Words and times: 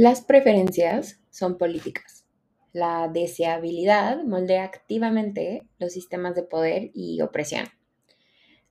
Las 0.00 0.20
preferencias 0.20 1.20
son 1.28 1.58
políticas. 1.58 2.24
La 2.72 3.10
deseabilidad 3.12 4.22
moldea 4.22 4.62
activamente 4.62 5.66
los 5.80 5.92
sistemas 5.92 6.36
de 6.36 6.44
poder 6.44 6.92
y 6.94 7.20
opresión. 7.20 7.66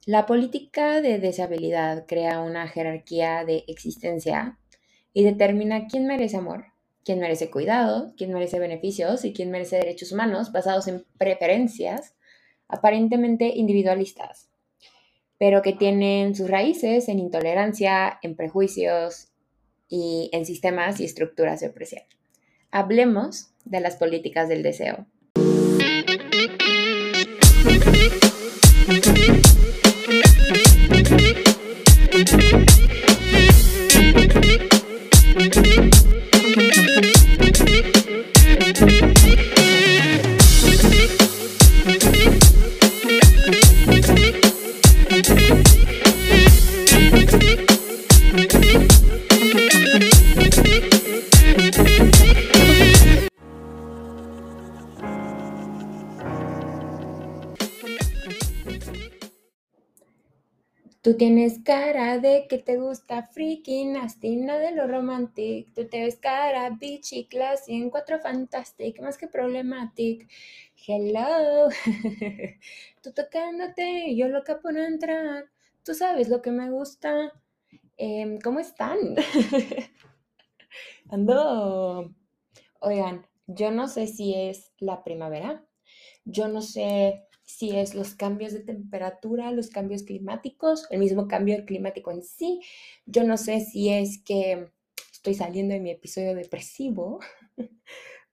La 0.06 0.26
política 0.26 1.02
de 1.02 1.20
deseabilidad 1.20 2.06
crea 2.08 2.40
una 2.40 2.70
jerarquía 2.70 3.44
de 3.44 3.66
existencia 3.68 4.58
y 5.12 5.26
determina 5.26 5.88
quién 5.88 6.08
merece 6.08 6.38
amor, 6.38 6.68
quién 7.04 7.20
merece 7.20 7.52
cuidado, 7.52 8.14
quién 8.16 8.32
merece 8.32 8.58
beneficios 8.58 9.26
y 9.26 9.34
quién 9.34 9.52
merece 9.52 9.76
derechos 9.76 10.14
humanos 10.14 10.54
basados 10.54 10.88
en 10.88 11.04
preferencias 11.18 12.16
aparentemente 12.70 13.50
individualistas, 13.54 14.50
pero 15.38 15.62
que 15.62 15.74
tienen 15.74 16.36
sus 16.36 16.50
raíces 16.50 17.10
en 17.10 17.20
intolerancia, 17.20 18.18
en 18.22 18.38
prejuicios 18.38 19.34
y 19.90 20.30
en 20.34 20.46
sistemas 20.46 21.00
y 21.00 21.06
estructuras 21.06 21.60
de 21.60 21.68
opresión. 21.68 22.04
Hablemos 22.72 23.52
de 23.66 23.80
las 23.80 23.96
políticas 23.96 24.50
del 24.50 24.64
deseo. 24.64 25.06
Tú 61.08 61.16
tienes 61.16 61.60
cara 61.64 62.20
de 62.20 62.48
que 62.50 62.58
te 62.58 62.76
gusta 62.76 63.24
freaking 63.24 63.94
nasty, 63.94 64.36
nada 64.36 64.60
de 64.60 64.74
lo 64.74 64.88
romantic. 64.88 65.74
Tú 65.74 65.88
te 65.88 66.02
ves 66.02 66.18
cara 66.18 66.70
bitchy, 66.70 67.28
classy, 67.28 67.76
en 67.76 67.90
cuatro 67.90 68.20
fantastic, 68.20 69.00
más 69.00 69.18
que 69.18 69.30
problematic. 69.30 70.30
Hello. 70.86 71.70
Tú 73.02 73.14
tocándote, 73.14 74.18
yo 74.18 74.28
loca 74.28 74.60
por 74.60 74.78
entrar. 74.78 75.46
Tú 75.86 75.94
sabes 75.94 76.28
lo 76.28 76.42
que 76.42 76.52
me 76.52 76.70
gusta. 76.72 77.32
Em, 77.96 78.38
¿Cómo 78.42 78.60
están? 78.60 78.98
Ando. 81.10 82.14
Oigan, 82.82 83.26
yo 83.46 83.72
no 83.72 83.88
sé 83.88 84.08
si 84.08 84.36
es 84.36 84.74
la 84.80 85.06
primavera. 85.06 85.66
Yo 86.26 86.50
no 86.50 86.62
sé 86.62 87.27
si 87.48 87.78
es 87.78 87.96
los 87.96 88.14
cambios 88.14 88.52
de 88.52 88.60
temperatura, 88.60 89.52
los 89.52 89.70
cambios 89.70 90.04
climáticos, 90.04 90.86
el 90.92 91.00
mismo 91.00 91.30
cambio 91.30 91.64
climático 91.66 92.12
en 92.12 92.22
sí. 92.22 92.60
Yo 93.06 93.24
no 93.24 93.38
sé 93.38 93.62
si 93.62 93.90
es 93.90 94.22
que 94.22 94.68
estoy 95.14 95.34
saliendo 95.34 95.74
de 95.74 95.80
mi 95.80 95.92
episodio 95.92 96.36
depresivo, 96.36 97.20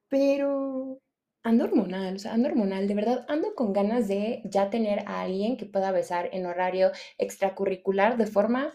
pero 0.08 1.00
ando 1.44 1.64
hormonal, 1.64 2.16
o 2.16 2.18
sea, 2.18 2.32
ando 2.32 2.48
hormonal, 2.48 2.88
de 2.88 2.94
verdad, 2.94 3.24
ando 3.28 3.54
con 3.54 3.72
ganas 3.72 4.08
de 4.08 4.42
ya 4.46 4.68
tener 4.68 5.00
a 5.06 5.22
alguien 5.22 5.56
que 5.56 5.66
pueda 5.66 5.92
besar 5.92 6.30
en 6.32 6.46
horario 6.46 6.90
extracurricular 7.16 8.16
de 8.16 8.26
forma 8.26 8.72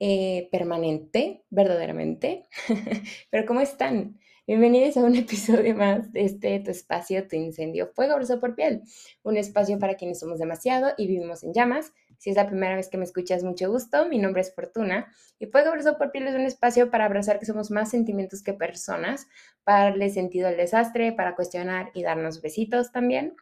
eh, 0.00 0.48
permanente, 0.50 1.44
verdaderamente. 1.50 2.48
pero 3.30 3.46
¿cómo 3.46 3.60
están? 3.60 4.18
Bienvenidos 4.48 4.96
a 4.96 5.00
un 5.00 5.14
episodio 5.14 5.74
más 5.74 6.10
de 6.10 6.24
este 6.24 6.58
Tu 6.60 6.70
Espacio, 6.70 7.28
Tu 7.28 7.36
Incendio, 7.36 7.92
Fuego, 7.94 8.16
por 8.40 8.54
Piel. 8.54 8.80
Un 9.22 9.36
espacio 9.36 9.78
para 9.78 9.96
quienes 9.96 10.20
somos 10.20 10.38
demasiado 10.38 10.94
y 10.96 11.06
vivimos 11.06 11.44
en 11.44 11.52
llamas. 11.52 11.92
Si 12.16 12.30
es 12.30 12.36
la 12.36 12.46
primera 12.46 12.74
vez 12.74 12.88
que 12.88 12.96
me 12.96 13.04
escuchas, 13.04 13.44
mucho 13.44 13.70
gusto. 13.70 14.08
Mi 14.08 14.16
nombre 14.16 14.40
es 14.40 14.54
Fortuna 14.54 15.12
y 15.38 15.48
Fuego, 15.48 15.68
Abrazo 15.68 15.98
por 15.98 16.12
Piel 16.12 16.28
es 16.28 16.34
un 16.34 16.46
espacio 16.46 16.90
para 16.90 17.04
abrazar 17.04 17.38
que 17.38 17.44
somos 17.44 17.70
más 17.70 17.90
sentimientos 17.90 18.42
que 18.42 18.54
personas, 18.54 19.28
para 19.64 19.90
darle 19.90 20.08
sentido 20.08 20.48
al 20.48 20.56
desastre, 20.56 21.12
para 21.12 21.36
cuestionar 21.36 21.90
y 21.92 22.02
darnos 22.02 22.40
besitos 22.40 22.90
también. 22.90 23.36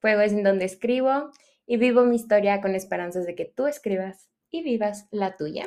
Fuego 0.00 0.22
es 0.22 0.32
en 0.32 0.42
donde 0.42 0.64
escribo 0.64 1.30
y 1.66 1.76
vivo 1.76 2.02
mi 2.02 2.16
historia 2.16 2.60
con 2.60 2.74
esperanzas 2.74 3.26
de 3.26 3.36
que 3.36 3.44
tú 3.44 3.68
escribas 3.68 4.28
y 4.50 4.64
vivas 4.64 5.06
la 5.12 5.36
tuya. 5.36 5.66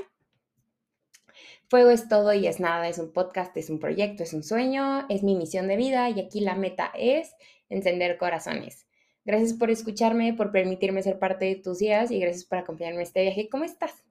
Fuego 1.71 1.89
es 1.89 2.09
todo 2.09 2.33
y 2.33 2.47
es 2.47 2.59
nada, 2.59 2.89
es 2.89 2.99
un 2.99 3.13
podcast, 3.13 3.55
es 3.55 3.69
un 3.69 3.79
proyecto, 3.79 4.23
es 4.23 4.33
un 4.33 4.43
sueño, 4.43 5.05
es 5.07 5.23
mi 5.23 5.35
misión 5.35 5.69
de 5.69 5.77
vida 5.77 6.09
y 6.09 6.19
aquí 6.19 6.41
la 6.41 6.53
meta 6.53 6.91
es 6.93 7.33
encender 7.69 8.17
corazones. 8.17 8.87
Gracias 9.23 9.53
por 9.53 9.71
escucharme, 9.71 10.33
por 10.33 10.51
permitirme 10.51 11.01
ser 11.01 11.17
parte 11.17 11.45
de 11.45 11.55
tus 11.55 11.79
días 11.79 12.11
y 12.11 12.19
gracias 12.19 12.43
por 12.43 12.57
acompañarme 12.57 12.97
en 12.97 13.03
este 13.03 13.21
viaje. 13.21 13.47
¿Cómo 13.47 13.63
estás? 13.63 14.03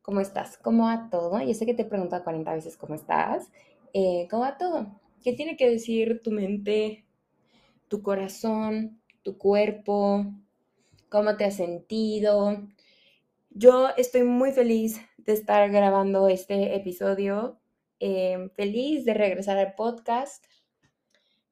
¿Cómo 0.00 0.22
estás? 0.22 0.56
¿Cómo 0.56 0.84
va 0.84 1.10
todo? 1.10 1.38
Yo 1.42 1.52
sé 1.52 1.66
que 1.66 1.74
te 1.74 1.82
he 1.82 1.84
preguntado 1.84 2.24
40 2.24 2.54
veces 2.54 2.78
cómo 2.78 2.94
estás. 2.94 3.50
Eh, 3.92 4.26
¿Cómo 4.30 4.44
va 4.44 4.56
todo? 4.56 4.98
¿Qué 5.22 5.34
tiene 5.34 5.58
que 5.58 5.68
decir 5.68 6.22
tu 6.24 6.30
mente, 6.30 7.04
tu 7.88 8.00
corazón, 8.00 8.98
tu 9.22 9.36
cuerpo? 9.36 10.24
¿Cómo 11.10 11.36
te 11.36 11.44
has 11.44 11.56
sentido? 11.56 12.66
Yo 13.50 13.90
estoy 13.98 14.22
muy 14.22 14.52
feliz 14.52 15.02
de 15.24 15.32
estar 15.32 15.70
grabando 15.70 16.28
este 16.28 16.76
episodio. 16.76 17.60
Em, 17.98 18.50
feliz 18.50 19.04
de 19.04 19.14
regresar 19.14 19.56
al 19.56 19.74
podcast. 19.74 20.44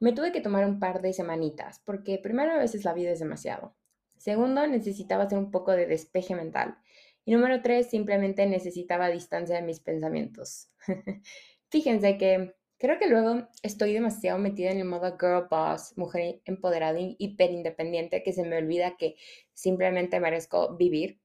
Me 0.00 0.12
tuve 0.12 0.32
que 0.32 0.40
tomar 0.40 0.66
un 0.66 0.78
par 0.78 1.00
de 1.00 1.12
semanitas 1.12 1.80
porque 1.84 2.18
primero 2.18 2.52
a 2.52 2.58
veces 2.58 2.84
la 2.84 2.92
vida 2.92 3.12
es 3.12 3.20
demasiado. 3.20 3.74
Segundo, 4.18 4.66
necesitaba 4.66 5.24
hacer 5.24 5.38
un 5.38 5.50
poco 5.50 5.72
de 5.72 5.86
despeje 5.86 6.34
mental. 6.34 6.76
Y 7.24 7.32
número 7.32 7.62
tres, 7.62 7.88
simplemente 7.88 8.46
necesitaba 8.46 9.08
distancia 9.08 9.56
de 9.56 9.62
mis 9.62 9.80
pensamientos. 9.80 10.68
Fíjense 11.70 12.18
que 12.18 12.54
creo 12.78 12.98
que 12.98 13.08
luego 13.08 13.48
estoy 13.62 13.92
demasiado 13.92 14.38
metida 14.38 14.72
en 14.72 14.78
el 14.78 14.84
modo 14.84 15.16
girl 15.18 15.46
boss, 15.48 15.96
mujer 15.96 16.42
empoderada 16.44 16.98
y 16.98 17.16
hiperindependiente, 17.18 18.22
que 18.22 18.32
se 18.32 18.44
me 18.44 18.58
olvida 18.58 18.96
que 18.98 19.16
simplemente 19.54 20.20
merezco 20.20 20.76
vivir 20.76 21.20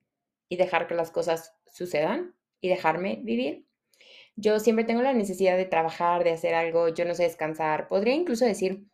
y 0.49 0.55
dejar 0.55 0.87
que 0.87 0.95
las 0.95 1.11
cosas 1.11 1.55
sucedan 1.65 2.36
y 2.61 2.69
dejarme 2.69 3.19
vivir. 3.23 3.65
Yo 4.35 4.59
siempre 4.59 4.85
tengo 4.85 5.01
la 5.01 5.13
necesidad 5.13 5.57
de 5.57 5.65
trabajar, 5.65 6.23
de 6.23 6.31
hacer 6.31 6.53
algo, 6.53 6.89
yo 6.89 7.05
no 7.05 7.15
sé 7.15 7.23
descansar, 7.23 7.87
podría 7.87 8.13
incluso 8.13 8.45
decir 8.45 8.85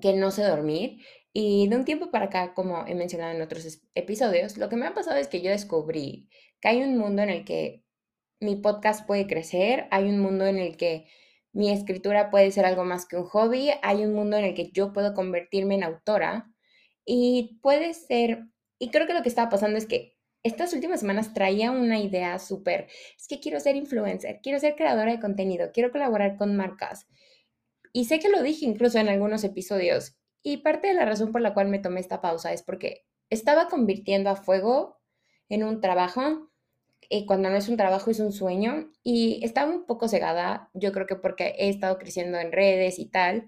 que 0.00 0.12
no 0.14 0.30
sé 0.30 0.44
dormir. 0.44 0.98
Y 1.32 1.68
de 1.68 1.76
un 1.76 1.84
tiempo 1.84 2.10
para 2.10 2.26
acá, 2.26 2.54
como 2.54 2.86
he 2.86 2.94
mencionado 2.94 3.32
en 3.32 3.42
otros 3.42 3.82
episodios, 3.94 4.56
lo 4.56 4.68
que 4.68 4.76
me 4.76 4.86
ha 4.86 4.94
pasado 4.94 5.16
es 5.16 5.28
que 5.28 5.42
yo 5.42 5.50
descubrí 5.50 6.28
que 6.60 6.68
hay 6.68 6.82
un 6.82 6.98
mundo 6.98 7.22
en 7.22 7.30
el 7.30 7.44
que 7.44 7.84
mi 8.40 8.56
podcast 8.56 9.06
puede 9.06 9.26
crecer, 9.26 9.86
hay 9.90 10.08
un 10.08 10.18
mundo 10.20 10.46
en 10.46 10.58
el 10.58 10.76
que 10.76 11.06
mi 11.52 11.70
escritura 11.70 12.30
puede 12.30 12.50
ser 12.52 12.64
algo 12.64 12.84
más 12.84 13.06
que 13.06 13.16
un 13.16 13.24
hobby, 13.24 13.70
hay 13.82 14.04
un 14.04 14.14
mundo 14.14 14.36
en 14.36 14.44
el 14.44 14.54
que 14.54 14.70
yo 14.72 14.92
puedo 14.92 15.14
convertirme 15.14 15.74
en 15.74 15.84
autora 15.84 16.50
y 17.04 17.58
puede 17.62 17.94
ser, 17.94 18.44
y 18.78 18.90
creo 18.90 19.06
que 19.06 19.14
lo 19.14 19.22
que 19.22 19.28
estaba 19.28 19.50
pasando 19.50 19.78
es 19.78 19.86
que 19.86 20.16
estas 20.42 20.72
últimas 20.72 21.00
semanas 21.00 21.34
traía 21.34 21.70
una 21.70 21.98
idea 21.98 22.38
súper, 22.38 22.88
es 23.16 23.28
que 23.28 23.40
quiero 23.40 23.60
ser 23.60 23.76
influencer, 23.76 24.40
quiero 24.42 24.58
ser 24.58 24.74
creadora 24.74 25.12
de 25.12 25.20
contenido, 25.20 25.70
quiero 25.72 25.90
colaborar 25.90 26.36
con 26.36 26.56
marcas. 26.56 27.06
Y 27.92 28.06
sé 28.06 28.20
que 28.20 28.28
lo 28.28 28.42
dije 28.42 28.64
incluso 28.64 28.98
en 28.98 29.08
algunos 29.08 29.44
episodios. 29.44 30.16
Y 30.42 30.58
parte 30.58 30.88
de 30.88 30.94
la 30.94 31.04
razón 31.04 31.32
por 31.32 31.40
la 31.40 31.54
cual 31.54 31.68
me 31.68 31.80
tomé 31.80 32.00
esta 32.00 32.20
pausa 32.20 32.52
es 32.52 32.62
porque 32.62 33.04
estaba 33.28 33.68
convirtiendo 33.68 34.30
a 34.30 34.36
fuego 34.36 35.00
en 35.48 35.64
un 35.64 35.80
trabajo. 35.80 36.50
Y 37.08 37.26
cuando 37.26 37.50
no 37.50 37.56
es 37.56 37.68
un 37.68 37.76
trabajo 37.76 38.10
es 38.10 38.20
un 38.20 38.32
sueño. 38.32 38.90
Y 39.02 39.44
estaba 39.44 39.70
un 39.70 39.86
poco 39.86 40.08
cegada, 40.08 40.70
yo 40.72 40.92
creo 40.92 41.06
que 41.06 41.16
porque 41.16 41.54
he 41.58 41.68
estado 41.68 41.98
creciendo 41.98 42.38
en 42.38 42.52
redes 42.52 42.98
y 42.98 43.06
tal. 43.10 43.46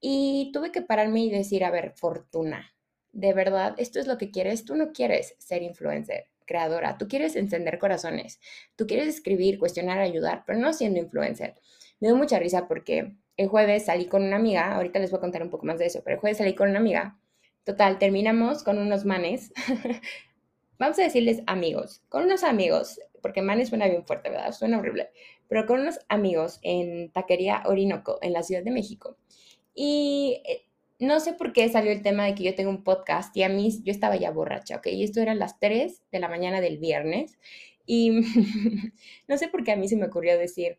Y 0.00 0.50
tuve 0.52 0.72
que 0.72 0.82
pararme 0.82 1.20
y 1.20 1.30
decir, 1.30 1.64
a 1.64 1.70
ver, 1.70 1.92
fortuna, 1.96 2.74
de 3.18 3.32
verdad 3.32 3.74
esto 3.78 3.98
es 3.98 4.06
lo 4.06 4.16
que 4.16 4.30
quieres, 4.30 4.64
tú 4.64 4.76
no 4.76 4.92
quieres 4.92 5.34
ser 5.38 5.62
influencer, 5.62 6.28
creadora, 6.46 6.98
tú 6.98 7.08
quieres 7.08 7.34
encender 7.34 7.80
corazones, 7.80 8.40
tú 8.76 8.86
quieres 8.86 9.08
escribir, 9.08 9.58
cuestionar, 9.58 9.98
ayudar, 9.98 10.44
pero 10.46 10.58
no 10.60 10.72
siendo 10.72 11.00
influencer. 11.00 11.56
Me 11.98 12.08
dio 12.08 12.16
mucha 12.16 12.38
risa 12.38 12.68
porque 12.68 13.16
el 13.36 13.48
jueves 13.48 13.86
salí 13.86 14.06
con 14.06 14.22
una 14.22 14.36
amiga, 14.36 14.76
ahorita 14.76 15.00
les 15.00 15.10
voy 15.10 15.18
a 15.18 15.20
contar 15.20 15.42
un 15.42 15.50
poco 15.50 15.66
más 15.66 15.80
de 15.80 15.86
eso, 15.86 16.00
pero 16.04 16.14
el 16.14 16.20
jueves 16.20 16.38
salí 16.38 16.54
con 16.54 16.70
una 16.70 16.78
amiga. 16.78 17.18
Total, 17.64 17.98
terminamos 17.98 18.62
con 18.62 18.78
unos 18.78 19.04
manes. 19.04 19.52
Vamos 20.78 20.96
a 21.00 21.02
decirles 21.02 21.42
amigos, 21.48 22.02
con 22.08 22.22
unos 22.22 22.44
amigos, 22.44 23.00
porque 23.20 23.42
manes 23.42 23.70
suena 23.70 23.88
bien 23.88 24.06
fuerte, 24.06 24.30
¿verdad? 24.30 24.52
Suena 24.52 24.78
horrible, 24.78 25.10
pero 25.48 25.66
con 25.66 25.80
unos 25.80 25.98
amigos 26.08 26.60
en 26.62 27.10
Taquería 27.10 27.64
Orinoco, 27.66 28.20
en 28.22 28.32
la 28.32 28.44
Ciudad 28.44 28.62
de 28.62 28.70
México. 28.70 29.16
Y 29.74 30.40
eh, 30.46 30.67
no 30.98 31.20
sé 31.20 31.32
por 31.32 31.52
qué 31.52 31.68
salió 31.68 31.92
el 31.92 32.02
tema 32.02 32.24
de 32.24 32.34
que 32.34 32.44
yo 32.44 32.54
tengo 32.54 32.70
un 32.70 32.84
podcast 32.84 33.36
y 33.36 33.42
a 33.42 33.48
mí 33.48 33.70
yo 33.84 33.92
estaba 33.92 34.16
ya 34.16 34.30
borracha, 34.30 34.76
¿ok? 34.76 34.88
Y 34.88 35.04
esto 35.04 35.20
era 35.20 35.34
las 35.34 35.58
3 35.60 36.02
de 36.10 36.18
la 36.18 36.28
mañana 36.28 36.60
del 36.60 36.78
viernes 36.78 37.38
y 37.86 38.10
no 39.28 39.38
sé 39.38 39.48
por 39.48 39.64
qué 39.64 39.72
a 39.72 39.76
mí 39.76 39.88
se 39.88 39.96
me 39.96 40.06
ocurrió 40.06 40.36
decir, 40.38 40.78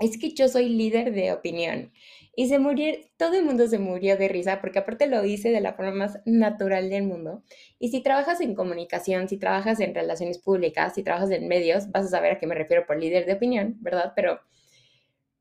es 0.00 0.18
que 0.18 0.32
yo 0.32 0.48
soy 0.48 0.68
líder 0.68 1.12
de 1.12 1.32
opinión. 1.32 1.92
Y 2.36 2.48
se 2.48 2.58
murió, 2.58 2.94
todo 3.16 3.34
el 3.34 3.44
mundo 3.44 3.68
se 3.68 3.78
murió 3.78 4.16
de 4.16 4.26
risa 4.28 4.60
porque 4.60 4.80
aparte 4.80 5.06
lo 5.06 5.24
hice 5.24 5.50
de 5.50 5.60
la 5.60 5.74
forma 5.74 5.92
más 5.92 6.18
natural 6.24 6.90
del 6.90 7.04
mundo. 7.04 7.44
Y 7.78 7.90
si 7.90 8.02
trabajas 8.02 8.40
en 8.40 8.56
comunicación, 8.56 9.28
si 9.28 9.38
trabajas 9.38 9.78
en 9.78 9.94
relaciones 9.94 10.38
públicas, 10.38 10.94
si 10.94 11.04
trabajas 11.04 11.30
en 11.30 11.46
medios, 11.46 11.92
vas 11.92 12.06
a 12.06 12.08
saber 12.08 12.32
a 12.32 12.38
qué 12.38 12.46
me 12.48 12.56
refiero 12.56 12.86
por 12.86 12.98
líder 12.98 13.24
de 13.26 13.34
opinión, 13.34 13.76
¿verdad? 13.80 14.12
Pero 14.16 14.40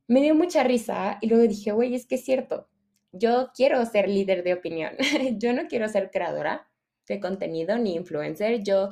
me 0.07 0.21
dio 0.21 0.36
mucha 0.36 0.63
risa 0.63 1.18
y 1.21 1.27
luego 1.27 1.48
dije, 1.48 1.71
güey, 1.71 1.95
es 1.95 2.06
que 2.06 2.15
es 2.15 2.25
cierto. 2.25 2.68
Yo 3.13 3.51
quiero 3.56 3.86
ser 3.86 4.10
líder 4.10 4.44
de 4.44 4.54
opinión. 4.54 4.95
yo 5.38 5.54
no 5.54 5.68
quiero 5.68 5.88
ser 5.88 6.10
creadora 6.12 6.68
de 7.07 7.19
contenido 7.19 7.77
ni 7.77 7.95
influencer. 7.95 8.63
Yo 8.63 8.89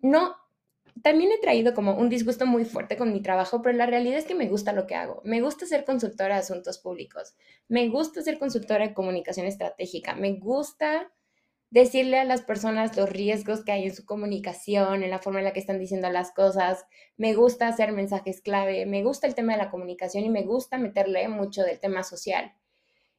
no, 0.00 0.36
también 1.02 1.32
he 1.32 1.38
traído 1.38 1.74
como 1.74 1.96
un 1.96 2.08
disgusto 2.08 2.46
muy 2.46 2.64
fuerte 2.64 2.96
con 2.96 3.12
mi 3.12 3.20
trabajo, 3.20 3.60
pero 3.60 3.76
la 3.76 3.86
realidad 3.86 4.18
es 4.18 4.26
que 4.26 4.36
me 4.36 4.48
gusta 4.48 4.72
lo 4.72 4.86
que 4.86 4.94
hago. 4.94 5.22
Me 5.24 5.40
gusta 5.40 5.66
ser 5.66 5.84
consultora 5.84 6.36
de 6.36 6.42
asuntos 6.42 6.78
públicos. 6.78 7.34
Me 7.68 7.88
gusta 7.88 8.22
ser 8.22 8.38
consultora 8.38 8.86
de 8.86 8.94
comunicación 8.94 9.46
estratégica. 9.46 10.14
Me 10.14 10.34
gusta 10.34 11.10
decirle 11.70 12.18
a 12.18 12.24
las 12.24 12.42
personas 12.42 12.96
los 12.96 13.08
riesgos 13.10 13.64
que 13.64 13.72
hay 13.72 13.86
en 13.86 13.94
su 13.94 14.04
comunicación, 14.04 15.02
en 15.02 15.10
la 15.10 15.18
forma 15.18 15.40
en 15.40 15.46
la 15.46 15.52
que 15.52 15.60
están 15.60 15.80
diciendo 15.80 16.10
las 16.10 16.32
cosas. 16.32 16.84
Me 17.16 17.34
gusta 17.34 17.66
hacer 17.66 17.90
mensajes 17.90 18.40
clave. 18.40 18.86
Me 18.86 19.02
gusta 19.02 19.26
el 19.26 19.34
tema 19.34 19.54
de 19.54 19.58
la 19.58 19.70
comunicación 19.70 20.24
y 20.24 20.30
me 20.30 20.44
gusta 20.44 20.78
meterle 20.78 21.26
mucho 21.26 21.62
del 21.62 21.80
tema 21.80 22.04
social 22.04 22.52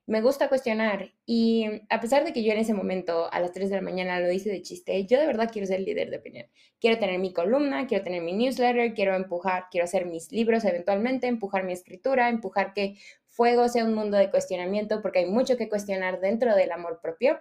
me 0.05 0.21
gusta 0.21 0.49
cuestionar 0.49 1.13
y 1.25 1.65
a 1.89 2.01
pesar 2.01 2.25
de 2.25 2.33
que 2.33 2.43
yo 2.43 2.51
en 2.51 2.59
ese 2.59 2.73
momento 2.73 3.31
a 3.31 3.39
las 3.39 3.53
3 3.53 3.69
de 3.69 3.77
la 3.77 3.81
mañana 3.81 4.19
lo 4.19 4.31
hice 4.31 4.49
de 4.49 4.61
chiste, 4.61 5.05
yo 5.05 5.17
de 5.17 5.27
verdad 5.27 5.49
quiero 5.51 5.65
ser 5.65 5.79
líder 5.79 6.09
de 6.09 6.17
opinión. 6.17 6.47
Quiero 6.79 6.99
tener 6.99 7.19
mi 7.19 7.31
columna, 7.31 7.87
quiero 7.87 8.03
tener 8.03 8.21
mi 8.21 8.33
newsletter, 8.33 8.93
quiero 8.93 9.15
empujar, 9.15 9.67
quiero 9.71 9.85
hacer 9.85 10.05
mis 10.05 10.31
libros 10.31 10.65
eventualmente, 10.65 11.27
empujar 11.27 11.63
mi 11.63 11.71
escritura, 11.71 12.27
empujar 12.27 12.73
que 12.73 12.95
Fuego 13.27 13.69
sea 13.69 13.85
un 13.85 13.95
mundo 13.95 14.17
de 14.17 14.29
cuestionamiento 14.29 15.01
porque 15.01 15.19
hay 15.19 15.25
mucho 15.25 15.55
que 15.55 15.69
cuestionar 15.69 16.19
dentro 16.19 16.53
del 16.53 16.71
amor 16.71 16.99
propio, 17.01 17.39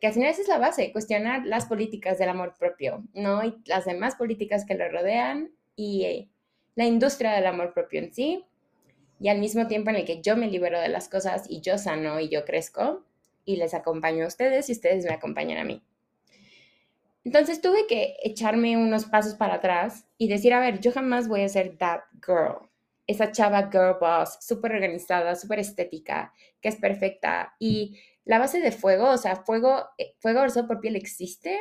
que 0.00 0.08
al 0.08 0.12
final 0.12 0.30
es 0.30 0.48
la 0.48 0.58
base, 0.58 0.92
cuestionar 0.92 1.46
las 1.46 1.66
políticas 1.66 2.18
del 2.18 2.30
amor 2.30 2.54
propio, 2.58 3.04
¿no? 3.14 3.44
Y 3.44 3.54
las 3.66 3.84
demás 3.84 4.16
políticas 4.16 4.66
que 4.66 4.74
lo 4.74 4.88
rodean 4.88 5.52
y 5.76 6.04
eh, 6.04 6.28
la 6.74 6.86
industria 6.86 7.32
del 7.32 7.46
amor 7.46 7.72
propio 7.72 8.00
en 8.00 8.12
sí 8.12 8.44
y 9.20 9.28
al 9.28 9.38
mismo 9.38 9.66
tiempo 9.66 9.90
en 9.90 9.96
el 9.96 10.04
que 10.04 10.22
yo 10.22 10.36
me 10.36 10.48
libero 10.48 10.80
de 10.80 10.88
las 10.88 11.08
cosas 11.08 11.44
y 11.48 11.60
yo 11.60 11.76
sano 11.76 12.18
y 12.20 12.28
yo 12.30 12.44
crezco 12.44 13.04
y 13.44 13.56
les 13.56 13.74
acompaño 13.74 14.24
a 14.24 14.28
ustedes 14.28 14.68
y 14.68 14.72
ustedes 14.72 15.04
me 15.04 15.12
acompañan 15.12 15.58
a 15.58 15.64
mí. 15.64 15.82
Entonces 17.22 17.60
tuve 17.60 17.86
que 17.86 18.16
echarme 18.22 18.78
unos 18.78 19.04
pasos 19.04 19.34
para 19.34 19.54
atrás 19.54 20.06
y 20.16 20.28
decir, 20.28 20.54
a 20.54 20.60
ver, 20.60 20.80
yo 20.80 20.90
jamás 20.90 21.28
voy 21.28 21.42
a 21.42 21.48
ser 21.50 21.76
that 21.76 22.00
girl, 22.26 22.70
esa 23.06 23.30
chava 23.30 23.70
girl 23.70 23.96
boss, 24.00 24.38
súper 24.40 24.72
organizada, 24.72 25.36
súper 25.36 25.58
estética, 25.58 26.32
que 26.62 26.70
es 26.70 26.76
perfecta. 26.76 27.54
Y 27.58 28.00
la 28.24 28.38
base 28.38 28.60
de 28.60 28.72
fuego, 28.72 29.10
o 29.10 29.18
sea, 29.18 29.36
fuego, 29.36 29.84
eh, 29.98 30.14
fuego 30.18 30.40
verso 30.40 30.66
por 30.66 30.80
piel 30.80 30.96
existe 30.96 31.58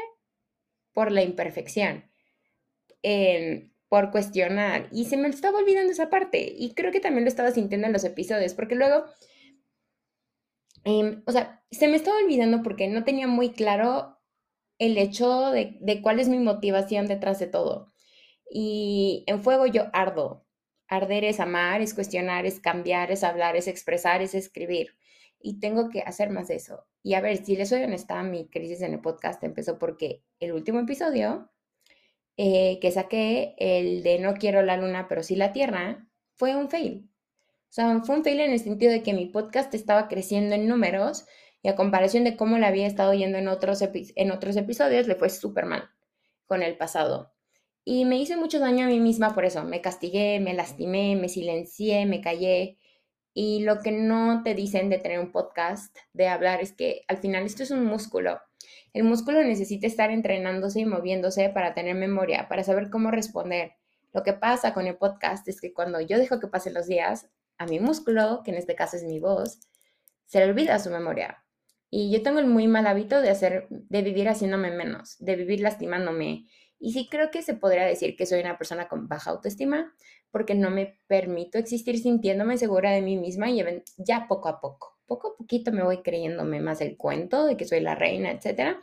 por 0.93 1.11
la 1.11 1.23
imperfección 1.23 2.09
por 3.89 4.11
cuestionar. 4.11 4.87
Y 4.91 5.05
se 5.05 5.17
me 5.17 5.27
estaba 5.27 5.59
olvidando 5.59 5.91
esa 5.91 6.09
parte. 6.09 6.53
Y 6.57 6.73
creo 6.73 6.91
que 6.91 6.99
también 6.99 7.25
lo 7.25 7.29
estaba 7.29 7.51
sintiendo 7.51 7.87
en 7.87 7.93
los 7.93 8.03
episodios, 8.05 8.53
porque 8.53 8.75
luego, 8.75 9.05
em, 10.85 11.23
o 11.25 11.31
sea, 11.31 11.63
se 11.71 11.87
me 11.87 11.97
estaba 11.97 12.17
olvidando 12.19 12.63
porque 12.63 12.87
no 12.87 13.03
tenía 13.03 13.27
muy 13.27 13.51
claro 13.51 14.19
el 14.79 14.97
hecho 14.97 15.51
de, 15.51 15.77
de 15.81 16.01
cuál 16.01 16.19
es 16.19 16.29
mi 16.29 16.39
motivación 16.39 17.07
detrás 17.07 17.39
de 17.39 17.47
todo. 17.47 17.91
Y 18.49 19.23
en 19.27 19.41
fuego 19.43 19.65
yo 19.67 19.87
ardo. 19.93 20.45
Arder 20.87 21.23
es 21.25 21.39
amar, 21.39 21.81
es 21.81 21.93
cuestionar, 21.93 22.45
es 22.45 22.59
cambiar, 22.59 23.11
es 23.11 23.23
hablar, 23.23 23.55
es 23.55 23.67
expresar, 23.67 24.21
es 24.21 24.33
escribir. 24.35 24.95
Y 25.39 25.59
tengo 25.59 25.89
que 25.89 26.01
hacer 26.01 26.31
más 26.31 26.47
de 26.47 26.55
eso. 26.55 26.87
Y 27.03 27.13
a 27.13 27.21
ver, 27.21 27.37
si 27.45 27.55
les 27.55 27.69
soy 27.69 27.83
honesta, 27.83 28.21
mi 28.23 28.49
crisis 28.49 28.81
en 28.81 28.93
el 28.93 29.01
podcast 29.01 29.43
empezó 29.43 29.77
porque 29.77 30.23
el 30.39 30.51
último 30.53 30.79
episodio 30.79 31.51
eh, 32.41 32.79
que 32.79 32.89
saqué, 32.89 33.53
el 33.57 34.01
de 34.01 34.17
no 34.17 34.33
quiero 34.35 34.61
la 34.61 34.77
luna, 34.77 35.07
pero 35.09 35.23
sí 35.23 35.35
la 35.35 35.51
tierra, 35.51 36.07
fue 36.37 36.55
un 36.55 36.69
fail. 36.69 37.09
O 37.63 37.67
sea, 37.67 37.99
fue 37.99 38.15
un 38.15 38.23
fail 38.23 38.39
en 38.39 38.51
el 38.51 38.59
sentido 38.61 38.93
de 38.93 39.03
que 39.03 39.13
mi 39.13 39.25
podcast 39.25 39.73
estaba 39.75 40.07
creciendo 40.07 40.55
en 40.55 40.65
números 40.65 41.25
y 41.61 41.67
a 41.67 41.75
comparación 41.75 42.23
de 42.23 42.37
cómo 42.37 42.57
le 42.57 42.65
había 42.65 42.87
estado 42.87 43.13
yendo 43.13 43.37
en 43.37 43.49
otros, 43.49 43.81
en 43.81 44.31
otros 44.31 44.55
episodios, 44.55 45.05
le 45.05 45.15
fue 45.15 45.29
súper 45.29 45.65
mal 45.65 45.89
con 46.45 46.63
el 46.63 46.77
pasado. 46.77 47.33
Y 47.83 48.05
me 48.05 48.17
hice 48.17 48.37
mucho 48.37 48.59
daño 48.59 48.85
a 48.85 48.87
mí 48.87 49.01
misma 49.01 49.35
por 49.35 49.43
eso. 49.43 49.65
Me 49.65 49.81
castigué, 49.81 50.39
me 50.39 50.53
lastimé, 50.53 51.17
me 51.17 51.27
silencié, 51.27 52.05
me 52.05 52.21
callé. 52.21 52.77
Y 53.33 53.63
lo 53.63 53.81
que 53.81 53.91
no 53.91 54.43
te 54.45 54.55
dicen 54.55 54.89
de 54.89 54.99
tener 54.99 55.19
un 55.19 55.33
podcast, 55.33 55.93
de 56.13 56.29
hablar, 56.29 56.61
es 56.61 56.71
que 56.71 57.03
al 57.09 57.17
final 57.17 57.43
esto 57.43 57.63
es 57.63 57.71
un 57.71 57.83
músculo 57.83 58.39
el 58.93 59.03
músculo 59.03 59.43
necesita 59.43 59.85
estar 59.85 60.09
entrenándose 60.09 60.79
y 60.79 60.85
moviéndose 60.85 61.49
para 61.49 61.73
tener 61.73 61.95
memoria, 61.95 62.47
para 62.47 62.63
saber 62.63 62.89
cómo 62.89 63.11
responder. 63.11 63.73
Lo 64.13 64.23
que 64.23 64.33
pasa 64.33 64.73
con 64.73 64.87
el 64.87 64.97
podcast 64.97 65.47
es 65.47 65.61
que 65.61 65.73
cuando 65.73 66.01
yo 66.01 66.17
dejo 66.17 66.39
que 66.39 66.47
pasen 66.47 66.73
los 66.73 66.87
días, 66.87 67.29
a 67.57 67.65
mi 67.65 67.79
músculo, 67.79 68.41
que 68.43 68.51
en 68.51 68.57
este 68.57 68.75
caso 68.75 68.97
es 68.97 69.03
mi 69.03 69.19
voz, 69.19 69.59
se 70.25 70.39
le 70.39 70.45
olvida 70.45 70.79
su 70.79 70.89
memoria. 70.89 71.43
Y 71.91 72.11
yo 72.11 72.23
tengo 72.23 72.39
el 72.39 72.47
muy 72.47 72.67
mal 72.67 72.87
hábito 72.87 73.21
de 73.21 73.29
hacer, 73.29 73.67
de 73.69 74.01
vivir 74.01 74.29
haciéndome 74.29 74.71
menos, 74.71 75.17
de 75.19 75.35
vivir 75.35 75.61
lastimándome. 75.61 76.47
Y 76.79 76.93
sí 76.93 77.07
creo 77.09 77.29
que 77.29 77.41
se 77.41 77.55
podría 77.55 77.83
decir 77.83 78.15
que 78.15 78.25
soy 78.25 78.39
una 78.39 78.57
persona 78.57 78.87
con 78.87 79.07
baja 79.07 79.31
autoestima, 79.31 79.93
porque 80.31 80.55
no 80.55 80.71
me 80.71 80.99
permito 81.07 81.57
existir 81.57 81.99
sintiéndome 81.99 82.57
segura 82.57 82.91
de 82.91 83.01
mí 83.01 83.17
misma 83.17 83.49
y 83.49 83.63
ya 83.97 84.27
poco 84.27 84.47
a 84.47 84.61
poco 84.61 84.98
poco 85.09 85.33
a 85.33 85.35
poquito 85.35 85.73
me 85.73 85.83
voy 85.83 85.97
creyéndome 85.97 86.61
más 86.61 86.79
el 86.79 86.95
cuento 86.95 87.45
de 87.45 87.57
que 87.57 87.65
soy 87.65 87.81
la 87.81 87.95
reina, 87.95 88.31
etc. 88.31 88.77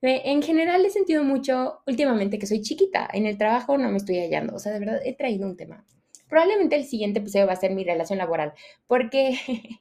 En 0.00 0.42
general 0.42 0.84
he 0.84 0.90
sentido 0.90 1.24
mucho 1.24 1.80
últimamente 1.86 2.38
que 2.38 2.46
soy 2.46 2.60
chiquita. 2.62 3.08
En 3.12 3.26
el 3.26 3.38
trabajo 3.38 3.78
no 3.78 3.90
me 3.90 3.96
estoy 3.96 4.20
hallando. 4.20 4.54
O 4.54 4.58
sea, 4.58 4.72
de 4.72 4.78
verdad 4.78 5.00
he 5.04 5.14
traído 5.14 5.46
un 5.46 5.56
tema. 5.56 5.84
Probablemente 6.28 6.76
el 6.76 6.84
siguiente 6.84 7.20
episodio 7.20 7.46
va 7.46 7.54
a 7.54 7.56
ser 7.56 7.74
mi 7.74 7.84
relación 7.84 8.18
laboral, 8.18 8.52
porque 8.86 9.38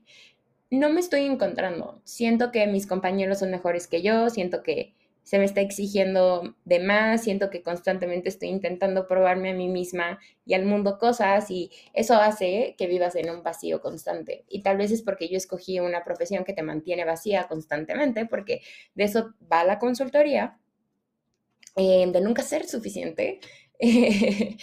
no 0.72 0.90
me 0.90 1.02
estoy 1.02 1.26
encontrando. 1.26 2.02
Siento 2.06 2.52
que 2.52 2.66
mis 2.68 2.88
compañeros 2.88 3.40
son 3.40 3.52
mejores 3.52 3.88
que 3.88 4.02
yo, 4.02 4.30
siento 4.30 4.64
que 4.64 4.94
se 5.24 5.40
me 5.40 5.46
está 5.46 5.62
exigiendo 5.62 6.56
de 6.66 6.80
más, 6.80 7.24
siento 7.24 7.50
que 7.50 7.64
constantemente 7.64 8.30
estoy 8.30 8.50
intentando 8.50 9.08
probarme 9.08 9.52
a 9.52 9.54
mí 9.54 9.70
misma 9.70 10.20
y 10.46 10.54
al 10.54 10.66
mundo 10.66 10.98
cosas 11.00 11.50
y 11.50 11.72
eso 11.94 12.16
hace 12.16 12.76
que 12.78 12.88
vivas 12.88 13.16
en 13.16 13.30
un 13.30 13.42
vacío 13.42 13.82
constante. 13.82 14.46
Y 14.50 14.62
tal 14.64 14.78
vez 14.78 14.92
es 14.92 15.02
porque 15.02 15.30
yo 15.30 15.38
escogí 15.38 15.80
una 15.80 16.04
profesión 16.04 16.44
que 16.44 16.54
te 16.54 16.64
mantiene 16.64 17.06
vacía 17.06 17.48
constantemente, 17.48 18.26
porque 18.26 18.62
de 18.96 19.06
eso 19.06 19.34
va 19.52 19.64
la 19.64 19.80
consultoría, 19.80 20.60
eh, 21.76 22.06
de 22.12 22.22
nunca 22.22 22.44
ser 22.44 22.68
suficiente. 22.68 23.40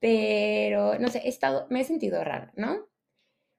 Pero, 0.00 0.98
no 0.98 1.08
sé, 1.08 1.20
he 1.24 1.28
estado, 1.28 1.66
me 1.70 1.80
he 1.80 1.84
sentido 1.84 2.22
rara, 2.24 2.52
¿no? 2.56 2.88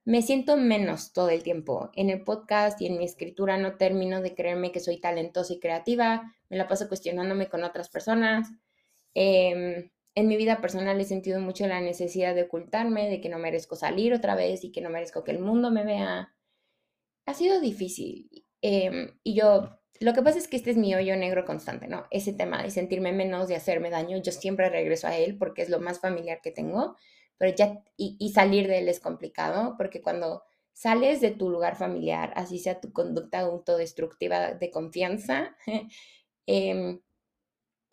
Me 0.06 0.22
siento 0.22 0.58
menos 0.58 1.14
todo 1.14 1.30
el 1.30 1.44
tiempo. 1.44 1.90
En 1.96 2.10
el 2.10 2.24
podcast 2.24 2.82
y 2.82 2.88
en 2.88 2.98
mi 2.98 3.06
escritura 3.06 3.58
no 3.58 3.78
termino 3.78 4.22
de 4.22 4.36
creerme 4.36 4.72
que 4.72 4.80
soy 4.80 5.00
talentosa 5.00 5.54
y 5.54 5.60
creativa, 5.60 6.34
me 6.50 6.58
la 6.58 6.68
paso 6.68 6.88
cuestionándome 6.88 7.48
con 7.48 7.64
otras 7.64 7.90
personas. 7.90 8.50
Em, 9.14 9.92
en 10.16 10.28
mi 10.28 10.38
vida 10.38 10.60
personal 10.62 11.00
he 11.00 11.06
sentido 11.06 11.40
mucho 11.40 11.68
la 11.68 11.80
necesidad 11.82 12.36
de 12.36 12.44
ocultarme, 12.44 13.10
de 13.10 13.22
que 13.22 13.30
no 13.30 13.40
merezco 13.40 13.76
salir 13.76 14.14
otra 14.14 14.36
vez 14.36 14.64
y 14.64 14.72
que 14.72 14.82
no 14.82 14.90
merezco 14.90 15.24
que 15.24 15.32
el 15.32 15.40
mundo 15.40 15.72
me 15.72 15.86
vea. 15.86 16.34
Ha 17.26 17.34
sido 17.34 17.62
difícil. 17.62 18.30
Em, 18.62 19.18
y 19.24 19.36
yo, 19.36 19.80
lo 20.00 20.14
que 20.14 20.22
pasa 20.22 20.38
es 20.38 20.48
que 20.50 20.58
este 20.58 20.72
es 20.72 20.78
mi 20.78 20.94
hoyo 20.96 21.16
negro 21.16 21.46
constante, 21.46 21.88
¿no? 21.88 22.06
Ese 22.12 22.34
tema 22.34 22.62
de 22.62 22.72
sentirme 22.72 23.14
menos, 23.14 23.48
de 23.48 23.56
hacerme 23.56 23.90
daño, 23.90 24.18
yo 24.22 24.32
siempre 24.34 24.70
regreso 24.70 25.08
a 25.08 25.18
él 25.18 25.38
porque 25.38 25.62
es 25.62 25.70
lo 25.70 25.80
más 25.80 26.00
familiar 26.00 26.42
que 26.42 26.52
tengo 26.52 26.98
pero 27.38 27.56
ya, 27.56 27.84
y, 27.98 28.30
salir 28.34 28.68
de 28.68 28.80
él 28.80 28.90
es 28.90 29.00
complicado, 29.00 29.76
porque 29.78 30.02
cuando 30.02 30.44
sales 30.74 31.22
de 31.22 31.32
tu 31.32 31.50
lugar 31.50 31.76
familiar, 31.76 32.34
así 32.36 32.60
sea 32.60 32.80
tu 32.80 32.92
conducta 32.94 33.40
autodestructiva 33.40 34.54
de 34.54 34.72
confianza, 34.72 35.56
em, 36.46 37.02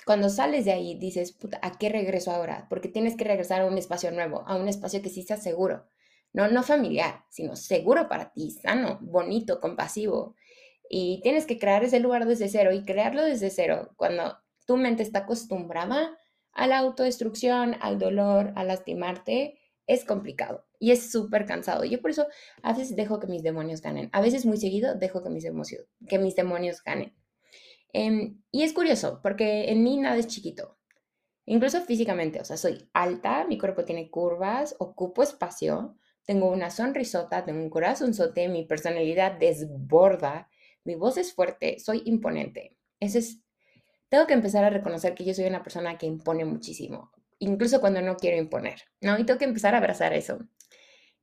cuando 0.06 0.30
sales 0.30 0.64
de 0.64 0.72
ahí 0.72 0.94
dices, 0.98 1.32
puta, 1.32 1.58
¿a 1.62 1.78
qué 1.78 1.88
regreso 1.88 2.30
ahora? 2.30 2.66
Porque 2.70 2.88
tienes 2.88 3.16
que 3.16 3.24
regresar 3.24 3.60
a 3.60 3.66
un 3.66 3.78
espacio 3.78 4.10
nuevo, 4.12 4.42
a 4.46 4.56
un 4.56 4.68
espacio 4.68 5.02
que 5.02 5.10
sí 5.10 5.22
sea 5.22 5.36
seguro, 5.36 5.86
no, 6.32 6.48
no 6.48 6.62
familiar, 6.62 7.24
sino 7.28 7.56
seguro 7.56 8.08
para 8.08 8.32
ti, 8.32 8.50
sano, 8.50 8.98
bonito, 9.02 9.60
compasivo. 9.60 10.36
Y 10.88 11.20
tienes 11.22 11.46
que 11.46 11.58
crear 11.58 11.84
ese 11.84 12.00
lugar 12.00 12.26
desde 12.26 12.48
cero 12.48 12.72
y 12.72 12.84
crearlo 12.84 13.24
desde 13.24 13.50
cero 13.50 13.90
cuando 13.96 14.36
tu 14.66 14.76
mente 14.76 15.02
está 15.02 15.20
acostumbrada 15.20 16.16
a 16.52 16.66
la 16.66 16.78
autodestrucción, 16.78 17.76
al 17.80 17.98
dolor, 17.98 18.52
a 18.56 18.64
lastimarte, 18.64 19.58
es 19.86 20.04
complicado 20.04 20.64
y 20.78 20.92
es 20.92 21.10
súper 21.10 21.46
cansado. 21.46 21.84
Yo 21.84 22.00
por 22.00 22.10
eso 22.10 22.26
a 22.62 22.72
veces 22.72 22.94
dejo 22.94 23.18
que 23.18 23.26
mis 23.26 23.42
demonios 23.42 23.82
ganen. 23.82 24.08
A 24.12 24.20
veces 24.20 24.46
muy 24.46 24.56
seguido 24.56 24.94
dejo 24.94 25.22
que 25.22 25.30
mis, 25.30 25.44
emociones, 25.44 25.86
que 26.08 26.18
mis 26.18 26.36
demonios 26.36 26.82
ganen. 26.84 27.14
Em, 27.92 28.40
y 28.52 28.62
es 28.62 28.72
curioso 28.72 29.20
porque 29.22 29.70
en 29.70 29.82
mí 29.82 29.96
nada 29.96 30.16
es 30.16 30.28
chiquito. 30.28 30.78
Incluso 31.44 31.80
físicamente, 31.80 32.40
o 32.40 32.44
sea, 32.44 32.56
soy 32.56 32.88
alta, 32.92 33.44
mi 33.48 33.58
cuerpo 33.58 33.84
tiene 33.84 34.10
curvas, 34.10 34.76
ocupo 34.78 35.24
espacio, 35.24 35.96
tengo 36.24 36.48
una 36.48 36.70
sonrisota, 36.70 37.44
tengo 37.44 37.60
un 37.60 37.70
corazonzote, 37.70 38.48
mi 38.48 38.64
personalidad 38.64 39.32
desborda, 39.32 40.48
mi 40.84 40.94
voz 40.94 41.16
es 41.16 41.34
fuerte, 41.34 41.80
soy 41.80 42.02
imponente. 42.04 42.76
Ese 43.00 43.18
es, 43.18 43.42
tengo 44.10 44.26
que 44.26 44.34
empezar 44.34 44.64
a 44.64 44.70
reconocer 44.70 45.14
que 45.14 45.24
yo 45.24 45.32
soy 45.32 45.46
una 45.46 45.62
persona 45.62 45.96
que 45.96 46.04
impone 46.04 46.44
muchísimo, 46.44 47.12
incluso 47.38 47.80
cuando 47.80 48.02
no 48.02 48.16
quiero 48.16 48.36
imponer, 48.36 48.82
¿no? 49.00 49.18
Y 49.18 49.24
tengo 49.24 49.38
que 49.38 49.46
empezar 49.46 49.74
a 49.74 49.78
abrazar 49.78 50.12
eso. 50.12 50.40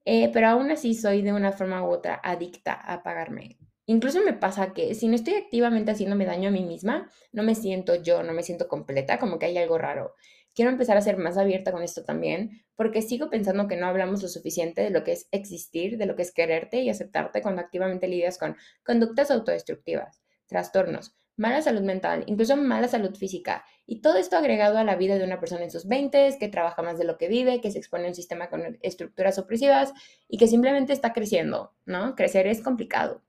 Eh, 0.06 0.32
pero 0.32 0.48
aún 0.48 0.72
así 0.72 0.96
soy 0.96 1.22
de 1.22 1.34
una 1.34 1.52
forma 1.52 1.84
u 1.84 1.92
otra 1.92 2.20
adicta 2.24 2.74
a 2.74 3.04
pagarme. 3.04 3.58
Incluso 3.86 4.22
me 4.24 4.32
pasa 4.32 4.74
que 4.74 4.96
si 4.96 5.10
no 5.10 5.16
estoy 5.16 5.36
activamente 5.36 5.92
haciéndome 5.92 6.26
daño 6.26 6.48
a 6.48 6.52
mí 6.52 6.64
misma, 6.64 7.12
no 7.34 7.44
me 7.44 7.56
siento 7.56 7.96
yo, 7.96 8.24
no 8.24 8.32
me 8.34 8.44
siento 8.44 8.70
completa, 8.70 9.20
como 9.20 9.38
que 9.38 9.48
hay 9.48 9.58
algo 9.58 9.78
raro. 9.78 10.16
Quiero 10.56 10.72
empezar 10.72 10.96
a 10.96 11.02
ser 11.02 11.18
más 11.18 11.38
abierta 11.38 11.74
con 11.74 11.84
esto 11.84 12.06
también, 12.06 12.64
porque 12.76 13.02
sigo 13.02 13.30
pensando 13.30 13.68
que 13.68 13.76
no 13.76 13.86
hablamos 13.86 14.22
lo 14.24 14.30
suficiente 14.30 14.82
de 14.82 14.92
lo 14.92 15.04
que 15.04 15.12
es 15.12 15.28
existir, 15.32 15.98
de 15.98 16.06
lo 16.06 16.16
que 16.16 16.22
es 16.22 16.32
quererte 16.32 16.82
y 16.82 16.90
aceptarte 16.90 17.42
cuando 17.42 17.62
activamente 17.62 18.08
lidias 18.08 18.38
con 18.38 18.56
conductas 18.84 19.30
autodestructivas, 19.30 20.22
trastornos, 20.48 21.18
mala 21.38 21.62
salud 21.62 21.82
mental, 21.82 22.24
incluso 22.26 22.58
mala 22.58 22.88
salud 22.88 23.16
física. 23.16 23.64
Y 23.86 24.02
todo 24.02 24.18
esto 24.18 24.36
agregado 24.36 24.78
a 24.78 24.84
la 24.84 24.96
vida 24.96 25.18
de 25.18 25.24
una 25.24 25.40
persona 25.40 25.64
en 25.64 25.72
sus 25.72 25.88
20, 25.88 26.38
que 26.40 26.48
trabaja 26.50 26.82
más 26.82 26.98
de 26.98 27.06
lo 27.06 27.18
que 27.18 27.28
vive, 27.28 27.62
que 27.62 27.72
se 27.72 27.78
expone 27.78 28.06
a 28.06 28.10
un 28.10 28.16
sistema 28.16 28.50
con 28.50 28.78
estructuras 28.82 29.38
opresivas 29.38 29.94
y 30.28 30.38
que 30.38 30.48
simplemente 30.48 30.94
está 30.94 31.14
creciendo, 31.14 31.72
¿no? 31.86 32.16
Crecer 32.16 32.48
es 32.48 32.62
complicado. 32.62 33.22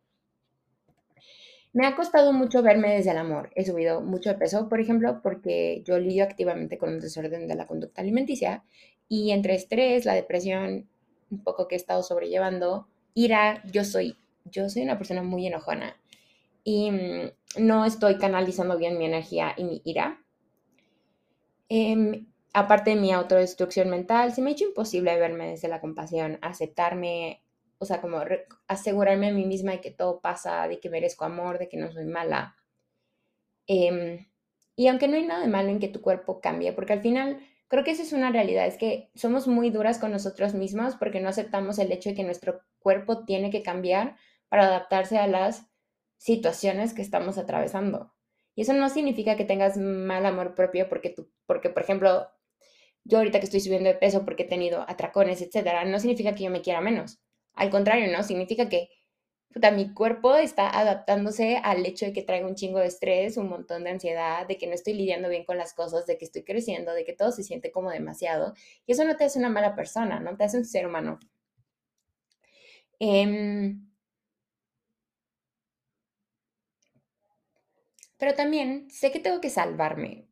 Me 1.75 1.87
ha 1.87 1.95
costado 1.95 2.33
mucho 2.33 2.63
verme 2.63 2.95
desde 2.95 3.11
el 3.11 3.19
amor. 3.19 3.51
He 3.55 3.65
subido 3.65 4.01
mucho 4.01 4.31
de 4.31 4.37
peso, 4.37 4.69
por 4.69 4.81
ejemplo, 4.81 5.21
porque 5.23 5.83
yo 5.85 5.99
lidio 5.99 6.25
activamente 6.25 6.79
con 6.79 6.89
un 6.89 7.01
desorden 7.01 7.47
de 7.47 7.55
la 7.55 7.67
conducta 7.67 8.01
alimenticia 8.01 8.65
y 9.07 9.31
entre 9.33 9.55
estrés, 9.55 10.07
la 10.07 10.15
depresión, 10.15 10.89
un 11.31 11.45
poco 11.45 11.69
que 11.69 11.75
he 11.75 11.79
estado 11.79 12.03
sobrellevando, 12.03 12.89
ira, 13.13 13.63
yo 13.71 13.85
soy, 13.85 14.17
yo 14.47 14.71
soy 14.71 14.83
una 14.83 14.97
persona 14.97 15.23
muy 15.23 15.47
enojona 15.47 15.95
y 16.65 16.91
mm, 16.91 17.31
no 17.57 17.85
estoy 17.85 18.19
canalizando 18.19 18.77
bien 18.77 18.99
mi 18.99 19.07
energía 19.07 19.55
y 19.57 19.65
mi 19.65 19.83
ira. 19.85 20.23
Em, 21.69 22.27
aparte 22.53 22.91
de 22.91 22.97
mi 22.97 23.13
autodestrucción 23.13 23.91
mental, 23.91 24.33
se 24.33 24.43
me 24.43 24.51
ha 24.51 24.53
hecho 24.53 24.65
imposible 24.65 25.19
verme 25.19 25.49
desde 25.49 25.69
la 25.69 25.81
compasión, 25.81 26.39
aceptarme, 26.43 27.43
o 27.79 27.85
sea, 27.85 28.01
como 28.01 28.21
asegurarme 28.67 29.29
a 29.29 29.33
mí 29.33 29.45
misma 29.45 29.73
de 29.73 29.81
que 29.81 29.91
todo 29.91 30.21
pasa, 30.21 30.67
de 30.69 30.81
que 30.81 30.91
merezco 30.91 31.25
amor, 31.25 31.59
de 31.59 31.69
que 31.69 31.77
no 31.77 31.93
soy 31.93 32.07
mala. 32.07 32.57
Em, 33.67 34.27
y 34.77 34.89
aunque 34.89 35.09
no 35.09 35.17
hay 35.17 35.27
nada 35.27 35.41
de 35.41 35.49
malo 35.49 35.69
en 35.69 35.79
que 35.81 35.89
tu 35.89 36.01
cuerpo 36.01 36.41
cambie, 36.41 36.73
porque 36.73 36.95
al 36.95 37.03
final 37.03 37.39
creo 37.69 37.85
que 37.85 37.91
esa 37.91 38.03
es 38.03 38.13
una 38.13 38.31
realidad, 38.33 38.67
es 38.67 38.79
que 38.79 39.11
somos 39.15 39.47
muy 39.47 39.71
duras 39.71 39.99
con 39.99 40.11
nosotros 40.11 40.55
mismos 40.55 40.97
porque 40.97 41.21
no 41.21 41.29
aceptamos 41.29 41.79
el 41.79 41.93
hecho 41.93 42.11
de 42.11 42.15
que 42.17 42.25
nuestro 42.25 42.63
cuerpo 42.79 43.25
tiene 43.25 43.51
que 43.51 43.63
cambiar 43.63 44.17
para 44.49 44.67
adaptarse 44.67 45.19
a 45.19 45.27
las 45.27 45.67
situaciones 46.19 46.95
que 46.95 47.03
estamos 47.03 47.39
atravesando. 47.39 48.13
Y 48.55 48.63
eso 48.63 48.75
no 48.75 48.89
significa 48.91 49.37
que 49.37 49.45
tengas 49.45 49.77
mal 49.77 50.27
amor 50.27 50.55
propio 50.55 50.89
porque 50.89 51.11
tú, 51.11 51.31
porque 51.47 51.71
por 51.71 51.83
ejemplo, 51.83 52.29
yo 53.05 53.19
ahorita 53.19 53.39
que 53.41 53.47
estoy 53.47 53.61
subiendo 53.61 53.89
de 53.89 53.97
peso 53.97 54.25
porque 54.25 54.43
he 54.45 54.49
tenido 54.49 54.85
atracones, 54.89 55.41
etcétera, 55.43 55.85
no 55.85 55.99
significa 56.01 56.35
que 56.35 56.45
yo 56.45 56.51
me 56.51 56.63
quiera 56.63 56.81
menos. 56.81 57.21
Al 57.55 57.71
contrario, 57.71 58.13
¿no? 58.13 58.23
Significa 58.23 58.69
que 58.69 58.91
puta, 59.53 59.71
mi 59.71 59.93
cuerpo 59.95 60.37
está 60.37 60.69
adaptándose 60.79 61.57
al 61.63 61.85
hecho 61.87 62.07
de 62.07 62.13
que 62.13 62.23
traigo 62.23 62.49
un 62.49 62.55
chingo 62.55 62.79
de 62.79 62.87
estrés, 62.87 63.37
un 63.37 63.49
montón 63.49 63.85
de 63.85 63.91
ansiedad, 63.91 64.47
de 64.47 64.59
que 64.59 64.67
no 64.67 64.75
estoy 64.75 64.95
lidiando 64.95 65.29
bien 65.29 65.45
con 65.45 65.57
las 65.59 65.75
cosas, 65.75 66.07
de 66.07 66.19
que 66.19 66.25
estoy 66.27 66.45
creciendo, 66.45 66.93
de 66.93 67.05
que 67.05 67.15
todo 67.15 67.33
se 67.33 67.43
siente 67.43 67.73
como 67.73 67.91
demasiado. 67.91 68.55
Y 68.87 68.93
eso 68.93 69.05
no 69.05 69.17
te 69.17 69.25
hace 69.25 69.39
una 69.39 69.49
mala 69.51 69.75
persona, 69.75 70.21
¿no? 70.21 70.37
Te 70.37 70.45
hace 70.45 70.59
un 70.59 70.65
ser 70.65 70.87
humano. 70.87 71.19
Em, 73.01 73.88
pero 78.19 78.35
también 78.35 78.91
sé 78.91 79.11
que 79.11 79.21
tengo 79.21 79.41
que 79.41 79.51
salvarme. 79.51 80.27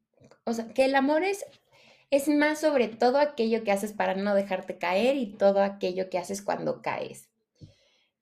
O 0.44 0.52
sea, 0.52 0.68
que 0.68 0.84
el 0.84 0.94
amor 0.94 1.24
es 1.24 1.44
es 2.10 2.28
más 2.28 2.60
sobre 2.60 2.88
todo 2.88 3.18
aquello 3.18 3.64
que 3.64 3.72
haces 3.72 3.92
para 3.92 4.14
no 4.14 4.34
dejarte 4.34 4.78
caer 4.78 5.16
y 5.16 5.32
todo 5.36 5.62
aquello 5.62 6.08
que 6.08 6.18
haces 6.18 6.42
cuando 6.42 6.82
caes. 6.82 7.30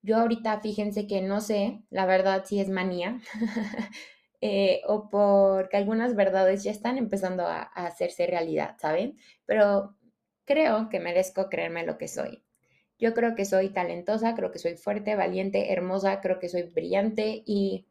Yo 0.03 0.17
ahorita 0.17 0.61
fíjense 0.61 1.07
que 1.07 1.23
no 1.23 1.41
sé, 1.41 1.83
la 1.91 2.07
verdad 2.07 2.45
si 2.47 2.61
es 2.61 2.69
manía, 2.69 3.21
eh, 4.41 4.83
o 4.87 5.09
porque 5.09 5.77
algunas 5.77 6.15
verdades 6.17 6.63
ya 6.65 6.71
están 6.71 6.99
empezando 6.99 7.47
a 7.47 7.63
hacerse 7.63 8.27
realidad, 8.27 8.77
¿saben? 8.79 9.19
Pero 9.47 9.97
creo 10.45 10.89
que 10.89 11.01
merezco 11.01 11.49
creerme 11.49 11.87
lo 11.87 11.99
que 11.99 12.09
soy. 12.09 12.45
Yo 12.99 13.15
creo 13.15 13.35
que 13.35 13.45
soy 13.45 13.71
talentosa, 13.71 14.35
creo 14.35 14.51
que 14.51 14.59
soy 14.59 14.77
fuerte, 14.77 15.17
valiente, 15.17 15.73
hermosa, 15.73 16.21
creo 16.21 16.39
que 16.39 16.49
soy 16.49 16.63
brillante 16.65 17.43
y, 17.47 17.87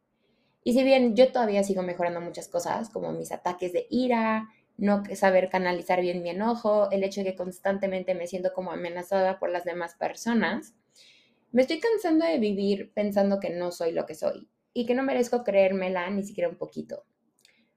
y 0.64 0.72
si 0.72 0.82
bien 0.82 1.14
yo 1.14 1.30
todavía 1.30 1.62
sigo 1.62 1.82
mejorando 1.82 2.22
muchas 2.22 2.48
cosas, 2.48 2.88
como 2.88 3.12
mis 3.12 3.30
ataques 3.32 3.72
de 3.74 3.86
ira, 3.90 4.48
no 4.78 5.02
saber 5.14 5.50
canalizar 5.50 6.00
bien 6.00 6.22
mi 6.22 6.30
enojo, 6.30 6.90
el 6.90 7.04
hecho 7.04 7.22
de 7.22 7.30
que 7.30 7.36
constantemente 7.36 8.14
me 8.14 8.26
siento 8.26 8.52
como 8.54 8.72
amenazada 8.72 9.38
por 9.38 9.50
las 9.50 9.64
demás 9.64 9.94
personas, 9.94 10.74
me 11.52 11.62
estoy 11.62 11.78
cansando 11.78 12.26
de 12.26 12.38
vivir 12.38 12.92
pensando 12.94 13.38
que 13.38 13.50
no 13.50 13.70
soy 13.70 13.92
lo 13.92 14.06
que 14.06 14.14
soy 14.14 14.48
y 14.72 14.86
que 14.86 14.94
no 14.94 15.02
merezco 15.02 15.44
creérmela 15.44 16.08
ni 16.10 16.24
siquiera 16.24 16.48
un 16.48 16.56
poquito. 16.56 17.04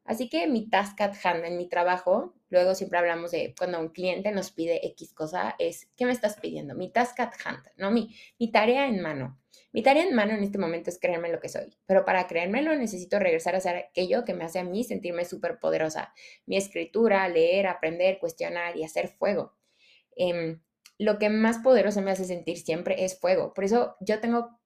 Así 0.06 0.30
que 0.30 0.48
mi 0.48 0.70
task 0.70 1.00
at 1.02 1.14
hand 1.22 1.44
en 1.44 1.58
mi 1.58 1.68
trabajo, 1.68 2.34
luego 2.50 2.74
siempre 2.74 2.98
hablamos 2.98 3.32
de 3.32 3.54
cuando 3.58 3.80
un 3.82 3.90
cliente 3.90 4.32
nos 4.32 4.52
pide 4.52 4.88
X 4.88 5.14
cosa, 5.14 5.56
es, 5.60 5.90
¿qué 5.98 6.06
me 6.06 6.14
estás 6.14 6.40
pidiendo? 6.40 6.74
Mi 6.74 6.90
task 6.90 7.20
at 7.20 7.34
hand, 7.44 7.68
¿no? 7.76 7.92
Mi, 7.92 8.16
mi 8.40 8.50
tarea 8.50 8.88
en 8.88 9.02
mano. 9.02 9.38
Mi 9.78 9.84
tarea 9.84 10.06
en 10.06 10.16
mano 10.16 10.34
en 10.34 10.42
este 10.42 10.58
momento 10.58 10.90
es 10.90 10.98
creerme 10.98 11.30
lo 11.30 11.40
que 11.40 11.50
soy, 11.50 11.78
pero 11.86 12.04
para 12.04 12.26
creérmelo 12.26 12.76
necesito 12.76 13.20
regresar 13.20 13.54
a 13.54 13.60
hacer 13.60 13.76
aquello 13.76 14.26
que 14.26 14.34
me 14.34 14.44
hace 14.44 14.58
a 14.58 14.64
mí 14.64 14.84
sentirme 14.84 15.24
súper 15.24 15.60
poderosa. 15.60 16.16
Mi 16.48 16.58
escritura, 16.58 17.30
leer, 17.30 17.68
aprender, 17.68 18.18
cuestionar 18.18 18.76
y 18.76 18.84
hacer 18.84 19.08
fuego. 19.08 19.54
Em, 20.16 20.64
lo 20.98 21.20
que 21.20 21.30
más 21.30 21.60
poderoso 21.60 22.02
me 22.02 22.10
hace 22.10 22.26
sentir 22.26 22.58
siempre 22.58 23.06
es 23.06 23.20
fuego. 23.20 23.54
Por 23.54 23.66
eso 23.66 23.98
yo 24.00 24.20
tengo 24.20 24.60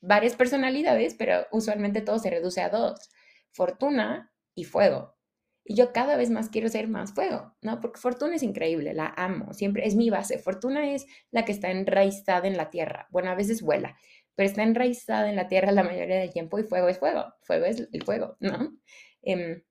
varias 0.00 0.36
personalidades, 0.36 1.16
pero 1.16 1.44
usualmente 1.50 2.00
todo 2.00 2.20
se 2.20 2.30
reduce 2.30 2.60
a 2.60 2.68
dos. 2.68 3.10
Fortuna 3.50 4.32
y 4.54 4.62
fuego. 4.62 5.16
Y 5.64 5.76
yo 5.76 5.92
cada 5.92 6.16
vez 6.16 6.30
más 6.30 6.48
quiero 6.48 6.68
ser 6.68 6.88
más 6.88 7.14
fuego, 7.14 7.54
¿no? 7.62 7.80
Porque 7.80 8.00
Fortuna 8.00 8.34
es 8.34 8.42
increíble, 8.42 8.94
la 8.94 9.14
amo, 9.16 9.52
siempre 9.54 9.86
es 9.86 9.94
mi 9.94 10.10
base. 10.10 10.38
Fortuna 10.38 10.92
es 10.92 11.06
la 11.30 11.44
que 11.44 11.52
está 11.52 11.70
enraizada 11.70 12.48
en 12.48 12.56
la 12.56 12.70
tierra. 12.70 13.06
Bueno, 13.10 13.30
a 13.30 13.36
veces 13.36 13.62
vuela, 13.62 13.96
pero 14.34 14.48
está 14.48 14.62
enraizada 14.62 15.28
en 15.30 15.36
la 15.36 15.48
tierra 15.48 15.72
la 15.72 15.84
mayoría 15.84 16.18
del 16.18 16.32
tiempo 16.32 16.58
y 16.58 16.64
fuego 16.64 16.88
es 16.88 16.98
fuego. 16.98 17.34
Fuego 17.42 17.66
es 17.66 17.88
el 17.92 18.04
fuego, 18.04 18.36
¿no? 18.40 18.76
Em, 19.22 19.62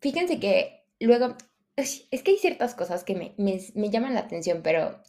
fíjense 0.00 0.38
que 0.40 0.84
luego, 1.00 1.36
es 1.76 2.06
que 2.10 2.30
hay 2.30 2.38
ciertas 2.38 2.74
cosas 2.74 3.04
que 3.04 3.14
me, 3.14 3.34
me 3.36 3.90
llaman 3.90 4.14
la 4.14 4.20
atención, 4.20 4.62
pero 4.62 5.02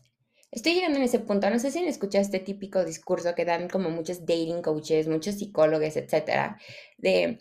Estoy 0.50 0.76
llegando 0.76 0.98
en 0.98 1.04
ese 1.04 1.20
punto, 1.20 1.50
no 1.50 1.60
sé 1.60 1.72
si 1.72 1.80
han 1.80 1.86
escuchado 1.88 2.22
este 2.22 2.40
típico 2.40 2.86
discurso 2.86 3.36
que 3.36 3.44
dan 3.46 3.68
como 3.68 3.90
muchos 3.90 4.22
dating 4.26 4.62
coaches, 4.62 5.08
muchos 5.08 5.36
psicólogos, 5.36 5.98
etcétera, 5.98 6.58
de 6.98 7.38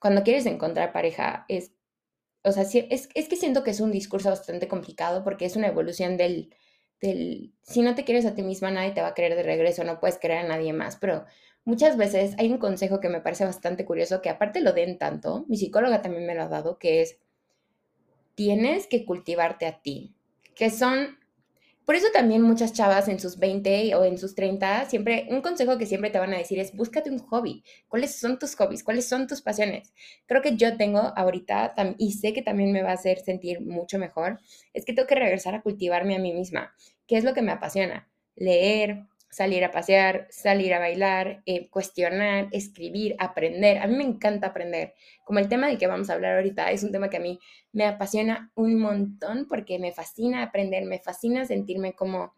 cuando 0.00 0.24
quieres 0.24 0.46
encontrar 0.46 0.92
pareja, 0.92 1.44
es, 1.48 1.72
o 2.42 2.52
sea, 2.52 2.64
es, 2.64 3.08
es 3.14 3.28
que 3.28 3.36
siento 3.36 3.62
que 3.62 3.70
es 3.70 3.80
un 3.80 3.92
discurso 3.92 4.30
bastante 4.30 4.66
complicado 4.68 5.22
porque 5.22 5.44
es 5.44 5.56
una 5.56 5.68
evolución 5.68 6.16
del, 6.16 6.54
del, 7.00 7.52
si 7.62 7.82
no 7.82 7.94
te 7.94 8.04
quieres 8.04 8.26
a 8.26 8.34
ti 8.34 8.42
misma, 8.42 8.70
nadie 8.70 8.92
te 8.92 9.00
va 9.00 9.08
a 9.08 9.14
querer 9.14 9.36
de 9.36 9.42
regreso, 9.42 9.84
no 9.84 10.00
puedes 10.00 10.18
querer 10.18 10.38
a 10.38 10.48
nadie 10.48 10.72
más, 10.72 10.96
pero 10.96 11.24
muchas 11.64 11.96
veces 11.96 12.34
hay 12.38 12.50
un 12.50 12.58
consejo 12.58 13.00
que 13.00 13.08
me 13.08 13.20
parece 13.20 13.44
bastante 13.44 13.84
curioso, 13.84 14.20
que 14.22 14.30
aparte 14.30 14.60
lo 14.60 14.72
den 14.72 14.98
tanto, 14.98 15.44
mi 15.48 15.56
psicóloga 15.56 16.02
también 16.02 16.26
me 16.26 16.34
lo 16.34 16.42
ha 16.42 16.48
dado, 16.48 16.78
que 16.78 17.02
es, 17.02 17.18
tienes 18.34 18.86
que 18.86 19.04
cultivarte 19.04 19.66
a 19.66 19.80
ti, 19.80 20.14
que 20.54 20.70
son 20.70 21.19
por 21.90 21.96
eso 21.96 22.06
también 22.12 22.42
muchas 22.42 22.72
chavas 22.72 23.08
en 23.08 23.18
sus 23.18 23.36
20 23.40 23.96
o 23.96 24.04
en 24.04 24.16
sus 24.16 24.36
30, 24.36 24.84
siempre, 24.84 25.26
un 25.28 25.40
consejo 25.40 25.76
que 25.76 25.86
siempre 25.86 26.10
te 26.10 26.20
van 26.20 26.32
a 26.32 26.38
decir 26.38 26.60
es 26.60 26.72
búscate 26.72 27.10
un 27.10 27.18
hobby. 27.18 27.64
¿Cuáles 27.88 28.14
son 28.14 28.38
tus 28.38 28.54
hobbies? 28.54 28.84
¿Cuáles 28.84 29.08
son 29.08 29.26
tus 29.26 29.42
pasiones? 29.42 29.92
Creo 30.26 30.40
que 30.40 30.54
yo 30.54 30.76
tengo 30.76 31.00
ahorita, 31.16 31.74
y 31.98 32.12
sé 32.12 32.32
que 32.32 32.42
también 32.42 32.70
me 32.70 32.84
va 32.84 32.90
a 32.90 32.94
hacer 32.94 33.18
sentir 33.18 33.60
mucho 33.60 33.98
mejor, 33.98 34.38
es 34.72 34.84
que 34.84 34.92
tengo 34.92 35.08
que 35.08 35.16
regresar 35.16 35.56
a 35.56 35.62
cultivarme 35.62 36.14
a 36.14 36.20
mí 36.20 36.32
misma. 36.32 36.72
¿Qué 37.08 37.16
es 37.16 37.24
lo 37.24 37.34
que 37.34 37.42
me 37.42 37.50
apasiona? 37.50 38.08
Leer, 38.36 39.08
salir 39.30 39.64
a 39.64 39.70
pasear, 39.70 40.26
salir 40.30 40.74
a 40.74 40.80
bailar, 40.80 41.42
eh, 41.46 41.70
cuestionar, 41.70 42.48
escribir, 42.50 43.14
aprender. 43.18 43.78
A 43.78 43.86
mí 43.86 43.96
me 43.96 44.04
encanta 44.04 44.48
aprender. 44.48 44.94
Como 45.24 45.38
el 45.38 45.48
tema 45.48 45.68
del 45.68 45.78
que 45.78 45.86
vamos 45.86 46.10
a 46.10 46.14
hablar 46.14 46.36
ahorita 46.36 46.70
es 46.72 46.82
un 46.82 46.92
tema 46.92 47.08
que 47.08 47.18
a 47.18 47.20
mí 47.20 47.38
me 47.72 47.86
apasiona 47.86 48.50
un 48.56 48.78
montón 48.78 49.46
porque 49.48 49.78
me 49.78 49.92
fascina 49.92 50.42
aprender, 50.42 50.84
me 50.84 50.98
fascina 50.98 51.44
sentirme 51.44 51.94
como 51.94 52.34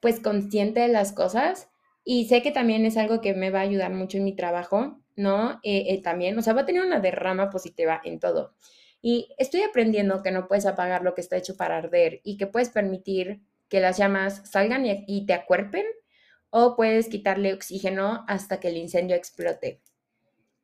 pues 0.00 0.20
consciente 0.20 0.80
de 0.80 0.88
las 0.88 1.12
cosas 1.12 1.68
y 2.04 2.26
sé 2.26 2.42
que 2.42 2.52
también 2.52 2.86
es 2.86 2.96
algo 2.96 3.20
que 3.20 3.34
me 3.34 3.50
va 3.50 3.58
a 3.58 3.62
ayudar 3.62 3.92
mucho 3.92 4.18
en 4.18 4.24
mi 4.24 4.34
trabajo, 4.34 5.00
¿no? 5.16 5.60
Eh, 5.64 5.86
eh, 5.88 6.00
también, 6.00 6.38
o 6.38 6.42
sea, 6.42 6.54
va 6.54 6.62
a 6.62 6.66
tener 6.66 6.82
una 6.82 7.00
derrama 7.00 7.50
positiva 7.50 8.00
en 8.04 8.20
todo. 8.20 8.54
Y 9.02 9.34
estoy 9.36 9.62
aprendiendo 9.62 10.22
que 10.22 10.30
no 10.30 10.48
puedes 10.48 10.64
apagar 10.64 11.02
lo 11.02 11.14
que 11.14 11.20
está 11.20 11.36
hecho 11.36 11.56
para 11.56 11.76
arder 11.76 12.20
y 12.24 12.36
que 12.36 12.46
puedes 12.46 12.70
permitir 12.70 13.42
que 13.68 13.80
las 13.80 13.98
llamas 13.98 14.42
salgan 14.50 14.84
y, 14.86 15.26
te 15.26 15.34
acuerpen 15.34 15.84
o 16.50 16.76
puedes 16.76 17.08
quitarle 17.08 17.52
oxígeno 17.52 18.24
hasta 18.26 18.60
que 18.60 18.68
el 18.68 18.76
incendio 18.76 19.16
explote. 19.16 19.82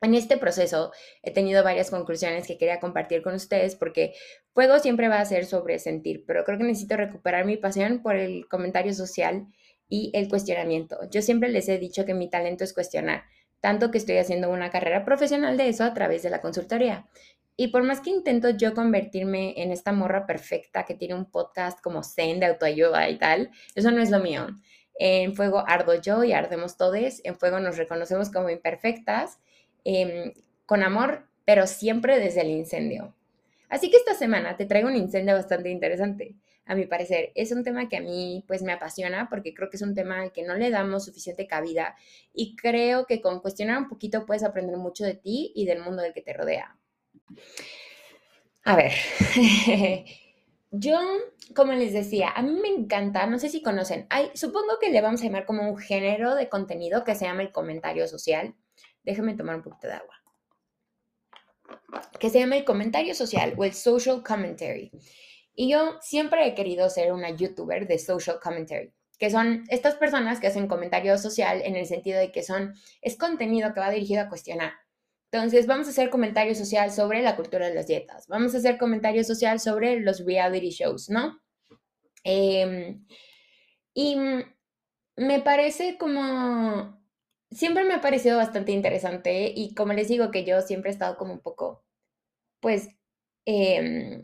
En 0.00 0.14
este 0.14 0.36
proceso 0.36 0.92
he 1.22 1.30
tenido 1.30 1.64
varias 1.64 1.90
conclusiones 1.90 2.46
que 2.46 2.58
quería 2.58 2.80
compartir 2.80 3.22
con 3.22 3.34
ustedes 3.34 3.74
porque 3.74 4.14
fuego 4.52 4.78
siempre 4.78 5.08
va 5.08 5.20
a 5.20 5.24
ser 5.24 5.46
sobre 5.46 5.78
sentir, 5.78 6.24
pero 6.26 6.44
creo 6.44 6.58
que 6.58 6.64
necesito 6.64 6.96
recuperar 6.96 7.46
mi 7.46 7.56
pasión 7.56 8.02
por 8.02 8.16
el 8.16 8.46
comentario 8.48 8.92
social 8.92 9.46
y 9.88 10.10
el 10.14 10.28
cuestionamiento. 10.28 10.98
Yo 11.10 11.22
siempre 11.22 11.48
les 11.48 11.68
he 11.68 11.78
dicho 11.78 12.04
que 12.04 12.14
mi 12.14 12.28
talento 12.28 12.64
es 12.64 12.74
cuestionar, 12.74 13.24
tanto 13.60 13.90
que 13.90 13.98
estoy 13.98 14.18
haciendo 14.18 14.50
una 14.50 14.70
carrera 14.70 15.04
profesional 15.04 15.56
de 15.56 15.68
eso 15.68 15.84
a 15.84 15.94
través 15.94 16.22
de 16.22 16.30
la 16.30 16.42
consultoría. 16.42 17.06
Y 17.56 17.68
por 17.68 17.84
más 17.84 18.00
que 18.00 18.10
intento 18.10 18.50
yo 18.50 18.74
convertirme 18.74 19.54
en 19.62 19.70
esta 19.70 19.92
morra 19.92 20.26
perfecta 20.26 20.84
que 20.84 20.94
tiene 20.94 21.14
un 21.14 21.30
podcast 21.30 21.80
como 21.80 22.02
Zen 22.02 22.40
de 22.40 22.46
autoayuda 22.46 23.08
y 23.08 23.18
tal, 23.18 23.50
eso 23.74 23.90
no 23.92 24.02
es 24.02 24.10
lo 24.10 24.18
mío. 24.18 24.46
En 24.98 25.34
fuego 25.34 25.64
ardo 25.66 26.00
yo 26.00 26.24
y 26.24 26.32
ardemos 26.32 26.76
todos. 26.76 27.20
En 27.24 27.36
fuego 27.36 27.60
nos 27.60 27.76
reconocemos 27.76 28.30
como 28.30 28.50
imperfectas, 28.50 29.38
em, 29.84 30.32
con 30.66 30.82
amor, 30.82 31.28
pero 31.44 31.66
siempre 31.66 32.18
desde 32.18 32.40
el 32.42 32.50
incendio. 32.50 33.14
Así 33.68 33.90
que 33.90 33.96
esta 33.96 34.14
semana 34.14 34.56
te 34.56 34.66
traigo 34.66 34.88
un 34.88 34.96
incendio 34.96 35.34
bastante 35.34 35.70
interesante 35.70 36.36
a 36.66 36.74
mi 36.74 36.86
parecer. 36.86 37.32
Es 37.34 37.52
un 37.52 37.64
tema 37.64 37.88
que 37.88 37.96
a 37.96 38.00
mí 38.00 38.44
pues 38.46 38.62
me 38.62 38.72
apasiona 38.72 39.28
porque 39.28 39.54
creo 39.54 39.70
que 39.70 39.76
es 39.76 39.82
un 39.82 39.94
tema 39.94 40.30
que 40.30 40.42
no 40.42 40.54
le 40.54 40.70
damos 40.70 41.04
suficiente 41.04 41.46
cabida 41.46 41.94
y 42.32 42.56
creo 42.56 43.06
que 43.06 43.20
con 43.20 43.40
cuestionar 43.40 43.78
un 43.78 43.88
poquito 43.88 44.26
puedes 44.26 44.44
aprender 44.44 44.76
mucho 44.76 45.04
de 45.04 45.14
ti 45.14 45.52
y 45.54 45.66
del 45.66 45.80
mundo 45.80 46.02
del 46.02 46.12
que 46.12 46.22
te 46.22 46.32
rodea. 46.32 46.78
A 48.64 48.76
ver, 48.76 48.92
yo, 50.70 50.98
como 51.54 51.72
les 51.72 51.92
decía, 51.92 52.30
a 52.30 52.42
mí 52.42 52.52
me 52.52 52.68
encanta, 52.68 53.26
no 53.26 53.38
sé 53.38 53.50
si 53.50 53.62
conocen, 53.62 54.06
hay, 54.08 54.30
supongo 54.34 54.78
que 54.80 54.90
le 54.90 55.02
vamos 55.02 55.20
a 55.20 55.24
llamar 55.24 55.44
como 55.44 55.68
un 55.68 55.76
género 55.76 56.34
de 56.34 56.48
contenido 56.48 57.04
que 57.04 57.14
se 57.14 57.26
llama 57.26 57.42
el 57.42 57.52
comentario 57.52 58.08
social. 58.08 58.54
Déjenme 59.02 59.34
tomar 59.34 59.56
un 59.56 59.62
poquito 59.62 59.86
de 59.86 59.94
agua. 59.94 60.14
Que 62.18 62.30
se 62.30 62.40
llama 62.40 62.56
el 62.56 62.64
comentario 62.64 63.14
social 63.14 63.54
o 63.58 63.64
el 63.64 63.74
social 63.74 64.22
commentary. 64.22 64.90
Y 65.54 65.70
yo 65.70 65.98
siempre 66.00 66.46
he 66.46 66.54
querido 66.54 66.88
ser 66.88 67.12
una 67.12 67.30
youtuber 67.30 67.86
de 67.86 67.98
social 67.98 68.40
commentary, 68.42 68.92
que 69.18 69.30
son 69.30 69.64
estas 69.68 69.96
personas 69.96 70.40
que 70.40 70.46
hacen 70.46 70.66
comentario 70.66 71.16
social 71.18 71.60
en 71.62 71.76
el 71.76 71.86
sentido 71.86 72.18
de 72.18 72.32
que 72.32 72.42
son, 72.42 72.74
es 73.02 73.16
contenido 73.16 73.72
que 73.74 73.80
va 73.80 73.90
dirigido 73.90 74.22
a 74.22 74.28
cuestionar. 74.28 74.72
Entonces, 75.34 75.66
vamos 75.66 75.88
a 75.88 75.90
hacer 75.90 76.10
comentario 76.10 76.54
social 76.54 76.92
sobre 76.92 77.20
la 77.20 77.34
cultura 77.34 77.66
de 77.66 77.74
las 77.74 77.88
dietas, 77.88 78.28
vamos 78.28 78.54
a 78.54 78.58
hacer 78.58 78.78
comentario 78.78 79.24
social 79.24 79.58
sobre 79.58 79.98
los 79.98 80.24
reality 80.24 80.70
shows, 80.70 81.10
¿no? 81.10 81.40
Em, 82.22 83.04
y 83.94 84.16
me 85.16 85.40
parece 85.40 85.98
como, 85.98 87.04
siempre 87.50 87.82
me 87.82 87.94
ha 87.94 88.00
parecido 88.00 88.36
bastante 88.36 88.70
interesante 88.70 89.52
y 89.52 89.74
como 89.74 89.92
les 89.92 90.06
digo 90.06 90.30
que 90.30 90.44
yo 90.44 90.60
siempre 90.60 90.90
he 90.90 90.92
estado 90.92 91.16
como 91.16 91.32
un 91.32 91.40
poco, 91.40 91.84
pues, 92.60 92.90
eh, 93.44 94.22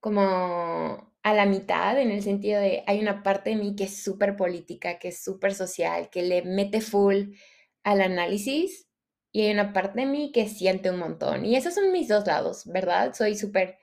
como 0.00 1.14
a 1.22 1.34
la 1.34 1.46
mitad, 1.46 1.98
en 1.98 2.10
el 2.10 2.22
sentido 2.22 2.60
de 2.60 2.84
hay 2.86 3.00
una 3.00 3.22
parte 3.22 3.50
de 3.50 3.56
mí 3.56 3.74
que 3.74 3.84
es 3.84 4.02
súper 4.02 4.36
política, 4.36 4.98
que 4.98 5.08
es 5.08 5.24
súper 5.24 5.54
social, 5.54 6.10
que 6.10 6.22
le 6.22 6.42
mete 6.42 6.82
full 6.82 7.32
al 7.84 8.02
análisis 8.02 8.87
y 9.38 9.42
hay 9.42 9.52
una 9.52 9.72
parte 9.72 10.00
de 10.00 10.06
mí 10.06 10.32
que 10.32 10.48
siente 10.48 10.90
un 10.90 10.98
montón. 10.98 11.44
Y 11.44 11.54
esos 11.54 11.72
son 11.72 11.92
mis 11.92 12.08
dos 12.08 12.26
lados, 12.26 12.64
¿verdad? 12.66 13.14
Soy 13.14 13.36
súper, 13.36 13.78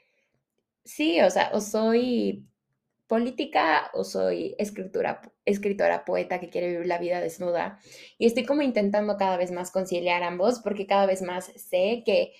sí, 0.83 1.21
o 1.21 1.29
sea, 1.29 1.51
o 1.53 1.62
soy 1.62 2.45
política 3.07 3.89
o 3.93 4.03
soy 4.03 4.53
escritura, 4.57 5.22
escritora, 5.46 6.03
poeta 6.03 6.41
que 6.41 6.50
quiere 6.50 6.72
vivir 6.72 6.87
la 6.87 6.98
vida 6.98 7.22
desnuda. 7.22 7.79
Y 8.18 8.25
estoy 8.25 8.44
como 8.44 8.63
intentando 8.63 9.15
cada 9.15 9.37
vez 9.37 9.53
más 9.53 9.72
conciliar 9.72 10.24
ambos 10.24 10.59
porque 10.59 10.87
cada 10.87 11.05
vez 11.05 11.22
más 11.22 11.46
sé 11.55 12.03
que 12.05 12.33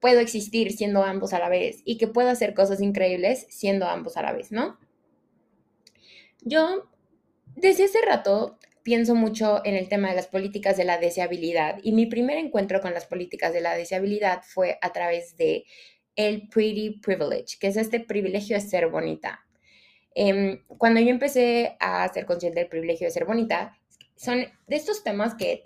puedo 0.00 0.18
existir 0.18 0.72
siendo 0.72 1.04
ambos 1.04 1.32
a 1.32 1.38
la 1.38 1.48
vez 1.48 1.82
y 1.84 1.98
que 1.98 2.08
puedo 2.08 2.30
hacer 2.30 2.52
cosas 2.52 2.80
increíbles 2.80 3.46
siendo 3.48 3.86
ambos 3.86 4.16
a 4.16 4.22
la 4.22 4.32
vez, 4.32 4.50
¿no? 4.50 4.76
Yo 6.40 6.90
desde 7.54 7.84
hace 7.84 8.00
rato 8.04 8.58
pienso 8.90 9.14
mucho 9.14 9.60
en 9.64 9.76
el 9.76 9.88
tema 9.88 10.08
de 10.08 10.16
las 10.16 10.26
políticas 10.26 10.76
de 10.76 10.82
la 10.82 10.98
deseabilidad 10.98 11.78
y 11.84 11.92
mi 11.92 12.06
primer 12.06 12.38
encuentro 12.38 12.80
con 12.80 12.92
las 12.92 13.06
políticas 13.06 13.52
de 13.52 13.60
la 13.60 13.76
deseabilidad 13.76 14.42
fue 14.42 14.80
a 14.82 14.92
través 14.92 15.36
de 15.36 15.64
el 16.16 16.48
pretty 16.48 16.98
privilege, 16.98 17.56
que 17.60 17.68
es 17.68 17.76
este 17.76 18.00
privilegio 18.00 18.56
de 18.56 18.62
ser 18.62 18.88
bonita. 18.88 19.46
Em, 20.12 20.64
cuando 20.66 20.98
yo 20.98 21.10
empecé 21.10 21.76
a 21.78 22.12
ser 22.12 22.26
consciente 22.26 22.58
del 22.58 22.68
privilegio 22.68 23.06
de 23.06 23.12
ser 23.12 23.26
bonita, 23.26 23.78
son 24.16 24.40
de 24.66 24.74
estos 24.74 25.04
temas 25.04 25.36
que 25.36 25.62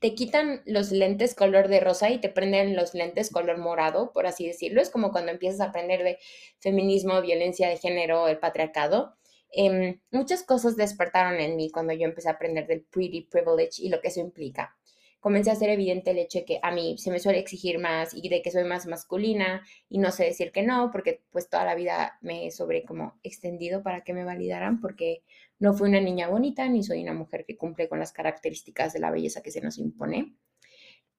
te, 0.00 0.14
quitan 0.16 0.62
los 0.66 0.90
lentes 0.90 1.36
color 1.36 1.68
de 1.68 1.78
rosa 1.78 2.10
y 2.10 2.18
te 2.18 2.28
prenden 2.28 2.74
los 2.74 2.92
lentes 2.92 3.30
color 3.30 3.58
morado, 3.58 4.12
por 4.12 4.26
así 4.26 4.48
decirlo. 4.48 4.82
Es 4.82 4.90
como 4.90 5.12
cuando 5.12 5.30
empiezas 5.30 5.60
a 5.60 5.66
aprender 5.66 6.02
de 6.02 6.18
feminismo, 6.58 7.22
violencia 7.22 7.68
de 7.68 7.76
género, 7.76 8.26
el 8.26 8.38
patriarcado. 8.38 9.14
Em, 9.52 10.00
muchas 10.10 10.42
cosas 10.42 10.76
despertaron 10.76 11.40
en 11.40 11.56
mí 11.56 11.70
cuando 11.70 11.92
yo 11.92 12.04
empecé 12.04 12.28
a 12.28 12.32
aprender 12.32 12.66
del 12.66 12.82
pretty 12.82 13.22
privilege 13.22 13.82
y 13.82 13.88
lo 13.88 14.00
que 14.00 14.08
eso 14.08 14.20
implica 14.20 14.78
comencé 15.20 15.50
a 15.50 15.54
hacer 15.54 15.70
evidente 15.70 16.12
el 16.12 16.18
hecho 16.18 16.38
de 16.40 16.44
que 16.44 16.60
a 16.62 16.70
mí 16.70 16.96
se 16.98 17.10
me 17.10 17.18
suele 17.18 17.38
exigir 17.38 17.78
más 17.78 18.14
y 18.14 18.28
de 18.28 18.40
que 18.42 18.50
soy 18.50 18.64
más 18.64 18.86
masculina 18.86 19.62
y 19.88 19.98
no 19.98 20.12
sé 20.12 20.24
decir 20.24 20.52
que 20.52 20.62
no, 20.62 20.90
porque 20.92 21.22
pues 21.30 21.48
toda 21.48 21.64
la 21.64 21.74
vida 21.74 22.18
me 22.20 22.46
he 22.46 22.50
sobre 22.50 22.84
como 22.84 23.18
extendido 23.22 23.82
para 23.82 24.02
que 24.02 24.14
me 24.14 24.24
validaran, 24.24 24.80
porque 24.80 25.22
no 25.58 25.74
fui 25.74 25.88
una 25.88 26.00
niña 26.00 26.28
bonita 26.28 26.68
ni 26.68 26.82
soy 26.82 27.02
una 27.02 27.14
mujer 27.14 27.44
que 27.46 27.56
cumple 27.56 27.88
con 27.88 27.98
las 27.98 28.12
características 28.12 28.92
de 28.92 29.00
la 29.00 29.10
belleza 29.10 29.42
que 29.42 29.50
se 29.50 29.60
nos 29.60 29.78
impone. 29.78 30.36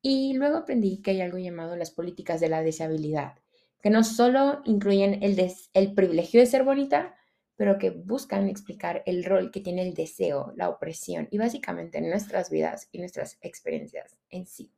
Y 0.01 0.33
luego 0.33 0.57
aprendí 0.57 1.01
que 1.01 1.11
hay 1.11 1.21
algo 1.21 1.37
llamado 1.37 1.75
las 1.75 1.91
políticas 1.91 2.39
de 2.39 2.47
la 2.47 2.63
deseabilidad, 2.63 3.33
que 3.81 3.89
no 3.89 4.05
solo 4.05 4.61
incluyen 4.63 5.21
el, 5.23 5.37
el 5.73 5.93
privilegio 5.93 6.39
de 6.39 6.45
ser 6.45 6.63
bonita, 6.63 7.15
pero 7.59 7.77
que 7.77 7.89
buscan 7.89 8.47
explicar 8.47 9.03
el 9.05 9.25
rol 9.25 9.51
que 9.51 9.59
tiene 9.59 9.81
el 9.81 9.93
deseo, 9.93 10.53
la 10.55 10.69
opresión 10.69 11.27
y 11.29 11.37
básicamente 11.37 11.99
nuestras 11.99 12.49
vidas 12.49 12.87
y 12.93 12.99
nuestras 12.99 13.37
experiencias 13.41 14.15
en 14.29 14.45
sí. 14.45 14.71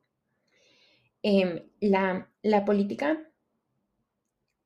La, 1.80 2.28
la 2.42 2.66
política 2.66 3.30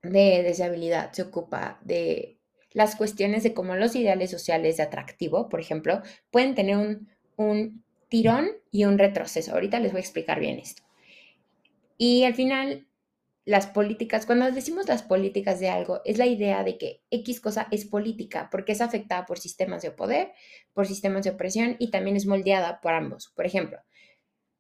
de 0.02 0.44
deseabilidad 0.44 1.12
se 1.12 1.24
ocupa 1.24 1.78
de 1.84 2.40
las 2.72 2.96
cuestiones 2.96 3.44
de 3.44 3.54
cómo 3.54 3.76
los 3.76 3.98
ideales 3.98 4.32
sociales 4.32 4.78
de 4.78 4.84
atractivo, 4.84 5.50
por 5.50 5.60
ejemplo, 5.60 6.02
pueden 6.32 6.56
tener 6.56 6.78
un, 6.78 7.10
un 7.36 7.84
tirón 8.08 8.48
y 8.72 8.86
un 8.86 8.98
retroceso. 8.98 9.52
Ahorita 9.52 9.82
les 9.82 9.92
voy 9.92 10.00
a 10.00 10.04
explicar 10.04 10.40
bien 10.40 10.58
esto. 10.58 10.84
Y 11.98 12.24
al 12.24 12.34
final, 12.34 12.88
las 13.46 13.68
políticas, 13.68 14.26
cuando 14.26 14.52
decimos 14.52 14.88
las 14.88 15.04
políticas 15.04 15.60
de 15.60 15.70
algo, 15.70 16.02
es 16.04 16.18
la 16.18 16.26
idea 16.26 16.64
de 16.64 16.80
que 16.80 17.04
X 17.12 17.40
cosa 17.40 17.68
es 17.72 17.86
política 17.86 18.50
porque 18.52 18.72
es 18.72 18.82
afectada 18.82 19.28
por 19.28 19.38
sistemas 19.38 19.84
de 19.84 19.92
poder, 19.92 20.34
por 20.74 20.88
sistemas 20.88 21.24
de 21.24 21.30
opresión 21.30 21.76
y 21.80 21.92
también 21.92 22.16
es 22.16 22.26
moldeada 22.26 22.82
por 22.82 22.94
ambos. 22.94 23.32
Por 23.36 23.46
ejemplo, 23.46 23.78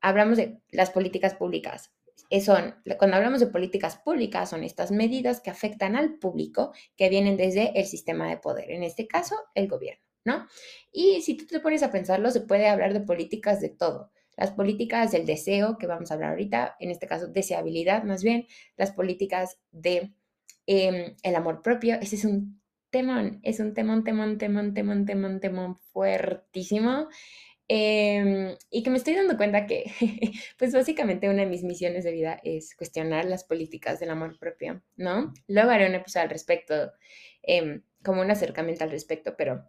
hablamos 0.01 0.37
de 0.37 0.59
las 0.69 0.91
políticas 0.91 1.33
públicas. 1.33 1.93
Eh, 2.29 2.41
son, 2.41 2.75
cuando 2.97 3.17
hablamos 3.17 3.39
de 3.39 3.47
políticas 3.47 3.97
públicas, 3.97 4.51
son 4.51 4.63
estas 4.63 4.91
medidas 4.91 5.41
que 5.41 5.49
afectan 5.49 5.95
al 5.95 6.17
público 6.19 6.71
que 6.95 7.09
vienen 7.09 7.37
desde 7.37 7.77
el 7.79 7.85
sistema 7.85 8.29
de 8.29 8.37
poder, 8.37 8.71
en 8.71 8.83
este 8.83 9.07
caso, 9.07 9.35
el 9.55 9.67
gobierno, 9.67 10.03
¿no? 10.23 10.47
Y 10.91 11.21
si 11.21 11.35
tú 11.35 11.45
te 11.45 11.59
pones 11.59 11.83
a 11.83 11.91
pensarlo, 11.91 12.31
se 12.31 12.41
puede 12.41 12.67
hablar 12.67 12.93
de 12.93 13.01
políticas 13.01 13.59
de 13.61 13.69
todo 13.69 14.11
las 14.37 14.51
políticas 14.51 15.11
del 15.11 15.25
deseo, 15.25 15.77
que 15.77 15.87
vamos 15.87 16.11
a 16.11 16.15
hablar 16.15 16.31
ahorita, 16.31 16.75
en 16.79 16.91
este 16.91 17.07
caso 17.07 17.27
deseabilidad 17.27 18.03
más 18.03 18.23
bien, 18.23 18.47
las 18.77 18.91
políticas 18.91 19.57
de 19.71 20.13
em, 20.67 21.15
el 21.23 21.35
amor 21.35 21.61
propio, 21.61 21.95
ese 22.01 22.15
es 22.15 22.25
un 22.25 22.61
temón, 22.89 23.39
es 23.43 23.59
un 23.59 23.73
temón, 23.73 24.03
temón, 24.03 24.37
temón, 24.37 24.73
temón, 24.73 25.05
temón, 25.05 25.39
temón 25.39 25.77
fuertísimo. 25.91 27.07
Em, 27.67 28.55
y 28.69 28.83
que 28.83 28.89
me 28.91 28.97
estoy 28.97 29.15
dando 29.15 29.37
cuenta 29.37 29.65
que, 29.65 29.85
pues 30.59 30.71
básicamente 30.73 31.29
una 31.29 31.43
de 31.43 31.49
mis 31.49 31.63
misiones 31.63 32.03
de 32.03 32.11
vida 32.11 32.39
es 32.43 32.75
cuestionar 32.75 33.25
las 33.25 33.43
políticas 33.43 33.99
del 33.99 34.11
amor 34.11 34.37
propio, 34.37 34.83
¿no? 34.97 35.33
Luego 35.47 35.71
haré 35.71 35.87
un 35.87 35.95
episodio 35.95 36.25
al 36.25 36.29
respecto, 36.29 36.91
em, 37.41 37.81
como 38.03 38.21
un 38.21 38.29
acercamiento 38.29 38.83
al 38.83 38.91
respecto, 38.91 39.35
pero 39.35 39.67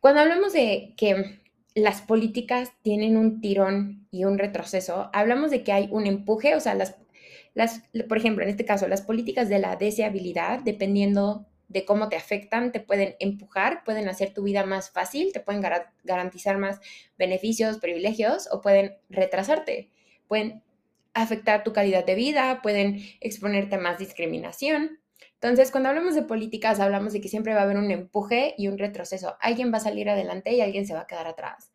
cuando 0.00 0.20
hablamos 0.22 0.52
de 0.52 0.94
que 0.96 1.40
las 1.82 2.02
políticas 2.02 2.72
tienen 2.82 3.16
un 3.16 3.40
tirón 3.40 4.06
y 4.10 4.24
un 4.24 4.38
retroceso. 4.38 5.10
Hablamos 5.12 5.50
de 5.50 5.62
que 5.62 5.72
hay 5.72 5.88
un 5.90 6.06
empuje, 6.06 6.54
o 6.54 6.60
sea, 6.60 6.74
las, 6.74 6.96
las, 7.54 7.82
por 8.08 8.18
ejemplo, 8.18 8.44
en 8.44 8.50
este 8.50 8.64
caso, 8.64 8.88
las 8.88 9.02
políticas 9.02 9.48
de 9.48 9.58
la 9.58 9.76
deseabilidad, 9.76 10.60
dependiendo 10.60 11.46
de 11.68 11.84
cómo 11.84 12.08
te 12.08 12.16
afectan, 12.16 12.72
te 12.72 12.80
pueden 12.80 13.14
empujar, 13.20 13.84
pueden 13.84 14.08
hacer 14.08 14.32
tu 14.32 14.42
vida 14.42 14.64
más 14.64 14.90
fácil, 14.90 15.32
te 15.32 15.40
pueden 15.40 15.62
garantizar 16.02 16.56
más 16.56 16.80
beneficios, 17.18 17.78
privilegios 17.78 18.48
o 18.50 18.60
pueden 18.60 18.96
retrasarte, 19.10 19.90
pueden 20.26 20.62
afectar 21.14 21.64
tu 21.64 21.72
calidad 21.72 22.06
de 22.06 22.14
vida, 22.14 22.60
pueden 22.62 23.02
exponerte 23.20 23.76
a 23.76 23.80
más 23.80 23.98
discriminación. 23.98 25.00
Entonces, 25.34 25.70
cuando 25.70 25.90
hablamos 25.90 26.14
de 26.14 26.22
políticas, 26.22 26.80
hablamos 26.80 27.12
de 27.12 27.20
que 27.20 27.28
siempre 27.28 27.54
va 27.54 27.60
a 27.60 27.64
haber 27.64 27.76
un 27.76 27.90
empuje 27.90 28.54
y 28.56 28.68
un 28.68 28.78
retroceso. 28.78 29.36
Alguien 29.40 29.72
va 29.72 29.76
a 29.76 29.80
salir 29.80 30.08
adelante 30.10 30.52
y 30.52 30.60
alguien 30.60 30.86
se 30.86 30.94
va 30.94 31.02
a 31.02 31.06
quedar 31.06 31.26
atrás. 31.26 31.67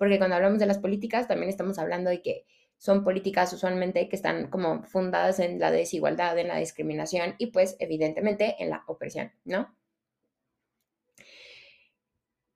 Porque 0.00 0.16
cuando 0.16 0.36
hablamos 0.36 0.58
de 0.58 0.64
las 0.64 0.78
políticas, 0.78 1.28
también 1.28 1.50
estamos 1.50 1.78
hablando 1.78 2.08
de 2.08 2.22
que 2.22 2.46
son 2.78 3.04
políticas 3.04 3.52
usualmente 3.52 4.08
que 4.08 4.16
están 4.16 4.48
como 4.48 4.82
fundadas 4.82 5.40
en 5.40 5.60
la 5.60 5.70
desigualdad, 5.70 6.38
en 6.38 6.48
la 6.48 6.56
discriminación 6.56 7.34
y 7.36 7.48
pues 7.48 7.76
evidentemente 7.80 8.56
en 8.60 8.70
la 8.70 8.82
opresión, 8.86 9.30
¿no? 9.44 9.76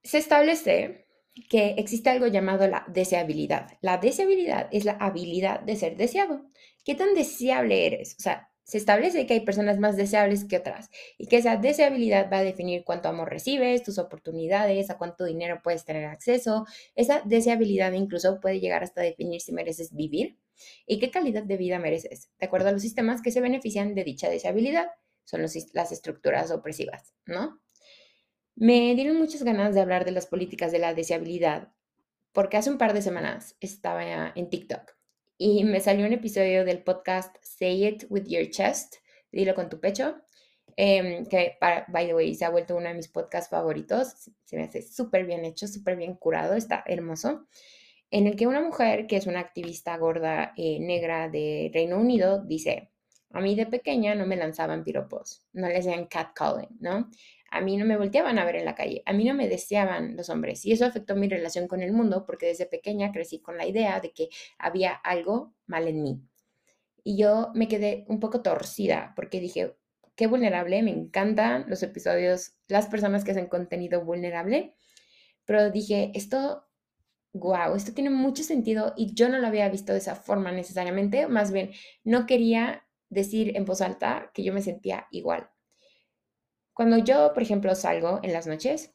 Se 0.02 0.16
establece 0.16 1.06
que 1.50 1.74
existe 1.76 2.08
algo 2.08 2.28
llamado 2.28 2.66
la 2.66 2.86
deseabilidad. 2.88 3.76
La 3.82 3.98
deseabilidad 3.98 4.70
es 4.72 4.86
la 4.86 4.92
habilidad 4.92 5.60
de 5.60 5.76
ser 5.76 5.98
deseado. 5.98 6.46
¿Qué 6.82 6.94
tan 6.94 7.12
deseable 7.12 7.86
eres? 7.86 8.16
O 8.18 8.22
sea, 8.22 8.53
se 8.64 8.78
establece 8.78 9.26
que 9.26 9.34
hay 9.34 9.40
personas 9.40 9.78
más 9.78 9.96
deseables 9.96 10.44
que 10.44 10.56
otras 10.56 10.88
y 11.18 11.26
que 11.26 11.36
esa 11.36 11.56
deseabilidad 11.56 12.30
va 12.32 12.38
a 12.38 12.42
definir 12.42 12.82
cuánto 12.82 13.08
amor 13.08 13.28
recibes, 13.28 13.82
tus 13.82 13.98
oportunidades, 13.98 14.88
a 14.88 14.96
cuánto 14.96 15.24
dinero 15.24 15.60
puedes 15.62 15.84
tener 15.84 16.06
acceso. 16.06 16.66
Esa 16.94 17.20
deseabilidad 17.24 17.92
incluso 17.92 18.40
puede 18.40 18.60
llegar 18.60 18.82
hasta 18.82 19.02
definir 19.02 19.42
si 19.42 19.52
mereces 19.52 19.94
vivir 19.94 20.38
y 20.86 20.98
qué 20.98 21.10
calidad 21.10 21.42
de 21.42 21.56
vida 21.58 21.78
mereces, 21.78 22.30
de 22.38 22.46
acuerdo 22.46 22.68
a 22.68 22.72
los 22.72 22.82
sistemas 22.82 23.20
que 23.20 23.30
se 23.30 23.42
benefician 23.42 23.94
de 23.94 24.04
dicha 24.04 24.30
deseabilidad. 24.30 24.88
Son 25.24 25.42
las 25.42 25.92
estructuras 25.92 26.50
opresivas, 26.50 27.14
¿no? 27.26 27.60
Me 28.56 28.94
dieron 28.94 29.18
muchas 29.18 29.42
ganas 29.42 29.74
de 29.74 29.80
hablar 29.80 30.04
de 30.04 30.12
las 30.12 30.26
políticas 30.26 30.70
de 30.72 30.78
la 30.78 30.94
deseabilidad, 30.94 31.72
porque 32.32 32.56
hace 32.56 32.70
un 32.70 32.78
par 32.78 32.94
de 32.94 33.02
semanas 33.02 33.56
estaba 33.60 34.32
en 34.34 34.48
TikTok 34.48 34.93
y 35.36 35.64
me 35.64 35.80
salió 35.80 36.06
un 36.06 36.12
episodio 36.12 36.64
del 36.64 36.82
podcast 36.82 37.36
Say 37.42 37.86
It 37.86 38.04
With 38.08 38.24
Your 38.26 38.48
Chest, 38.50 38.96
dilo 39.32 39.54
con 39.54 39.68
tu 39.68 39.80
pecho, 39.80 40.16
em, 40.76 41.26
que, 41.26 41.56
by 41.60 42.06
the 42.06 42.14
way, 42.14 42.34
se 42.34 42.44
ha 42.44 42.50
vuelto 42.50 42.76
uno 42.76 42.88
de 42.88 42.94
mis 42.94 43.08
podcasts 43.08 43.50
favoritos, 43.50 44.30
se 44.44 44.56
me 44.56 44.64
hace 44.64 44.82
súper 44.82 45.26
bien 45.26 45.44
hecho, 45.44 45.66
súper 45.66 45.96
bien 45.96 46.14
curado, 46.14 46.54
está 46.54 46.84
hermoso, 46.86 47.46
en 48.10 48.26
el 48.26 48.36
que 48.36 48.46
una 48.46 48.60
mujer 48.60 49.06
que 49.06 49.16
es 49.16 49.26
una 49.26 49.40
activista 49.40 49.96
gorda 49.96 50.52
eh, 50.56 50.78
negra 50.80 51.28
de 51.28 51.70
Reino 51.74 51.98
Unido 51.98 52.44
dice, 52.44 52.90
a 53.34 53.40
mí 53.40 53.54
de 53.54 53.66
pequeña 53.66 54.14
no 54.14 54.26
me 54.26 54.36
lanzaban 54.36 54.84
piropos, 54.84 55.46
no 55.52 55.68
les 55.68 55.84
decían 55.84 56.06
catcalling, 56.06 56.76
¿no? 56.80 57.10
a 57.54 57.60
mí 57.60 57.76
no 57.76 57.84
me 57.84 57.96
volteaban 57.96 58.38
a 58.40 58.44
ver 58.44 58.56
en 58.56 58.64
la 58.64 58.74
calle, 58.74 59.02
a 59.06 59.12
mí 59.12 59.24
no 59.24 59.32
me 59.32 59.48
deseaban 59.48 60.16
los 60.16 60.28
hombres 60.28 60.64
y 60.64 60.72
eso 60.72 60.84
afectó 60.84 61.14
mi 61.14 61.28
relación 61.28 61.68
con 61.68 61.82
el 61.82 61.92
mundo 61.92 62.26
porque 62.26 62.46
desde 62.46 62.66
pequeña 62.66 63.12
crecí 63.12 63.38
con 63.40 63.56
la 63.56 63.64
idea 63.64 64.00
de 64.00 64.10
que 64.10 64.28
había 64.58 64.92
algo 64.92 65.54
mal 65.66 65.86
en 65.86 66.02
mí. 66.02 66.20
Y 67.04 67.16
yo 67.16 67.52
me 67.54 67.68
quedé 67.68 68.06
un 68.08 68.18
poco 68.18 68.42
torcida 68.42 69.12
porque 69.14 69.38
dije, 69.38 69.76
qué 70.16 70.26
vulnerable, 70.26 70.82
me 70.82 70.90
encantan 70.90 71.66
los 71.68 71.84
episodios, 71.84 72.56
las 72.66 72.88
personas 72.88 73.22
que 73.22 73.30
hacen 73.30 73.46
contenido 73.46 74.04
vulnerable, 74.04 74.74
pero 75.44 75.70
dije, 75.70 76.10
esto, 76.14 76.66
wow, 77.34 77.76
esto 77.76 77.94
tiene 77.94 78.10
mucho 78.10 78.42
sentido 78.42 78.94
y 78.96 79.14
yo 79.14 79.28
no 79.28 79.38
lo 79.38 79.46
había 79.46 79.68
visto 79.68 79.92
de 79.92 79.98
esa 79.98 80.16
forma 80.16 80.50
necesariamente, 80.50 81.28
más 81.28 81.52
bien 81.52 81.70
no 82.02 82.26
quería 82.26 82.83
decir 83.14 83.56
en 83.56 83.64
voz 83.64 83.80
alta 83.80 84.30
que 84.34 84.44
yo 84.44 84.52
me 84.52 84.62
sentía 84.62 85.06
igual. 85.10 85.48
Cuando 86.72 86.98
yo, 86.98 87.32
por 87.32 87.42
ejemplo, 87.42 87.74
salgo 87.74 88.20
en 88.22 88.32
las 88.32 88.46
noches, 88.46 88.92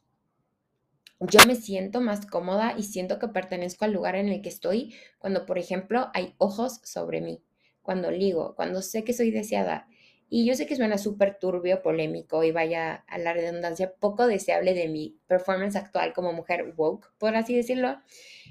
yo 1.20 1.40
me 1.48 1.56
siento 1.56 2.02
más 2.02 2.26
cómoda 2.26 2.76
y 2.78 2.84
siento 2.84 3.20
que 3.20 3.28
pertenezco 3.28 3.86
al 3.86 3.94
lugar 3.94 4.16
en 4.16 4.30
el 4.30 4.42
que 4.42 4.50
estoy 4.50 4.94
cuando, 5.18 5.46
por 5.46 5.58
ejemplo, 5.58 6.10
hay 6.14 6.36
ojos 6.38 6.80
sobre 6.84 7.22
mí, 7.22 7.44
cuando 7.82 8.12
ligo, 8.12 8.56
cuando 8.56 8.82
sé 8.82 9.04
que 9.04 9.14
soy 9.14 9.32
deseada. 9.32 9.88
Y 10.32 10.46
yo 10.46 10.54
sé 10.54 10.68
que 10.68 10.76
suena 10.76 11.00
súper 11.00 11.40
turbio, 11.40 11.82
polémico 11.82 12.44
y 12.44 12.52
vaya 12.52 13.04
a 13.08 13.18
la 13.18 13.34
redundancia, 13.34 13.92
poco 14.00 14.28
deseable 14.28 14.76
de 14.76 14.88
mi 14.88 15.20
performance 15.26 15.76
actual 15.76 16.14
como 16.14 16.34
mujer 16.34 16.74
woke, 16.78 17.12
por 17.18 17.36
así 17.36 17.56
decirlo, 17.56 17.98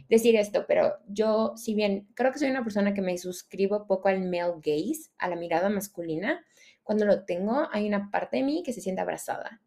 decir 0.08 0.34
esto, 0.34 0.64
pero 0.66 0.94
yo, 1.06 1.52
si 1.56 1.74
bien 1.74 2.08
creo 2.14 2.32
que 2.32 2.40
soy 2.40 2.50
una 2.50 2.64
persona 2.64 2.94
que 2.94 3.00
me 3.00 3.16
suscribo 3.16 3.86
poco 3.86 4.08
al 4.08 4.20
male 4.24 4.54
gaze, 4.56 5.10
a 5.18 5.28
la 5.28 5.36
mirada 5.36 5.68
masculina, 5.68 6.44
cuando 6.82 7.04
lo 7.04 7.24
tengo, 7.24 7.68
hay 7.70 7.86
una 7.86 8.10
parte 8.10 8.38
de 8.38 8.42
mí 8.42 8.62
que 8.64 8.72
se 8.72 8.80
siente 8.80 9.02
abrazada, 9.02 9.60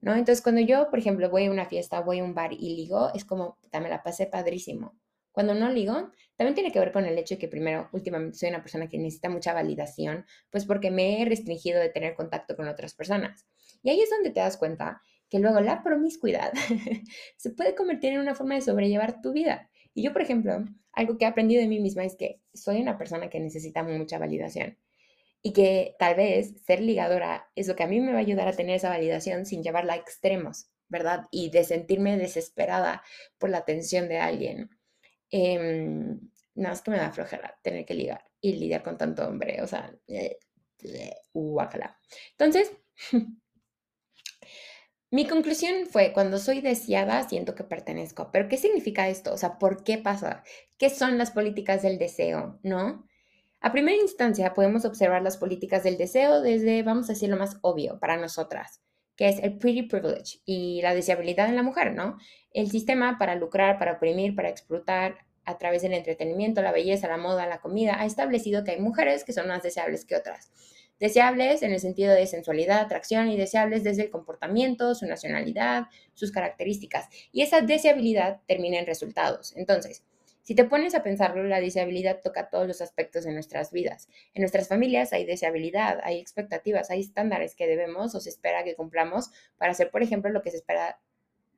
¿no? 0.00 0.14
Entonces, 0.14 0.42
cuando 0.42 0.60
yo, 0.62 0.88
por 0.88 0.98
ejemplo, 0.98 1.28
voy 1.28 1.46
a 1.46 1.50
una 1.50 1.66
fiesta, 1.66 2.00
voy 2.00 2.20
a 2.20 2.24
un 2.24 2.34
bar 2.34 2.52
y 2.52 2.76
ligo, 2.76 3.12
es 3.12 3.24
como, 3.24 3.58
me 3.72 3.88
la 3.88 4.02
pasé 4.02 4.26
padrísimo. 4.26 4.94
Cuando 5.34 5.52
no 5.52 5.68
ligo, 5.68 6.12
también 6.36 6.54
tiene 6.54 6.70
que 6.70 6.78
ver 6.78 6.92
con 6.92 7.06
el 7.06 7.18
hecho 7.18 7.34
de 7.34 7.40
que 7.40 7.48
primero, 7.48 7.88
últimamente 7.92 8.38
soy 8.38 8.50
una 8.50 8.62
persona 8.62 8.88
que 8.88 8.98
necesita 8.98 9.28
mucha 9.28 9.52
validación, 9.52 10.24
pues 10.48 10.64
porque 10.64 10.92
me 10.92 11.20
he 11.20 11.24
restringido 11.24 11.80
de 11.80 11.88
tener 11.88 12.14
contacto 12.14 12.54
con 12.54 12.68
otras 12.68 12.94
personas. 12.94 13.44
Y 13.82 13.90
ahí 13.90 14.00
es 14.00 14.10
donde 14.10 14.30
te 14.30 14.38
das 14.38 14.56
cuenta 14.56 15.02
que 15.28 15.40
luego 15.40 15.58
la 15.58 15.82
promiscuidad 15.82 16.52
se 17.36 17.50
puede 17.50 17.74
convertir 17.74 18.12
en 18.12 18.20
una 18.20 18.36
forma 18.36 18.54
de 18.54 18.60
sobrellevar 18.60 19.20
tu 19.22 19.32
vida. 19.32 19.68
Y 19.92 20.04
yo, 20.04 20.12
por 20.12 20.22
ejemplo, 20.22 20.64
algo 20.92 21.18
que 21.18 21.24
he 21.24 21.28
aprendido 21.28 21.60
de 21.60 21.66
mí 21.66 21.80
misma 21.80 22.04
es 22.04 22.14
que 22.14 22.40
soy 22.52 22.80
una 22.80 22.96
persona 22.96 23.28
que 23.28 23.40
necesita 23.40 23.82
mucha 23.82 24.20
validación 24.20 24.78
y 25.42 25.52
que 25.52 25.96
tal 25.98 26.14
vez 26.14 26.54
ser 26.64 26.80
ligadora 26.80 27.50
es 27.56 27.66
lo 27.66 27.74
que 27.74 27.82
a 27.82 27.88
mí 27.88 28.00
me 28.00 28.12
va 28.12 28.18
a 28.18 28.20
ayudar 28.20 28.46
a 28.46 28.52
tener 28.52 28.76
esa 28.76 28.88
validación 28.88 29.46
sin 29.46 29.64
llevarla 29.64 29.94
a 29.94 29.96
extremos, 29.96 30.68
¿verdad? 30.88 31.24
Y 31.32 31.50
de 31.50 31.64
sentirme 31.64 32.16
desesperada 32.16 33.02
por 33.38 33.50
la 33.50 33.58
atención 33.58 34.08
de 34.08 34.18
alguien. 34.18 34.70
Eh, 35.36 35.58
nada 36.54 36.70
más 36.70 36.82
que 36.82 36.92
me 36.92 36.96
da 36.96 37.10
flojera 37.10 37.58
tener 37.60 37.84
que 37.84 37.94
ligar 37.94 38.24
y 38.40 38.52
lidiar 38.52 38.84
con 38.84 38.96
tanto 38.96 39.26
hombre, 39.26 39.60
o 39.62 39.66
sea, 39.66 39.92
eh, 40.06 40.38
Entonces, 42.38 42.70
mi 45.10 45.26
conclusión 45.26 45.86
fue, 45.90 46.12
cuando 46.12 46.38
soy 46.38 46.60
deseada, 46.60 47.28
siento 47.28 47.56
que 47.56 47.64
pertenezco. 47.64 48.30
Pero, 48.32 48.48
¿qué 48.48 48.56
significa 48.56 49.08
esto? 49.08 49.32
O 49.32 49.36
sea, 49.36 49.58
¿por 49.58 49.82
qué 49.82 49.98
pasa? 49.98 50.44
¿Qué 50.78 50.88
son 50.88 51.18
las 51.18 51.32
políticas 51.32 51.82
del 51.82 51.98
deseo? 51.98 52.60
¿No? 52.62 53.04
A 53.60 53.72
primera 53.72 54.00
instancia, 54.00 54.54
podemos 54.54 54.84
observar 54.84 55.22
las 55.22 55.36
políticas 55.36 55.82
del 55.82 55.96
deseo 55.96 56.42
desde, 56.42 56.84
vamos 56.84 57.10
a 57.10 57.14
decir, 57.14 57.28
lo 57.28 57.38
más 57.38 57.58
obvio 57.62 57.98
para 57.98 58.16
nosotras, 58.16 58.82
que 59.16 59.28
es 59.28 59.40
el 59.40 59.58
pretty 59.58 59.82
privilege 59.82 60.38
y 60.44 60.80
la 60.82 60.94
deseabilidad 60.94 61.48
en 61.48 61.56
la 61.56 61.62
mujer, 61.64 61.92
¿no? 61.92 62.18
El 62.52 62.70
sistema 62.70 63.18
para 63.18 63.34
lucrar, 63.34 63.80
para 63.80 63.94
oprimir, 63.94 64.36
para 64.36 64.48
explotar 64.48 65.23
a 65.44 65.58
través 65.58 65.82
del 65.82 65.92
entretenimiento, 65.92 66.62
la 66.62 66.72
belleza, 66.72 67.08
la 67.08 67.16
moda, 67.16 67.46
la 67.46 67.60
comida, 67.60 68.00
ha 68.00 68.06
establecido 68.06 68.64
que 68.64 68.72
hay 68.72 68.80
mujeres 68.80 69.24
que 69.24 69.32
son 69.32 69.48
más 69.48 69.62
deseables 69.62 70.04
que 70.04 70.16
otras. 70.16 70.50
Deseables 71.00 71.62
en 71.62 71.72
el 71.72 71.80
sentido 71.80 72.14
de 72.14 72.26
sensualidad, 72.26 72.80
atracción 72.80 73.28
y 73.28 73.36
deseables 73.36 73.82
desde 73.82 74.02
el 74.02 74.10
comportamiento, 74.10 74.94
su 74.94 75.06
nacionalidad, 75.06 75.84
sus 76.14 76.30
características. 76.30 77.08
Y 77.32 77.42
esa 77.42 77.60
deseabilidad 77.60 78.40
termina 78.46 78.78
en 78.78 78.86
resultados. 78.86 79.54
Entonces, 79.56 80.04
si 80.44 80.54
te 80.54 80.64
pones 80.64 80.94
a 80.94 81.02
pensarlo, 81.02 81.42
la 81.42 81.58
deseabilidad 81.58 82.20
toca 82.22 82.50
todos 82.50 82.68
los 82.68 82.82
aspectos 82.82 83.24
de 83.24 83.32
nuestras 83.32 83.72
vidas. 83.72 84.08
En 84.34 84.42
nuestras 84.42 84.68
familias 84.68 85.14
hay 85.14 85.24
deseabilidad, 85.24 86.00
hay 86.04 86.18
expectativas, 86.18 86.90
hay 86.90 87.00
estándares 87.00 87.54
que 87.54 87.66
debemos 87.66 88.14
o 88.14 88.20
se 88.20 88.28
espera 88.28 88.62
que 88.62 88.76
cumplamos 88.76 89.30
para 89.56 89.72
hacer, 89.72 89.90
por 89.90 90.02
ejemplo, 90.02 90.30
lo 90.30 90.42
que 90.42 90.50
se 90.50 90.58
espera 90.58 91.00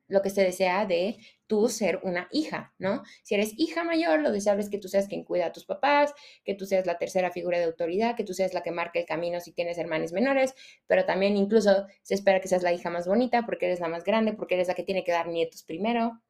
lo 0.07 0.21
que 0.21 0.29
se 0.29 0.43
desea 0.43 0.85
de 0.85 1.17
tú 1.47 1.69
ser 1.69 1.99
una 2.03 2.27
hija, 2.31 2.73
¿no? 2.77 3.03
Si 3.23 3.35
eres 3.35 3.53
hija 3.57 3.83
mayor, 3.83 4.19
lo 4.21 4.31
deseable 4.31 4.63
es 4.63 4.69
que 4.69 4.77
tú 4.77 4.87
seas 4.87 5.07
quien 5.07 5.23
cuida 5.23 5.47
a 5.47 5.51
tus 5.51 5.65
papás, 5.65 6.13
que 6.43 6.53
tú 6.53 6.65
seas 6.65 6.85
la 6.85 6.97
tercera 6.97 7.31
figura 7.31 7.57
de 7.57 7.65
autoridad, 7.65 8.15
que 8.15 8.23
tú 8.23 8.33
seas 8.33 8.53
la 8.53 8.63
que 8.63 8.71
marca 8.71 8.99
el 8.99 9.05
camino 9.05 9.39
si 9.39 9.51
tienes 9.51 9.77
hermanos 9.77 10.11
menores, 10.11 10.53
pero 10.87 11.05
también 11.05 11.37
incluso 11.37 11.87
se 12.01 12.13
espera 12.13 12.41
que 12.41 12.47
seas 12.47 12.63
la 12.63 12.73
hija 12.73 12.89
más 12.89 13.07
bonita 13.07 13.45
porque 13.45 13.67
eres 13.67 13.79
la 13.79 13.87
más 13.87 14.03
grande, 14.03 14.33
porque 14.33 14.55
eres 14.55 14.67
la 14.67 14.73
que 14.73 14.83
tiene 14.83 15.03
que 15.03 15.11
dar 15.11 15.27
nietos 15.27 15.63
primero, 15.63 16.21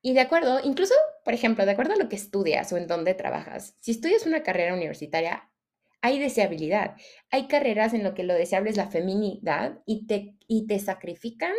y 0.00 0.14
de 0.14 0.20
acuerdo, 0.20 0.60
incluso, 0.62 0.94
por 1.24 1.34
ejemplo, 1.34 1.66
de 1.66 1.72
acuerdo 1.72 1.94
a 1.94 1.96
lo 1.96 2.08
que 2.08 2.16
estudias 2.16 2.72
o 2.72 2.76
en 2.76 2.86
dónde 2.86 3.14
trabajas, 3.14 3.74
si 3.80 3.90
estudias 3.90 4.26
una 4.26 4.42
carrera 4.44 4.74
universitaria, 4.74 5.50
hay 6.00 6.18
deseabilidad. 6.20 6.96
Hay 7.30 7.48
carreras 7.48 7.94
en 7.94 8.04
lo 8.04 8.14
que 8.14 8.22
lo 8.22 8.34
deseable 8.34 8.70
es 8.70 8.76
la 8.76 8.88
feminidad 8.88 9.80
y 9.86 10.06
te, 10.06 10.36
y 10.46 10.66
te 10.66 10.78
sacrifican 10.78 11.54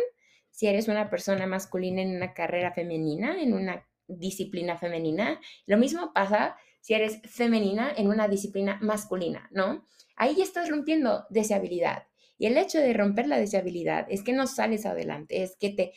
si 0.60 0.66
eres 0.66 0.88
una 0.88 1.08
persona 1.08 1.46
masculina 1.46 2.02
en 2.02 2.14
una 2.14 2.34
carrera 2.34 2.70
femenina, 2.70 3.40
en 3.40 3.54
una 3.54 3.88
disciplina 4.06 4.76
femenina. 4.76 5.40
Lo 5.64 5.78
mismo 5.78 6.12
pasa 6.12 6.54
si 6.82 6.92
eres 6.92 7.22
femenina 7.22 7.90
en 7.96 8.08
una 8.08 8.28
disciplina 8.28 8.78
masculina, 8.82 9.48
¿no? 9.52 9.86
Ahí 10.16 10.34
ya 10.36 10.44
estás 10.44 10.68
rompiendo 10.68 11.24
deseabilidad. 11.30 12.08
Y 12.36 12.44
el 12.44 12.58
hecho 12.58 12.78
de 12.78 12.92
romper 12.92 13.26
la 13.26 13.38
deseabilidad 13.38 14.06
es 14.10 14.22
que 14.22 14.34
no 14.34 14.46
sales 14.46 14.84
adelante, 14.84 15.42
es 15.42 15.56
que 15.56 15.70
te, 15.70 15.94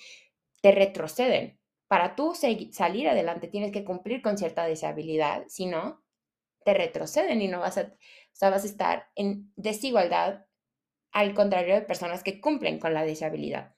te 0.61 0.71
retroceden 0.71 1.59
para 1.89 2.15
tú 2.15 2.33
salir 2.33 3.09
adelante 3.09 3.49
tienes 3.49 3.73
que 3.73 3.83
cumplir 3.83 4.21
con 4.21 4.37
cierta 4.37 4.65
deshabilidad, 4.65 5.43
si 5.49 5.65
no, 5.65 6.01
te 6.63 6.73
retroceden 6.73 7.41
y 7.41 7.49
no 7.49 7.59
vas 7.59 7.77
a, 7.77 7.93
vas 8.39 8.63
a 8.63 8.65
estar 8.65 9.09
en 9.15 9.51
desigualdad 9.57 10.45
al 11.11 11.33
contrario 11.33 11.75
de 11.75 11.81
personas 11.81 12.23
que 12.23 12.39
cumplen 12.39 12.79
con 12.79 12.93
la 12.93 13.03
deshabilidad. 13.03 13.75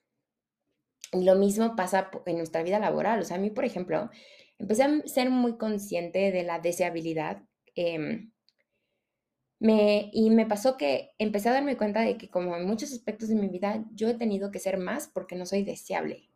Y 1.11 1.23
lo 1.23 1.35
mismo 1.35 1.75
pasa 1.75 2.09
en 2.25 2.37
nuestra 2.37 2.63
vida 2.63 2.79
laboral. 2.79 3.19
O 3.19 3.23
sea, 3.23 3.37
a 3.37 3.39
mí, 3.39 3.49
por 3.49 3.65
ejemplo, 3.65 4.09
empecé 4.59 4.83
a 4.83 5.01
ser 5.05 5.29
muy 5.29 5.57
consciente 5.57 6.31
de 6.31 6.43
la 6.43 6.59
deseabilidad 6.59 7.43
em, 7.75 8.31
y 9.59 10.29
me 10.29 10.45
pasó 10.45 10.77
que 10.77 11.11
empecé 11.17 11.49
a 11.49 11.53
darme 11.53 11.77
cuenta 11.77 12.01
de 12.01 12.17
que 12.17 12.29
como 12.29 12.55
en 12.55 12.65
muchos 12.65 12.91
aspectos 12.91 13.29
de 13.29 13.35
mi 13.35 13.47
vida 13.47 13.83
yo 13.93 14.09
he 14.09 14.13
tenido 14.13 14.51
que 14.51 14.59
ser 14.59 14.77
más 14.77 15.07
porque 15.07 15.35
no 15.35 15.45
soy 15.45 15.63
deseable. 15.63 16.29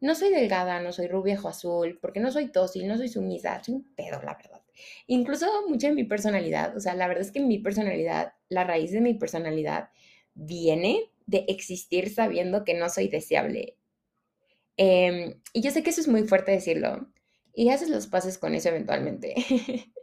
No 0.00 0.14
soy 0.14 0.30
delgada, 0.30 0.80
no 0.80 0.92
soy 0.92 1.08
rubia 1.08 1.40
o 1.42 1.48
azul, 1.48 1.98
porque 2.00 2.20
no 2.20 2.30
soy 2.30 2.46
dócil, 2.46 2.86
no 2.86 2.98
soy 2.98 3.08
sumisa, 3.08 3.62
soy 3.64 3.74
un 3.76 3.94
pedo, 3.94 4.20
la 4.22 4.34
verdad. 4.34 4.60
Incluso 5.06 5.46
mucho 5.68 5.86
de 5.86 5.94
mi 5.94 6.04
personalidad, 6.04 6.76
o 6.76 6.80
sea, 6.80 6.94
la 6.94 7.08
verdad 7.08 7.22
es 7.22 7.32
que 7.32 7.40
mi 7.40 7.58
personalidad, 7.58 8.34
la 8.48 8.64
raíz 8.64 8.92
de 8.92 9.00
mi 9.00 9.14
personalidad 9.14 9.88
viene 10.34 11.10
de 11.26 11.46
existir 11.48 12.12
sabiendo 12.12 12.64
que 12.64 12.74
no 12.74 12.90
soy 12.90 13.08
deseable. 13.08 13.78
Em, 14.76 15.40
y 15.52 15.62
yo 15.62 15.70
sé 15.70 15.82
que 15.82 15.90
eso 15.90 16.00
es 16.00 16.08
muy 16.08 16.24
fuerte 16.24 16.52
decirlo, 16.52 17.08
y 17.54 17.70
haces 17.70 17.88
los 17.88 18.06
pases 18.06 18.38
con 18.38 18.54
eso 18.54 18.68
eventualmente. 18.68 19.34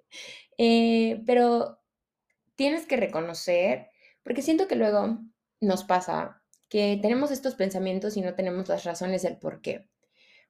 Eh, 0.57 1.23
pero 1.25 1.79
tienes 2.55 2.85
que 2.85 2.97
reconocer, 2.97 3.89
porque 4.21 4.43
siento 4.43 4.67
que 4.67 4.75
luego 4.75 5.17
nos 5.59 5.85
pasa 5.85 6.43
que 6.69 6.99
tenemos 7.01 7.31
estos 7.31 7.55
pensamientos 7.55 8.15
y 8.15 8.21
no 8.21 8.35
tenemos 8.35 8.69
las 8.69 8.83
razones 8.83 9.23
del 9.23 9.37
por 9.37 9.61
qué. 9.61 9.89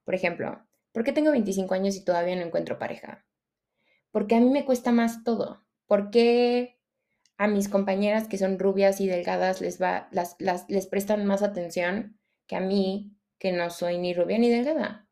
Por 0.03 0.15
ejemplo, 0.15 0.67
¿por 0.91 1.03
qué 1.03 1.13
tengo 1.13 1.31
25 1.31 1.73
años 1.75 1.95
y 1.95 2.03
todavía 2.03 2.35
no 2.35 2.41
encuentro 2.41 2.79
pareja? 2.79 3.25
Porque 4.11 4.35
a 4.35 4.41
mí 4.41 4.49
me 4.49 4.65
cuesta 4.65 4.91
más 4.91 5.23
todo. 5.23 5.63
¿Por 5.87 6.09
qué 6.09 6.77
a 7.37 7.47
mis 7.47 7.69
compañeras 7.69 8.27
que 8.27 8.37
son 8.37 8.59
rubias 8.59 9.01
y 9.01 9.07
delgadas 9.07 9.61
les, 9.61 9.81
va, 9.81 10.09
las, 10.11 10.35
les 10.67 10.85
prestan 10.87 11.25
más 11.25 11.41
atención 11.41 12.19
que 12.45 12.55
a 12.55 12.59
mí, 12.59 13.15
que 13.41 13.51
no 13.51 13.71
soy 13.71 13.97
ni 13.97 14.13
rubia 14.13 14.37
ni 14.37 14.49
delgada? 14.49 15.07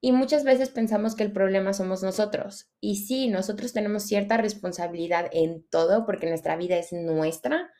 Y 0.00 0.10
muchas 0.10 0.42
veces 0.42 0.70
pensamos 0.70 1.14
que 1.14 1.22
el 1.22 1.32
problema 1.32 1.72
somos 1.72 2.02
nosotros. 2.02 2.68
Y 2.80 2.96
sí, 2.96 3.28
nosotros 3.28 3.72
tenemos 3.72 4.02
cierta 4.02 4.36
responsabilidad 4.36 5.30
en 5.32 5.64
todo 5.70 6.04
porque 6.04 6.28
nuestra 6.28 6.56
vida 6.56 6.76
es 6.76 6.92
nuestra, 6.92 7.70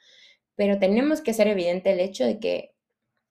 pero 0.55 0.79
tenemos 0.79 1.21
que 1.21 1.33
hacer 1.33 1.49
evidente 1.49 1.91
el 1.91 1.99
hecho 1.99 2.25
de 2.25 2.39
que 2.39 2.77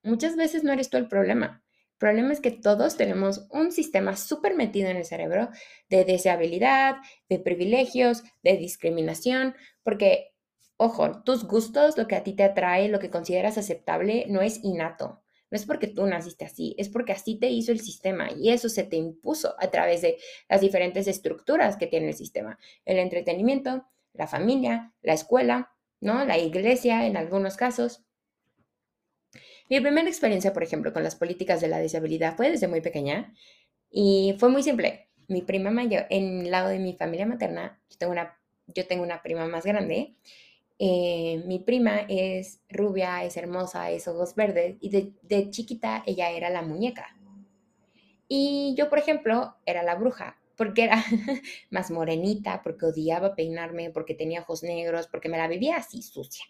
muchas 0.02 0.36
veces 0.36 0.64
no 0.64 0.72
eres 0.72 0.90
tú 0.90 0.98
el 0.98 1.08
problema. 1.08 1.64
El 1.94 1.98
problema 1.98 2.32
es 2.34 2.40
que 2.40 2.50
todos 2.50 2.98
tenemos 2.98 3.46
un 3.50 3.72
sistema 3.72 4.14
súper 4.16 4.54
metido 4.54 4.90
en 4.90 4.98
el 4.98 5.06
cerebro 5.06 5.48
de 5.88 6.04
deseabilidad, 6.04 6.96
de 7.30 7.38
privilegios, 7.38 8.22
de 8.42 8.58
discriminación, 8.58 9.56
porque, 9.82 10.34
ojo, 10.76 11.22
tus 11.22 11.44
gustos, 11.44 11.96
lo 11.96 12.06
que 12.06 12.16
a 12.16 12.22
ti 12.22 12.34
te 12.34 12.44
atrae, 12.44 12.88
lo 12.88 12.98
que 12.98 13.10
consideras 13.10 13.56
aceptable, 13.56 14.26
no 14.28 14.42
es 14.42 14.62
innato. 14.62 15.23
No 15.54 15.58
es 15.58 15.66
porque 15.66 15.86
tú 15.86 16.04
naciste 16.04 16.44
así, 16.44 16.74
es 16.78 16.88
porque 16.88 17.12
así 17.12 17.38
te 17.38 17.48
hizo 17.48 17.70
el 17.70 17.78
sistema 17.78 18.28
y 18.36 18.50
eso 18.50 18.68
se 18.68 18.82
te 18.82 18.96
impuso 18.96 19.54
a 19.60 19.70
través 19.70 20.02
de 20.02 20.18
las 20.48 20.60
diferentes 20.60 21.06
estructuras 21.06 21.76
que 21.76 21.86
tiene 21.86 22.08
el 22.08 22.14
sistema. 22.14 22.58
El 22.84 22.98
entretenimiento, 22.98 23.86
la 24.14 24.26
familia, 24.26 24.92
la 25.00 25.12
escuela, 25.12 25.72
¿no? 26.00 26.24
La 26.24 26.38
iglesia 26.38 27.06
en 27.06 27.16
algunos 27.16 27.56
casos. 27.56 28.02
Mi 29.70 29.80
primera 29.80 30.08
experiencia, 30.08 30.52
por 30.52 30.64
ejemplo, 30.64 30.92
con 30.92 31.04
las 31.04 31.14
políticas 31.14 31.60
de 31.60 31.68
la 31.68 31.78
disabilidad 31.78 32.36
fue 32.36 32.50
desde 32.50 32.66
muy 32.66 32.80
pequeña 32.80 33.32
y 33.88 34.34
fue 34.40 34.48
muy 34.48 34.64
simple. 34.64 35.08
Mi 35.28 35.42
prima 35.42 35.70
mayor, 35.70 36.06
en 36.10 36.46
el 36.46 36.50
lado 36.50 36.68
de 36.68 36.80
mi 36.80 36.94
familia 36.94 37.26
materna, 37.26 37.80
yo 37.88 37.96
tengo 37.96 38.10
una, 38.10 38.36
yo 38.66 38.88
tengo 38.88 39.04
una 39.04 39.22
prima 39.22 39.46
más 39.46 39.64
grande 39.64 40.16
eh, 40.78 41.42
mi 41.46 41.60
prima 41.60 42.00
es 42.08 42.60
rubia, 42.68 43.24
es 43.24 43.36
hermosa, 43.36 43.90
es 43.90 44.08
ojos 44.08 44.34
verdes 44.34 44.76
y 44.80 44.90
de, 45.22 45.50
chiquita 45.50 46.02
ella 46.06 46.30
era 46.30 46.50
la 46.50 46.62
muñeca. 46.62 47.16
Y 48.26 48.74
yo, 48.76 48.88
por 48.88 48.98
ejemplo, 48.98 49.56
era 49.66 49.82
la 49.82 49.94
bruja, 49.94 50.38
porque 50.56 50.84
era 50.84 51.04
más 51.70 51.90
morenita, 51.90 52.62
porque 52.62 52.86
odiaba 52.86 53.34
peinarme, 53.34 53.90
porque 53.90 54.14
tenía 54.14 54.40
ojos 54.40 54.62
negros, 54.62 55.06
porque 55.06 55.28
me 55.28 55.38
la 55.38 55.46
vivía 55.46 55.76
así 55.76 56.02
sucia. 56.02 56.44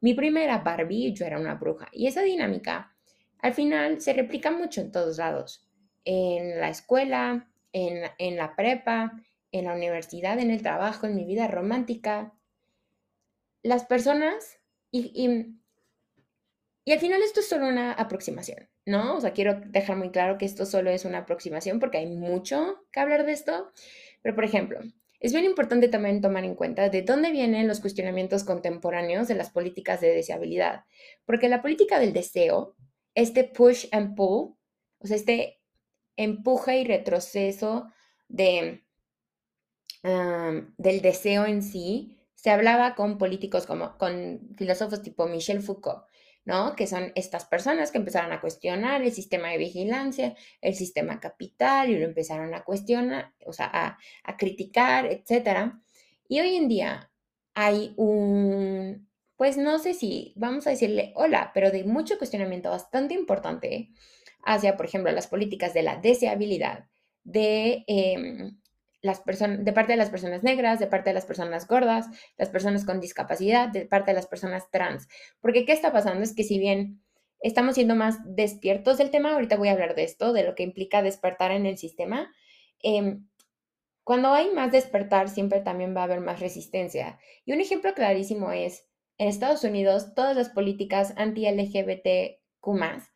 Mi 0.00 0.14
prima 0.14 0.42
era 0.42 0.58
Barbie 0.58 1.08
y 1.08 1.14
yo 1.14 1.26
era 1.26 1.38
una 1.38 1.54
bruja. 1.54 1.88
Y 1.92 2.06
esa 2.06 2.22
dinámica 2.22 2.94
al 3.38 3.54
final 3.54 4.00
se 4.00 4.14
replica 4.14 4.50
mucho 4.50 4.80
en 4.80 4.92
todos 4.92 5.18
lados. 5.18 5.68
En 6.04 6.60
la 6.60 6.70
escuela, 6.70 7.48
en, 7.72 8.04
en 8.18 8.36
la 8.36 8.56
prepa, 8.56 9.12
en 9.50 9.66
la 9.66 9.74
universidad, 9.74 10.38
en 10.38 10.50
el 10.50 10.62
trabajo, 10.62 11.06
en 11.06 11.14
mi 11.14 11.24
vida 11.24 11.46
romántica, 11.48 12.32
las 13.62 13.84
personas, 13.84 14.58
y, 14.90 15.12
y, 16.84 16.92
al 16.92 16.98
final 16.98 17.22
esto 17.22 17.40
es 17.40 17.48
solo 17.48 17.66
una 17.66 17.92
aproximación, 17.92 18.68
¿no? 18.84 19.16
O 19.16 19.20
sea, 19.20 19.32
quiero 19.32 19.60
dejar 19.66 19.96
muy 19.96 20.10
claro 20.10 20.38
que 20.38 20.44
esto 20.44 20.66
solo 20.66 20.90
es 20.90 21.04
una 21.04 21.18
aproximación 21.18 21.78
porque 21.80 21.98
hay 21.98 22.06
mucho 22.06 22.84
que 22.92 23.00
hablar 23.00 23.24
de 23.24 23.32
esto, 23.32 23.72
pero 24.22 24.34
por 24.34 24.44
ejemplo, 24.44 24.80
es 25.20 25.32
bien 25.32 25.44
importante 25.44 25.86
también 25.86 26.20
tomar 26.20 26.44
en 26.44 26.56
cuenta 26.56 26.88
de 26.88 27.02
dónde 27.02 27.30
vienen 27.30 27.68
los 27.68 27.78
cuestionamientos 27.78 28.42
contemporáneos 28.42 29.28
de 29.28 29.36
las 29.36 29.50
políticas 29.50 30.00
de 30.00 30.12
deseabilidad, 30.12 30.84
porque 31.24 31.48
la 31.48 31.62
política 31.62 32.00
del 32.00 32.12
deseo, 32.12 32.74
este 33.14 33.44
push 33.44 33.86
and 33.92 34.16
pull, 34.16 34.56
o 34.98 35.06
sea, 35.06 35.16
este 35.16 35.60
empuje 36.16 36.78
y 36.78 36.84
retroceso 36.84 37.92
de, 38.28 38.84
del 40.02 41.02
deseo 41.02 41.46
en 41.46 41.62
sí, 41.62 42.18
se 42.42 42.50
hablaba 42.50 42.96
con 42.96 43.18
políticos 43.18 43.66
como 43.66 43.96
con 43.98 44.40
filósofos 44.56 45.00
tipo 45.00 45.28
Michel 45.28 45.62
Foucault, 45.62 46.06
¿no? 46.44 46.74
Que 46.74 46.88
son 46.88 47.12
estas 47.14 47.44
personas 47.44 47.92
que 47.92 47.98
empezaron 47.98 48.32
a 48.32 48.40
cuestionar 48.40 49.00
el 49.00 49.12
sistema 49.12 49.50
de 49.50 49.58
vigilancia, 49.58 50.34
el 50.60 50.74
sistema 50.74 51.20
capital 51.20 51.90
y 51.90 51.98
lo 52.00 52.04
empezaron 52.04 52.52
a 52.52 52.64
cuestionar, 52.64 53.32
o 53.46 53.52
sea, 53.52 53.96
a, 54.24 54.36
criticar, 54.36 55.06
etc. 55.06 55.74
Y 56.26 56.40
hoy 56.40 56.56
en 56.56 56.66
día 56.66 57.12
hay 57.54 57.94
un, 57.96 59.08
pues 59.36 59.56
no 59.56 59.78
sé 59.78 59.94
si 59.94 60.32
vamos 60.34 60.66
a 60.66 60.70
decirle 60.70 61.12
hola, 61.14 61.52
pero 61.54 61.70
de 61.70 61.84
mucho 61.84 62.18
cuestionamiento 62.18 62.70
bastante 62.70 63.14
importante 63.14 63.90
hacia, 64.44 64.76
por 64.76 64.86
ejemplo, 64.86 65.12
las 65.12 65.28
políticas 65.28 65.74
de 65.74 65.84
la 65.84 65.98
deseabilidad, 65.98 66.88
de 67.22 67.84
em, 67.86 68.58
las 69.02 69.20
personas, 69.20 69.64
de 69.64 69.72
parte 69.72 69.92
de 69.92 69.98
las 69.98 70.10
personas 70.10 70.42
negras, 70.42 70.78
de 70.78 70.86
parte 70.86 71.10
de 71.10 71.14
las 71.14 71.26
personas 71.26 71.66
gordas, 71.66 72.06
las 72.38 72.48
personas 72.48 72.84
con 72.84 73.00
discapacidad, 73.00 73.68
de 73.68 73.84
parte 73.84 74.12
de 74.12 74.14
las 74.14 74.28
personas 74.28 74.70
trans. 74.70 75.08
Porque 75.40 75.66
¿qué 75.66 75.72
está 75.72 75.92
pasando? 75.92 76.22
Es 76.22 76.34
que 76.34 76.44
si 76.44 76.58
bien 76.58 77.02
estamos 77.40 77.74
siendo 77.74 77.96
más 77.96 78.18
despiertos 78.24 78.98
del 78.98 79.10
tema, 79.10 79.32
ahorita 79.32 79.56
voy 79.56 79.68
a 79.68 79.72
hablar 79.72 79.96
de 79.96 80.04
esto, 80.04 80.32
de 80.32 80.44
lo 80.44 80.54
que 80.54 80.62
implica 80.62 81.02
despertar 81.02 81.50
en 81.50 81.66
el 81.66 81.76
sistema, 81.76 82.32
em, 82.80 83.26
cuando 84.04 84.32
hay 84.32 84.50
más 84.50 84.72
despertar 84.72 85.28
siempre 85.28 85.60
también 85.60 85.94
va 85.96 86.02
a 86.02 86.04
haber 86.04 86.20
más 86.20 86.40
resistencia. 86.40 87.18
Y 87.44 87.52
un 87.52 87.60
ejemplo 87.60 87.94
clarísimo 87.94 88.52
es, 88.52 88.86
en 89.18 89.28
Estados 89.28 89.64
Unidos, 89.64 90.14
todas 90.14 90.36
las 90.36 90.48
políticas 90.48 91.12
anti-LGBTQ 91.16 93.11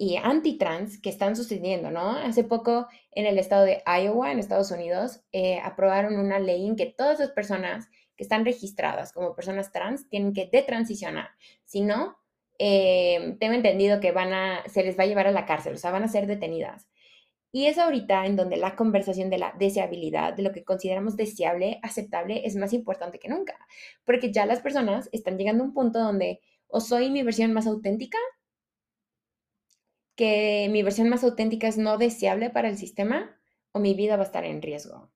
y 0.00 0.16
anti-trans 0.16 0.98
que 0.98 1.10
están 1.10 1.36
sucediendo, 1.36 1.90
¿no? 1.90 2.12
Hace 2.12 2.42
poco 2.42 2.88
en 3.12 3.26
el 3.26 3.38
estado 3.38 3.66
de 3.66 3.82
Iowa, 3.84 4.32
en 4.32 4.38
Estados 4.38 4.70
Unidos, 4.70 5.20
eh, 5.30 5.60
aprobaron 5.62 6.18
una 6.18 6.38
ley 6.38 6.66
en 6.66 6.74
que 6.74 6.86
todas 6.86 7.18
las 7.18 7.32
personas 7.32 7.86
que 8.16 8.24
están 8.24 8.46
registradas 8.46 9.12
como 9.12 9.36
personas 9.36 9.72
trans 9.72 10.08
tienen 10.08 10.32
que 10.32 10.48
detransicionar. 10.50 11.28
Si 11.66 11.82
no, 11.82 12.16
eh, 12.58 13.36
tengo 13.40 13.52
entendido 13.52 14.00
que 14.00 14.10
van 14.10 14.32
a, 14.32 14.62
se 14.68 14.82
les 14.82 14.98
va 14.98 15.02
a 15.02 15.06
llevar 15.06 15.26
a 15.26 15.32
la 15.32 15.44
cárcel, 15.44 15.74
o 15.74 15.76
sea, 15.76 15.90
van 15.90 16.04
a 16.04 16.08
ser 16.08 16.26
detenidas. 16.26 16.88
Y 17.52 17.66
es 17.66 17.76
ahorita 17.76 18.24
en 18.24 18.36
donde 18.36 18.56
la 18.56 18.76
conversación 18.76 19.28
de 19.28 19.36
la 19.36 19.54
deseabilidad, 19.58 20.32
de 20.32 20.44
lo 20.44 20.52
que 20.52 20.64
consideramos 20.64 21.18
deseable, 21.18 21.78
aceptable, 21.82 22.46
es 22.46 22.56
más 22.56 22.72
importante 22.72 23.18
que 23.18 23.28
nunca, 23.28 23.58
porque 24.06 24.32
ya 24.32 24.46
las 24.46 24.60
personas 24.60 25.10
están 25.12 25.36
llegando 25.36 25.62
a 25.62 25.66
un 25.66 25.74
punto 25.74 25.98
donde 25.98 26.40
o 26.68 26.80
soy 26.80 27.10
mi 27.10 27.22
versión 27.22 27.52
más 27.52 27.66
auténtica 27.66 28.16
mi 30.70 30.82
versión 30.82 31.08
más 31.08 31.24
auténtica 31.24 31.68
es 31.68 31.78
no 31.78 31.98
deseable 31.98 32.50
para 32.50 32.68
el 32.68 32.76
sistema 32.78 33.38
o 33.72 33.80
mi 33.80 33.94
vida 33.94 34.16
va 34.16 34.22
a 34.22 34.26
estar 34.26 34.44
en 34.44 34.62
riesgo. 34.62 35.10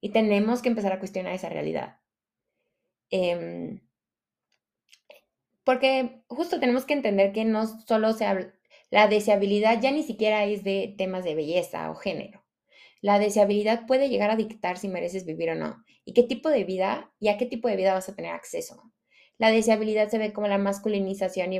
Y 0.00 0.10
tenemos 0.10 0.62
que 0.62 0.68
empezar 0.68 0.92
a 0.92 0.98
cuestionar 0.98 1.34
esa 1.34 1.48
realidad. 1.48 1.98
Em, 3.10 3.80
porque 5.64 6.22
justo 6.28 6.60
tenemos 6.60 6.84
que 6.84 6.94
entender 6.94 7.32
que 7.32 7.44
no 7.44 7.66
solo 7.66 8.12
se 8.12 8.26
habla, 8.26 8.54
la 8.90 9.08
deseabilidad 9.08 9.80
ya 9.80 9.90
ni 9.90 10.02
siquiera 10.02 10.44
es 10.44 10.62
de 10.62 10.94
temas 10.96 11.24
de 11.24 11.34
belleza 11.34 11.90
o 11.90 11.94
género. 11.94 12.44
La 13.00 13.18
deseabilidad 13.18 13.86
puede 13.86 14.08
llegar 14.08 14.30
a 14.30 14.36
dictar 14.36 14.78
si 14.78 14.88
mereces 14.88 15.26
vivir 15.26 15.50
o 15.50 15.54
no 15.54 15.84
y 16.04 16.12
qué 16.12 16.22
tipo 16.22 16.48
de 16.48 16.64
vida 16.64 17.12
y 17.18 17.28
a 17.28 17.38
qué 17.38 17.46
tipo 17.46 17.68
de 17.68 17.76
vida 17.76 17.94
vas 17.94 18.08
a 18.08 18.14
tener 18.14 18.32
acceso. 18.32 18.92
La 19.38 19.50
deseabilidad 19.50 20.08
se 20.08 20.18
ve 20.18 20.32
como 20.32 20.48
la 20.48 20.58
masculinización 20.58 21.52
y 21.52 21.58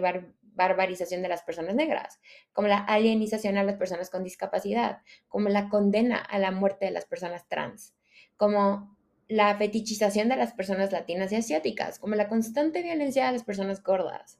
barbarización 0.54 1.22
de 1.22 1.28
las 1.28 1.42
personas 1.42 1.74
negras, 1.74 2.20
como 2.52 2.68
la 2.68 2.78
alienización 2.78 3.56
a 3.56 3.64
las 3.64 3.76
personas 3.76 4.10
con 4.10 4.24
discapacidad, 4.24 5.02
como 5.28 5.48
la 5.48 5.68
condena 5.68 6.18
a 6.18 6.38
la 6.38 6.50
muerte 6.50 6.86
de 6.86 6.90
las 6.92 7.04
personas 7.04 7.48
trans, 7.48 7.94
como 8.36 8.96
la 9.28 9.56
fetichización 9.56 10.28
de 10.28 10.36
las 10.36 10.52
personas 10.52 10.92
latinas 10.92 11.32
y 11.32 11.36
asiáticas, 11.36 11.98
como 11.98 12.14
la 12.14 12.28
constante 12.28 12.82
violencia 12.82 13.28
a 13.28 13.32
las 13.32 13.44
personas 13.44 13.82
gordas, 13.82 14.38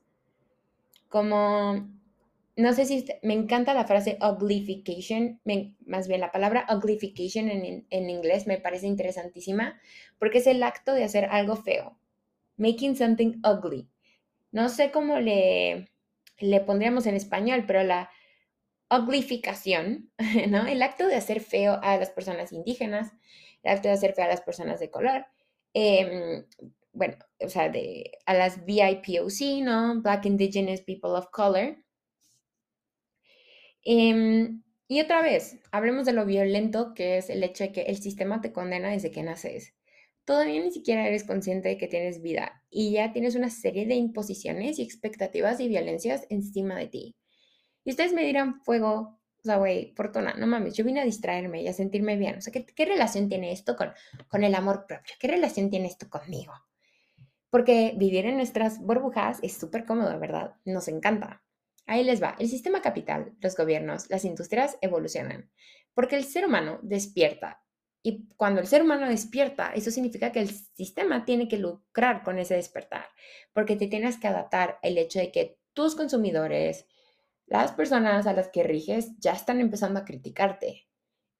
como 1.08 1.88
no 2.56 2.72
sé 2.72 2.84
si 2.84 3.04
me 3.22 3.34
encanta 3.34 3.74
la 3.74 3.84
frase 3.84 4.16
uglification, 4.20 5.40
más 5.86 6.06
bien 6.06 6.20
la 6.20 6.30
palabra 6.30 6.66
uglification 6.70 7.48
en, 7.48 7.86
en, 7.90 8.10
inglés 8.10 8.46
me 8.46 8.58
parece 8.58 8.86
interesantísima 8.86 9.80
porque 10.18 10.38
es 10.38 10.46
el 10.46 10.62
acto 10.62 10.92
de 10.92 11.04
hacer 11.04 11.24
algo 11.24 11.56
feo, 11.56 11.98
making 12.56 12.96
something 12.96 13.40
ugly. 13.44 13.88
No 14.52 14.68
sé 14.68 14.92
cómo 14.92 15.18
le, 15.18 15.88
le 16.38 16.60
pondríamos 16.60 17.06
en 17.06 17.14
español, 17.14 17.64
pero 17.66 17.82
la 17.82 18.10
uglificación, 18.90 20.10
¿no? 20.48 20.66
El 20.66 20.82
acto 20.82 21.06
de 21.06 21.16
hacer 21.16 21.40
feo 21.40 21.78
a 21.82 21.96
las 21.96 22.10
personas 22.10 22.52
indígenas, 22.52 23.12
el 23.62 23.72
acto 23.72 23.88
de 23.88 23.94
hacer 23.94 24.14
feo 24.14 24.24
a 24.24 24.28
las 24.28 24.42
personas 24.42 24.80
de 24.80 24.90
color, 24.90 25.26
em, 25.72 26.44
bueno, 26.92 27.16
o 27.40 27.48
sea, 27.48 27.68
de, 27.68 28.12
a 28.26 28.34
las 28.34 28.64
BIPOC, 28.64 29.62
¿no? 29.62 30.00
Black 30.02 30.26
Indigenous 30.26 30.82
People 30.82 31.10
of 31.10 31.28
Color. 31.30 31.76
Em, 33.84 34.62
y 34.88 35.00
otra 35.00 35.22
vez, 35.22 35.58
hablemos 35.72 36.06
de 36.06 36.12
lo 36.12 36.24
violento 36.26 36.94
que 36.94 37.18
es 37.18 37.30
el 37.30 37.42
hecho 37.42 37.64
de 37.64 37.72
que 37.72 37.82
el 37.82 37.96
sistema 37.96 38.40
te 38.40 38.52
condena 38.52 38.90
desde 38.90 39.10
que 39.10 39.22
naces. 39.22 39.74
Todavía 40.24 40.62
ni 40.62 40.70
siquiera 40.70 41.06
eres 41.06 41.24
consciente 41.24 41.68
de 41.68 41.78
que 41.78 41.88
tienes 41.88 42.22
vida 42.22 42.62
y 42.70 42.92
ya 42.92 43.12
tienes 43.12 43.34
una 43.34 43.50
serie 43.50 43.86
de 43.86 43.94
imposiciones 43.94 44.78
y 44.78 44.82
expectativas 44.82 45.60
y 45.60 45.68
violencias 45.68 46.26
encima 46.30 46.76
de 46.76 46.86
ti. 46.86 47.16
Y 47.84 47.90
ustedes 47.90 48.12
me 48.12 48.24
dirán, 48.24 48.62
fuego, 48.62 49.20
o 49.38 49.42
sea, 49.42 49.56
güey, 49.56 49.92
Fortuna, 49.94 50.34
no 50.38 50.46
mames, 50.46 50.74
yo 50.74 50.84
vine 50.84 51.00
a 51.00 51.04
distraerme 51.04 51.62
y 51.62 51.68
a 51.68 51.72
sentirme 51.74 52.16
bien. 52.16 52.38
O 52.38 52.40
sea, 52.40 52.52
¿qué, 52.52 52.64
qué 52.64 52.86
relación 52.86 53.28
tiene 53.28 53.52
esto 53.52 53.76
con, 53.76 53.92
con 54.28 54.44
el 54.44 54.54
amor 54.54 54.86
propio? 54.86 55.14
¿Qué 55.20 55.28
relación 55.28 55.68
tiene 55.68 55.88
esto 55.88 56.08
conmigo? 56.08 56.52
Porque 57.50 57.94
vivir 57.96 58.26
en 58.26 58.36
nuestras 58.36 58.80
burbujas 58.80 59.38
es 59.42 59.56
súper 59.56 59.84
cómodo, 59.84 60.18
¿verdad? 60.18 60.54
Nos 60.64 60.88
encanta. 60.88 61.42
Ahí 61.86 62.02
les 62.02 62.22
va. 62.22 62.34
El 62.38 62.48
sistema 62.48 62.80
capital, 62.80 63.36
los 63.40 63.54
gobiernos, 63.56 64.08
las 64.08 64.24
industrias 64.24 64.78
evolucionan 64.80 65.50
porque 65.94 66.16
el 66.16 66.24
ser 66.24 66.46
humano 66.46 66.78
despierta. 66.82 67.63
Y 68.04 68.28
cuando 68.36 68.60
el 68.60 68.68
ser 68.68 68.82
humano 68.82 69.08
despierta, 69.08 69.72
eso 69.74 69.90
significa 69.90 70.30
que 70.30 70.38
el 70.38 70.50
sistema 70.50 71.24
tiene 71.24 71.48
que 71.48 71.58
lucrar 71.58 72.22
con 72.22 72.38
ese 72.38 72.54
despertar, 72.54 73.06
porque 73.52 73.74
te 73.74 73.88
tienes 73.88 74.18
que 74.18 74.28
adaptar 74.28 74.78
el 74.82 74.96
hecho 74.98 75.18
de 75.18 75.32
que 75.32 75.58
tus 75.72 75.96
consumidores, 75.96 76.86
las 77.46 77.72
personas 77.72 78.28
a 78.28 78.32
las 78.32 78.48
que 78.48 78.62
riges, 78.62 79.18
ya 79.18 79.32
están 79.32 79.60
empezando 79.60 79.98
a 79.98 80.04
criticarte 80.04 80.86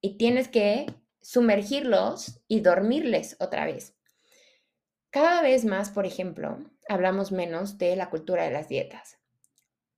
y 0.01 0.17
tienes 0.17 0.49
que 0.49 0.87
sumergirlos 1.21 2.41
y 2.49 2.61
dormirles 2.61 3.37
otra 3.39 3.67
vez. 3.67 3.95
Cada 5.11 5.43
vez 5.43 5.65
más, 5.65 5.91
por 5.91 6.07
ejemplo, 6.07 6.59
hablamos 6.89 7.31
menos 7.31 7.79
de 7.79 7.95
la 7.95 8.11
cultura 8.11 8.43
de 8.43 8.51
las 8.51 8.69
dietas. 8.69 9.19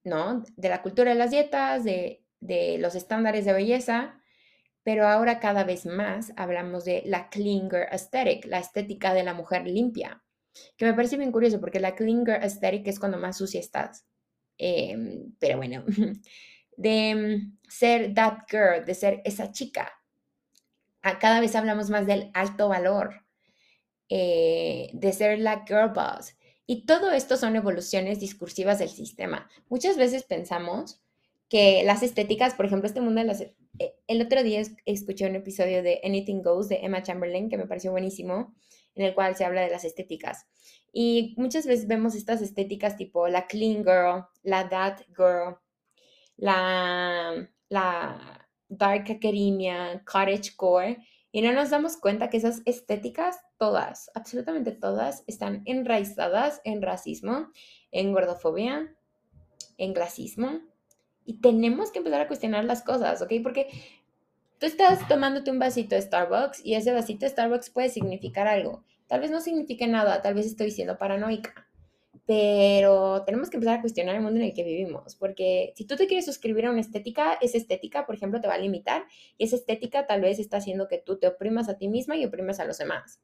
¿no? 0.07 0.45
De 0.57 0.69
la 0.69 0.83
cultura 0.83 1.11
de 1.11 1.19
las 1.19 1.31
dietas, 1.31 1.85
de, 1.85 2.23
los 2.79 2.95
estándares 2.95 3.45
de 3.45 3.53
belleza, 3.53 4.21
pero 4.87 5.09
ahora 5.09 5.41
cada 5.41 5.65
vez 5.65 5.85
más 5.85 6.33
hablamos 6.37 6.85
de 6.85 7.03
la 7.07 7.29
clean 7.29 7.69
aesthetic, 7.91 8.47
la 8.47 8.61
estética 8.61 9.15
de 9.15 9.25
la 9.25 9.35
mujer 9.35 9.67
limpia, 9.67 10.23
que 10.77 10.85
me 10.85 10.95
parece 10.95 11.17
bien 11.17 11.33
curioso 11.33 11.59
porque 11.59 11.81
la 11.81 11.97
clean 11.97 12.25
girl 12.25 12.41
aesthetic 12.41 12.87
es 12.87 13.01
cuando 13.01 13.19
más 13.19 13.37
sucia 13.37 13.59
estás. 13.59 14.07
Em, 14.57 15.35
pero 15.41 15.57
bueno, 15.57 15.85
de 16.77 17.49
ser 17.69 18.15
that 18.15 18.45
girl, 18.49 18.85
de 18.85 18.95
ser 18.95 19.23
esa 19.25 19.51
chica. 19.51 19.93
Cada 21.03 21.41
vez 21.41 21.57
hablamos 21.57 21.91
más 21.91 22.07
del 22.07 22.31
alto 22.33 22.69
valor, 22.69 23.25
eh, 24.09 24.91
de 24.93 25.13
ser 25.13 25.41
la 25.41 25.65
girl 25.67 25.91
boss, 25.93 26.37
y 26.65 26.87
todo 26.87 27.11
esto 27.11 27.37
son 27.37 27.57
evoluciones 27.57 28.21
discursivas 28.21 28.79
del 28.79 28.91
sistema. 28.91 29.51
Muchas 29.69 29.97
veces 29.97 30.23
pensamos 30.23 31.03
que 31.49 31.83
las 31.85 32.03
estéticas, 32.03 32.55
por 32.55 32.67
ejemplo, 32.67 32.87
este 32.87 33.01
mundo 33.01 33.21
de 33.21 33.27
las... 33.27 33.47
Eh, 33.79 33.95
el 34.07 34.23
otro 34.23 34.43
día 34.43 34.63
escuché 34.85 35.29
un 35.29 35.37
episodio 35.37 35.83
de 35.83 36.01
Anything 36.05 36.43
Goes 36.43 36.69
de 36.69 36.81
Emma 36.83 37.03
Chamberlain 37.03 37.49
que 37.49 37.59
me 37.59 37.67
pareció 37.67 37.91
buenísimo, 37.91 38.55
en 38.95 39.05
el 39.05 39.15
cual 39.15 39.37
se 39.37 39.45
habla 39.45 39.63
de 39.63 39.71
las 39.71 39.85
estéticas. 39.85 40.47
Y 40.93 41.35
muchas 41.37 41.67
veces 41.67 41.87
vemos 41.87 42.15
estas 42.15 42.41
estéticas 42.41 42.97
tipo 42.97 43.29
la 43.29 43.47
clean 43.47 43.85
girl, 43.85 44.25
la 44.43 44.69
that 44.69 45.01
girl, 45.15 45.57
la, 46.37 47.49
la 47.69 48.49
dark 48.69 49.11
academia, 49.11 50.03
cottage 50.05 50.57
core, 50.57 50.99
y 51.33 51.43
no 51.43 51.53
nos 51.53 51.69
damos 51.69 51.99
cuenta 51.99 52.31
que 52.31 52.39
esas 52.39 52.63
estéticas, 52.65 53.39
todas, 53.59 54.11
absolutamente 54.15 54.73
todas, 54.73 55.23
están 55.27 55.63
enraizadas 55.67 56.63
en 56.65 56.81
racismo, 56.81 57.51
en 57.91 58.13
gordofobia, 58.13 58.97
en 59.77 59.93
clasismo. 59.93 60.61
Y 61.27 61.41
tenemos 61.41 61.91
que 61.91 61.99
empezar 61.99 62.23
a 62.23 62.29
cuestionar 62.29 62.65
las 62.65 62.83
cosas, 62.83 63.21
¿ok? 63.21 63.33
Porque 63.43 63.69
tú 64.59 64.67
estás 64.67 65.07
tomándote 65.09 65.51
un 65.51 65.59
vasito 65.59 65.95
de 65.95 66.03
Starbucks 66.03 66.65
y 66.65 66.75
ese 66.75 66.93
vasito 66.93 67.27
de 67.27 67.31
Starbucks 67.31 67.71
puede 67.71 67.91
significar 67.91 68.47
algo. 68.47 68.85
Tal 69.07 69.21
vez 69.21 69.31
no 69.31 69.41
signifique 69.41 69.87
nada, 69.87 70.23
tal 70.23 70.35
vez 70.35 70.47
estoy 70.47 70.71
siendo 70.71 70.97
paranoica 70.97 71.67
pero 72.27 73.23
tenemos 73.25 73.49
que 73.49 73.57
empezar 73.57 73.79
a 73.79 73.81
cuestionar 73.81 74.17
el 74.17 74.23
mundo 74.23 74.41
en 74.41 74.47
el 74.47 74.55
que 74.55 74.65
vivimos, 74.65 75.15
porque 75.15 75.73
si 75.77 75.85
tú 75.85 75.95
te 75.95 76.09
quieres 76.09 76.27
suscribir 76.27 76.67
a 76.67 76.71
una 76.71 76.81
estética, 76.81 77.39
esa 77.41 77.57
estética, 77.57 78.05
por 78.05 78.17
ejemplo, 78.17 78.41
te 78.41 78.49
va 78.49 78.55
a 78.55 78.59
limitar 78.59 79.05
y 79.39 79.45
esa 79.45 79.55
estética 79.55 80.07
tal 80.07 80.23
vez 80.23 80.41
está 80.41 80.57
haciendo 80.57 80.89
que 80.89 80.99
tú 80.99 81.19
te 81.19 81.29
oprimas 81.29 81.69
a 81.69 81.79
ti 81.79 81.89
misma 81.89 82.17
y 82.17 82.25
oprimas 82.25 82.59
a 82.59 82.65
los 82.65 82.79
demás, 82.79 83.21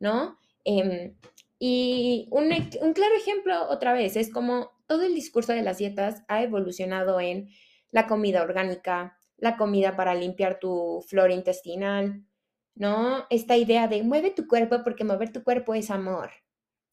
¿no? 0.00 0.38
Em, 0.64 1.14
y 1.60 2.26
un, 2.32 2.44
un 2.80 2.92
claro 2.92 3.14
ejemplo 3.14 3.68
otra 3.68 3.92
vez 3.92 4.16
es 4.16 4.32
como 4.32 4.72
todo 4.92 5.04
el 5.04 5.14
discurso 5.14 5.54
de 5.54 5.62
las 5.62 5.78
dietas 5.78 6.22
ha 6.28 6.42
evolucionado 6.42 7.18
en 7.18 7.48
la 7.92 8.06
comida 8.06 8.42
orgánica, 8.42 9.18
la 9.38 9.56
comida 9.56 9.96
para 9.96 10.14
limpiar 10.14 10.60
tu 10.60 11.02
flora 11.08 11.32
intestinal, 11.32 12.26
¿no? 12.74 13.24
Esta 13.30 13.56
idea 13.56 13.88
de 13.88 14.02
mueve 14.02 14.32
tu 14.32 14.46
cuerpo 14.46 14.84
porque 14.84 15.04
mover 15.04 15.32
tu 15.32 15.42
cuerpo 15.42 15.74
es 15.74 15.90
amor. 15.90 16.30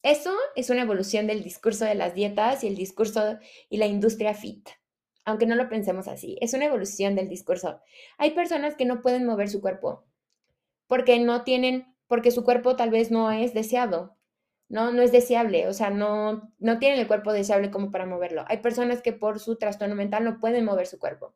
Eso 0.02 0.34
es 0.56 0.70
una 0.70 0.80
evolución 0.80 1.26
del 1.26 1.42
discurso 1.42 1.84
de 1.84 1.94
las 1.94 2.14
dietas 2.14 2.64
y 2.64 2.68
el 2.68 2.74
discurso 2.74 3.38
y 3.68 3.76
la 3.76 3.86
industria 3.86 4.32
fit, 4.32 4.70
aunque 5.26 5.44
no 5.44 5.56
lo 5.56 5.68
pensemos 5.68 6.08
así, 6.08 6.38
es 6.40 6.54
una 6.54 6.64
evolución 6.64 7.14
del 7.14 7.28
discurso. 7.28 7.82
Hay 8.16 8.30
personas 8.30 8.76
que 8.76 8.86
no 8.86 9.02
pueden 9.02 9.26
mover 9.26 9.50
su 9.50 9.60
cuerpo 9.60 10.06
porque 10.86 11.18
no 11.18 11.44
tienen, 11.44 11.94
porque 12.06 12.30
su 12.30 12.44
cuerpo 12.44 12.76
tal 12.76 12.88
vez 12.88 13.10
no 13.10 13.30
es 13.30 13.52
deseado, 13.52 14.16
no, 14.70 14.92
no 14.92 15.02
es 15.02 15.10
deseable, 15.10 15.66
o 15.66 15.72
sea, 15.72 15.90
no, 15.90 16.48
no 16.58 16.78
tienen 16.78 17.00
el 17.00 17.08
cuerpo 17.08 17.32
deseable 17.32 17.72
como 17.72 17.90
para 17.90 18.06
moverlo. 18.06 18.44
Hay 18.46 18.58
personas 18.58 19.02
que 19.02 19.12
por 19.12 19.40
su 19.40 19.56
trastorno 19.58 19.96
mental 19.96 20.24
no 20.24 20.38
pueden 20.38 20.64
mover 20.64 20.86
su 20.86 21.00
cuerpo. 21.00 21.34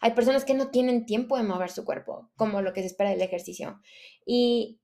Hay 0.00 0.12
personas 0.12 0.46
que 0.46 0.54
no 0.54 0.70
tienen 0.70 1.04
tiempo 1.04 1.36
de 1.36 1.42
mover 1.42 1.70
su 1.70 1.84
cuerpo, 1.84 2.30
como 2.34 2.62
lo 2.62 2.72
que 2.72 2.80
se 2.80 2.86
espera 2.86 3.10
del 3.10 3.20
ejercicio. 3.20 3.78
Y 4.24 4.80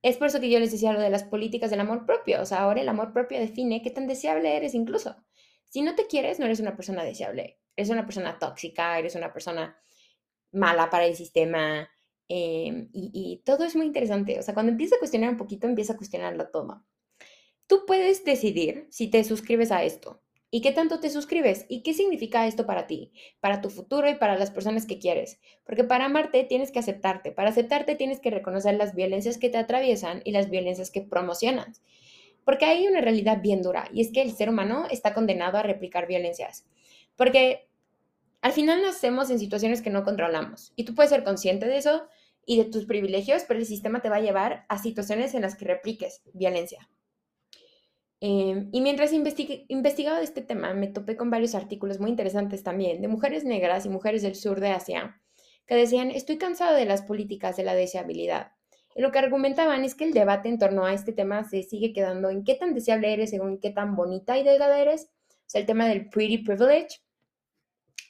es 0.00 0.16
por 0.16 0.28
eso 0.28 0.40
que 0.40 0.48
yo 0.48 0.58
les 0.58 0.72
decía 0.72 0.94
lo 0.94 1.00
de 1.00 1.10
las 1.10 1.24
políticas 1.24 1.70
del 1.70 1.80
amor 1.80 2.06
propio. 2.06 2.40
O 2.40 2.46
sea, 2.46 2.60
ahora 2.60 2.80
el 2.80 2.88
amor 2.88 3.12
propio 3.12 3.38
define 3.38 3.82
qué 3.82 3.90
tan 3.90 4.06
deseable 4.06 4.56
eres 4.56 4.72
incluso. 4.72 5.16
Si 5.68 5.82
no 5.82 5.94
te 5.94 6.06
quieres, 6.06 6.38
no 6.38 6.46
eres 6.46 6.60
una 6.60 6.76
persona 6.76 7.04
deseable. 7.04 7.58
Eres 7.76 7.90
una 7.90 8.06
persona 8.06 8.38
tóxica, 8.38 8.98
eres 8.98 9.14
una 9.16 9.34
persona 9.34 9.78
mala 10.50 10.88
para 10.88 11.04
el 11.04 11.14
sistema. 11.14 11.90
Em, 12.28 12.88
y, 12.92 13.10
y 13.12 13.42
todo 13.44 13.64
es 13.64 13.74
muy 13.74 13.86
interesante. 13.86 14.38
O 14.38 14.42
sea, 14.42 14.54
cuando 14.54 14.72
empiezas 14.72 14.96
a 14.96 15.00
cuestionar 15.00 15.30
un 15.30 15.36
poquito, 15.36 15.66
empieza 15.66 15.94
a 15.94 15.96
cuestionarlo 15.96 16.48
todo. 16.50 16.84
Tú 17.66 17.84
puedes 17.86 18.24
decidir 18.24 18.86
si 18.90 19.08
te 19.08 19.24
suscribes 19.24 19.72
a 19.72 19.84
esto. 19.84 20.22
¿Y 20.50 20.62
qué 20.62 20.72
tanto 20.72 20.98
te 20.98 21.10
suscribes? 21.10 21.66
¿Y 21.68 21.82
qué 21.82 21.92
significa 21.92 22.46
esto 22.46 22.64
para 22.64 22.86
ti, 22.86 23.12
para 23.40 23.60
tu 23.60 23.68
futuro 23.68 24.08
y 24.08 24.14
para 24.14 24.38
las 24.38 24.50
personas 24.50 24.86
que 24.86 24.98
quieres? 24.98 25.38
Porque 25.64 25.84
para 25.84 26.06
amarte 26.06 26.42
tienes 26.44 26.72
que 26.72 26.78
aceptarte. 26.78 27.32
Para 27.32 27.50
aceptarte 27.50 27.96
tienes 27.96 28.18
que 28.18 28.30
reconocer 28.30 28.74
las 28.76 28.94
violencias 28.94 29.36
que 29.36 29.50
te 29.50 29.58
atraviesan 29.58 30.22
y 30.24 30.32
las 30.32 30.48
violencias 30.48 30.90
que 30.90 31.02
promocionas. 31.02 31.82
Porque 32.46 32.64
hay 32.64 32.86
una 32.86 33.02
realidad 33.02 33.42
bien 33.42 33.60
dura 33.60 33.90
y 33.92 34.00
es 34.00 34.10
que 34.10 34.22
el 34.22 34.32
ser 34.32 34.48
humano 34.48 34.86
está 34.90 35.12
condenado 35.12 35.58
a 35.58 35.62
replicar 35.62 36.06
violencias. 36.06 36.66
Porque 37.14 37.68
al 38.40 38.52
final 38.52 38.80
nacemos 38.80 39.28
en 39.28 39.38
situaciones 39.38 39.82
que 39.82 39.90
no 39.90 40.02
controlamos 40.02 40.72
y 40.76 40.84
tú 40.84 40.94
puedes 40.94 41.10
ser 41.10 41.24
consciente 41.24 41.66
de 41.66 41.76
eso 41.76 42.08
y 42.48 42.56
de 42.56 42.64
tus 42.64 42.86
privilegios, 42.86 43.44
pero 43.46 43.60
el 43.60 43.66
sistema 43.66 44.00
te 44.00 44.08
va 44.08 44.16
a 44.16 44.22
llevar 44.22 44.64
a 44.70 44.78
situaciones 44.78 45.34
en 45.34 45.42
las 45.42 45.54
que 45.54 45.66
repliques 45.66 46.22
violencia. 46.32 46.88
Em, 48.20 48.70
y 48.72 48.80
mientras 48.80 49.12
investigaba 49.12 50.22
este 50.22 50.40
tema, 50.40 50.72
me 50.72 50.88
topé 50.88 51.14
con 51.14 51.28
varios 51.28 51.54
artículos 51.54 52.00
muy 52.00 52.08
interesantes 52.08 52.62
también 52.62 53.02
de 53.02 53.08
mujeres 53.08 53.44
negras 53.44 53.84
y 53.84 53.90
mujeres 53.90 54.22
del 54.22 54.34
sur 54.34 54.60
de 54.60 54.70
Asia 54.70 55.20
que 55.66 55.74
decían, 55.74 56.10
estoy 56.10 56.38
cansada 56.38 56.74
de 56.74 56.86
las 56.86 57.02
políticas 57.02 57.58
de 57.58 57.64
la 57.64 57.74
deseabilidad. 57.74 58.52
Y 58.94 59.02
lo 59.02 59.12
que 59.12 59.18
argumentaban 59.18 59.84
es 59.84 59.94
que 59.94 60.04
el 60.04 60.14
debate 60.14 60.48
en 60.48 60.58
torno 60.58 60.86
a 60.86 60.94
este 60.94 61.12
tema 61.12 61.44
se 61.44 61.62
sigue 61.62 61.92
quedando 61.92 62.30
en 62.30 62.44
qué 62.44 62.54
tan 62.54 62.72
deseable 62.72 63.12
eres 63.12 63.28
según 63.28 63.60
qué 63.60 63.70
tan 63.70 63.94
bonita 63.94 64.38
y 64.38 64.42
delgada 64.42 64.80
eres. 64.80 65.10
O 65.28 65.50
sea, 65.50 65.60
el 65.60 65.66
tema 65.66 65.86
del 65.86 66.08
pretty 66.08 66.38
privilege. 66.38 67.02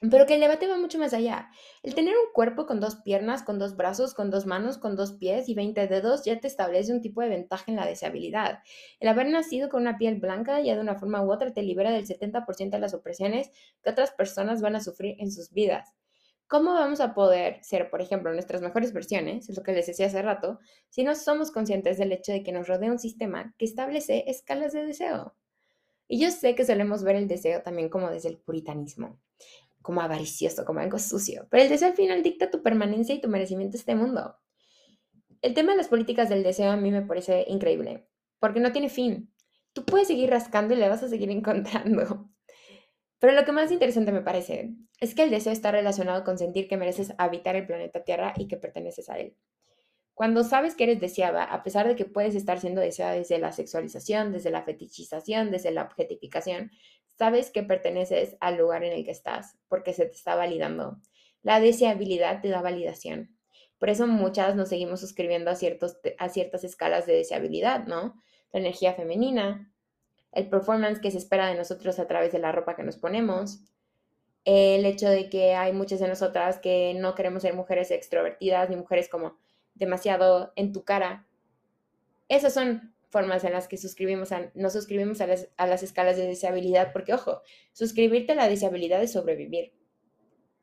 Pero 0.00 0.26
que 0.26 0.34
el 0.34 0.40
debate 0.40 0.68
va 0.68 0.78
mucho 0.78 0.96
más 0.98 1.12
allá. 1.12 1.50
El 1.82 1.96
tener 1.96 2.14
un 2.14 2.32
cuerpo 2.32 2.66
con 2.66 2.78
dos 2.78 2.96
piernas, 2.96 3.42
con 3.42 3.58
dos 3.58 3.76
brazos, 3.76 4.14
con 4.14 4.30
dos 4.30 4.46
manos, 4.46 4.78
con 4.78 4.94
dos 4.94 5.14
pies 5.14 5.48
y 5.48 5.54
20 5.54 5.88
dedos 5.88 6.24
ya 6.24 6.38
te 6.38 6.46
establece 6.46 6.92
un 6.92 7.00
tipo 7.00 7.20
de 7.20 7.28
ventaja 7.28 7.64
en 7.66 7.74
la 7.74 7.84
deseabilidad. 7.84 8.60
El 9.00 9.08
haber 9.08 9.26
nacido 9.28 9.68
con 9.68 9.82
una 9.82 9.98
piel 9.98 10.20
blanca 10.20 10.60
ya 10.60 10.76
de 10.76 10.80
una 10.80 10.94
forma 10.94 11.24
u 11.24 11.32
otra 11.32 11.52
te 11.52 11.62
libera 11.62 11.90
del 11.90 12.06
70% 12.06 12.70
de 12.70 12.78
las 12.78 12.94
opresiones 12.94 13.50
que 13.82 13.90
otras 13.90 14.12
personas 14.12 14.62
van 14.62 14.76
a 14.76 14.80
sufrir 14.80 15.16
en 15.18 15.32
sus 15.32 15.50
vidas. 15.50 15.92
¿Cómo 16.46 16.74
vamos 16.74 17.00
a 17.00 17.12
poder 17.12 17.58
ser, 17.62 17.90
por 17.90 18.00
ejemplo, 18.00 18.32
nuestras 18.32 18.62
mejores 18.62 18.92
versiones, 18.92 19.50
es 19.50 19.56
lo 19.56 19.64
que 19.64 19.72
les 19.72 19.86
decía 19.86 20.06
hace 20.06 20.22
rato, 20.22 20.60
si 20.90 21.02
no 21.02 21.16
somos 21.16 21.50
conscientes 21.50 21.98
del 21.98 22.12
hecho 22.12 22.32
de 22.32 22.44
que 22.44 22.52
nos 22.52 22.68
rodea 22.68 22.92
un 22.92 23.00
sistema 23.00 23.52
que 23.58 23.64
establece 23.64 24.24
escalas 24.28 24.72
de 24.72 24.86
deseo? 24.86 25.34
Y 26.06 26.20
yo 26.20 26.30
sé 26.30 26.54
que 26.54 26.64
solemos 26.64 27.02
ver 27.02 27.16
el 27.16 27.26
deseo 27.26 27.62
también 27.62 27.88
como 27.88 28.10
desde 28.10 28.30
el 28.30 28.38
puritanismo 28.38 29.18
como 29.82 30.00
avaricioso, 30.00 30.64
como 30.64 30.80
algo 30.80 30.98
sucio, 30.98 31.46
pero 31.50 31.62
el 31.62 31.68
deseo 31.68 31.88
al 31.88 31.94
final 31.94 32.22
dicta 32.22 32.50
tu 32.50 32.62
permanencia 32.62 33.14
y 33.14 33.20
tu 33.20 33.28
merecimiento 33.28 33.76
en 33.76 33.80
este 33.80 33.94
mundo. 33.94 34.36
El 35.40 35.54
tema 35.54 35.72
de 35.72 35.78
las 35.78 35.88
políticas 35.88 36.28
del 36.28 36.42
deseo 36.42 36.70
a 36.70 36.76
mí 36.76 36.90
me 36.90 37.02
parece 37.02 37.44
increíble, 37.48 38.08
porque 38.40 38.60
no 38.60 38.72
tiene 38.72 38.88
fin. 38.88 39.32
Tú 39.72 39.84
puedes 39.84 40.08
seguir 40.08 40.30
rascando 40.30 40.74
y 40.74 40.78
le 40.78 40.88
vas 40.88 41.02
a 41.02 41.08
seguir 41.08 41.30
encontrando. 41.32 42.30
Pero 43.20 43.32
lo 43.32 43.44
que 43.44 43.52
más 43.52 43.72
interesante 43.72 44.12
me 44.12 44.22
parece 44.22 44.74
es 45.00 45.14
que 45.14 45.24
el 45.24 45.30
deseo 45.30 45.52
está 45.52 45.72
relacionado 45.72 46.24
con 46.24 46.38
sentir 46.38 46.68
que 46.68 46.76
mereces 46.76 47.14
habitar 47.18 47.56
el 47.56 47.66
planeta 47.66 48.04
Tierra 48.04 48.34
y 48.36 48.46
que 48.46 48.56
perteneces 48.56 49.08
a 49.08 49.18
él. 49.18 49.36
Cuando 50.14 50.42
sabes 50.42 50.74
que 50.74 50.82
eres 50.82 51.00
deseada, 51.00 51.44
a 51.44 51.62
pesar 51.62 51.86
de 51.86 51.94
que 51.94 52.04
puedes 52.04 52.34
estar 52.34 52.58
siendo 52.58 52.80
deseada 52.80 53.12
desde 53.12 53.38
la 53.38 53.52
sexualización, 53.52 54.32
desde 54.32 54.50
la 54.50 54.64
fetichización, 54.64 55.52
desde 55.52 55.70
la 55.70 55.82
objetificación, 55.82 56.72
sabes 57.18 57.50
que 57.50 57.62
perteneces 57.62 58.36
al 58.40 58.56
lugar 58.56 58.84
en 58.84 58.92
el 58.92 59.04
que 59.04 59.10
estás 59.10 59.58
porque 59.68 59.92
se 59.92 60.06
te 60.06 60.12
está 60.12 60.36
validando. 60.36 60.98
La 61.42 61.60
deseabilidad 61.60 62.40
te 62.40 62.48
da 62.48 62.62
validación. 62.62 63.36
Por 63.78 63.90
eso 63.90 64.06
muchas 64.06 64.56
nos 64.56 64.68
seguimos 64.68 65.00
suscribiendo 65.00 65.50
a, 65.50 65.54
a 65.54 66.28
ciertas 66.28 66.64
escalas 66.64 67.06
de 67.06 67.14
deseabilidad, 67.14 67.86
¿no? 67.86 68.20
La 68.52 68.60
energía 68.60 68.94
femenina, 68.94 69.72
el 70.32 70.48
performance 70.48 71.00
que 71.00 71.10
se 71.10 71.18
espera 71.18 71.46
de 71.48 71.54
nosotros 71.54 71.98
a 71.98 72.06
través 72.06 72.32
de 72.32 72.38
la 72.38 72.52
ropa 72.52 72.76
que 72.76 72.82
nos 72.82 72.96
ponemos, 72.96 73.60
el 74.44 74.86
hecho 74.86 75.08
de 75.08 75.28
que 75.28 75.54
hay 75.54 75.72
muchas 75.72 76.00
de 76.00 76.08
nosotras 76.08 76.58
que 76.58 76.94
no 76.94 77.14
queremos 77.14 77.42
ser 77.42 77.54
mujeres 77.54 77.90
extrovertidas 77.90 78.70
ni 78.70 78.76
mujeres 78.76 79.08
como 79.08 79.36
demasiado 79.74 80.52
en 80.56 80.72
tu 80.72 80.84
cara. 80.84 81.26
Esas 82.28 82.54
son 82.54 82.94
formas 83.10 83.44
en 83.44 83.52
las 83.52 83.68
que 83.68 83.76
suscribimos 83.76 84.32
a, 84.32 84.50
suscribimos 84.70 85.20
a 85.20 85.26
las, 85.26 85.48
a 85.56 85.66
las 85.66 85.82
escalas 85.82 86.16
de 86.16 86.26
deseabilidad, 86.26 86.92
porque 86.92 87.14
ojo, 87.14 87.42
suscribirte 87.72 88.32
a 88.32 88.36
la 88.36 88.48
deseabilidad 88.48 89.02
es 89.02 89.12
sobrevivir. 89.12 89.72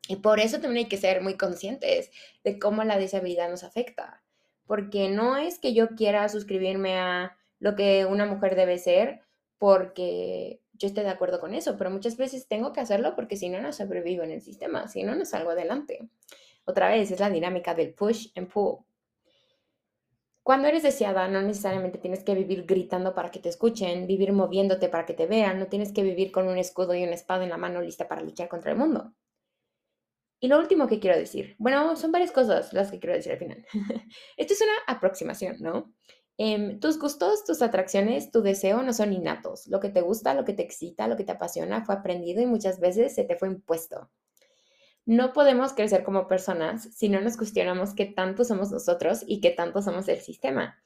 Y 0.08 0.16
por 0.16 0.40
eso 0.40 0.60
también 0.60 0.84
hay 0.84 0.88
que 0.88 0.96
ser 0.96 1.20
muy 1.20 1.36
conscientes 1.36 2.10
de 2.44 2.58
cómo 2.58 2.84
la 2.84 2.98
deseabilidad 2.98 3.50
nos 3.50 3.64
afecta. 3.64 4.22
Porque 4.66 5.08
no 5.08 5.36
es 5.36 5.58
que 5.58 5.74
yo 5.74 5.90
quiera 5.90 6.28
suscribirme 6.28 6.98
a 6.98 7.36
lo 7.58 7.74
que 7.74 8.04
una 8.04 8.26
mujer 8.26 8.56
debe 8.56 8.78
ser 8.78 9.22
porque 9.58 10.60
yo 10.74 10.88
esté 10.88 11.02
de 11.02 11.08
acuerdo 11.08 11.40
con 11.40 11.54
eso, 11.54 11.76
pero 11.78 11.90
muchas 11.90 12.16
veces 12.16 12.48
tengo 12.48 12.72
que 12.72 12.80
hacerlo 12.80 13.14
porque 13.14 13.36
si 13.36 13.48
no, 13.48 13.60
no 13.60 13.72
sobrevivo 13.72 14.22
en 14.22 14.32
el 14.32 14.42
sistema, 14.42 14.88
si 14.88 15.02
no, 15.02 15.14
no 15.14 15.24
salgo 15.24 15.50
adelante. 15.50 16.08
Otra 16.64 16.88
vez, 16.88 17.10
es 17.10 17.20
la 17.20 17.30
dinámica 17.30 17.74
del 17.74 17.94
push 17.94 18.28
and 18.36 18.48
pull. 18.48 18.84
Cuando 20.46 20.68
eres 20.68 20.84
deseada, 20.84 21.26
no 21.26 21.42
necesariamente 21.42 21.98
tienes 21.98 22.22
que 22.22 22.32
vivir 22.32 22.66
gritando 22.66 23.16
para 23.16 23.32
que 23.32 23.40
te 23.40 23.48
escuchen, 23.48 24.06
vivir 24.06 24.32
moviéndote 24.32 24.88
para 24.88 25.04
que 25.04 25.12
te 25.12 25.26
vean, 25.26 25.58
no 25.58 25.66
tienes 25.66 25.92
que 25.92 26.04
vivir 26.04 26.30
con 26.30 26.46
un 26.46 26.56
escudo 26.56 26.94
y 26.94 27.02
una 27.02 27.14
espada 27.14 27.42
en 27.42 27.50
la 27.50 27.56
mano 27.56 27.80
lista 27.80 28.06
para 28.06 28.22
luchar 28.22 28.48
contra 28.48 28.70
el 28.70 28.78
mundo. 28.78 29.12
Y 30.38 30.46
lo 30.46 30.60
último 30.60 30.86
que 30.86 31.00
quiero 31.00 31.18
decir, 31.18 31.56
bueno, 31.58 31.96
son 31.96 32.12
varias 32.12 32.30
cosas 32.30 32.72
las 32.72 32.92
que 32.92 33.00
quiero 33.00 33.16
decir 33.16 33.32
al 33.32 33.38
final. 33.38 33.66
Esto 34.36 34.52
es 34.52 34.60
una 34.60 34.94
aproximación, 34.96 35.56
¿no? 35.58 35.92
Em, 36.38 36.78
tus 36.78 37.00
gustos, 37.00 37.44
tus 37.44 37.60
atracciones, 37.60 38.30
tu 38.30 38.40
deseo 38.40 38.84
no 38.84 38.92
son 38.92 39.12
innatos. 39.12 39.66
Lo 39.66 39.80
que 39.80 39.88
te 39.88 40.00
gusta, 40.00 40.32
lo 40.32 40.44
que 40.44 40.52
te 40.52 40.62
excita, 40.62 41.08
lo 41.08 41.16
que 41.16 41.24
te 41.24 41.32
apasiona 41.32 41.84
fue 41.84 41.96
aprendido 41.96 42.40
y 42.40 42.46
muchas 42.46 42.78
veces 42.78 43.16
se 43.16 43.24
te 43.24 43.34
fue 43.34 43.48
impuesto. 43.48 44.12
No 45.06 45.32
podemos 45.32 45.72
crecer 45.72 46.02
como 46.02 46.26
personas 46.26 46.82
si 46.92 47.08
no 47.08 47.20
nos 47.20 47.36
cuestionamos 47.36 47.94
qué 47.94 48.06
tanto 48.06 48.44
somos 48.44 48.72
nosotros 48.72 49.22
y 49.26 49.40
qué 49.40 49.50
tanto 49.50 49.80
somos 49.80 50.08
el 50.08 50.18
sistema. 50.18 50.82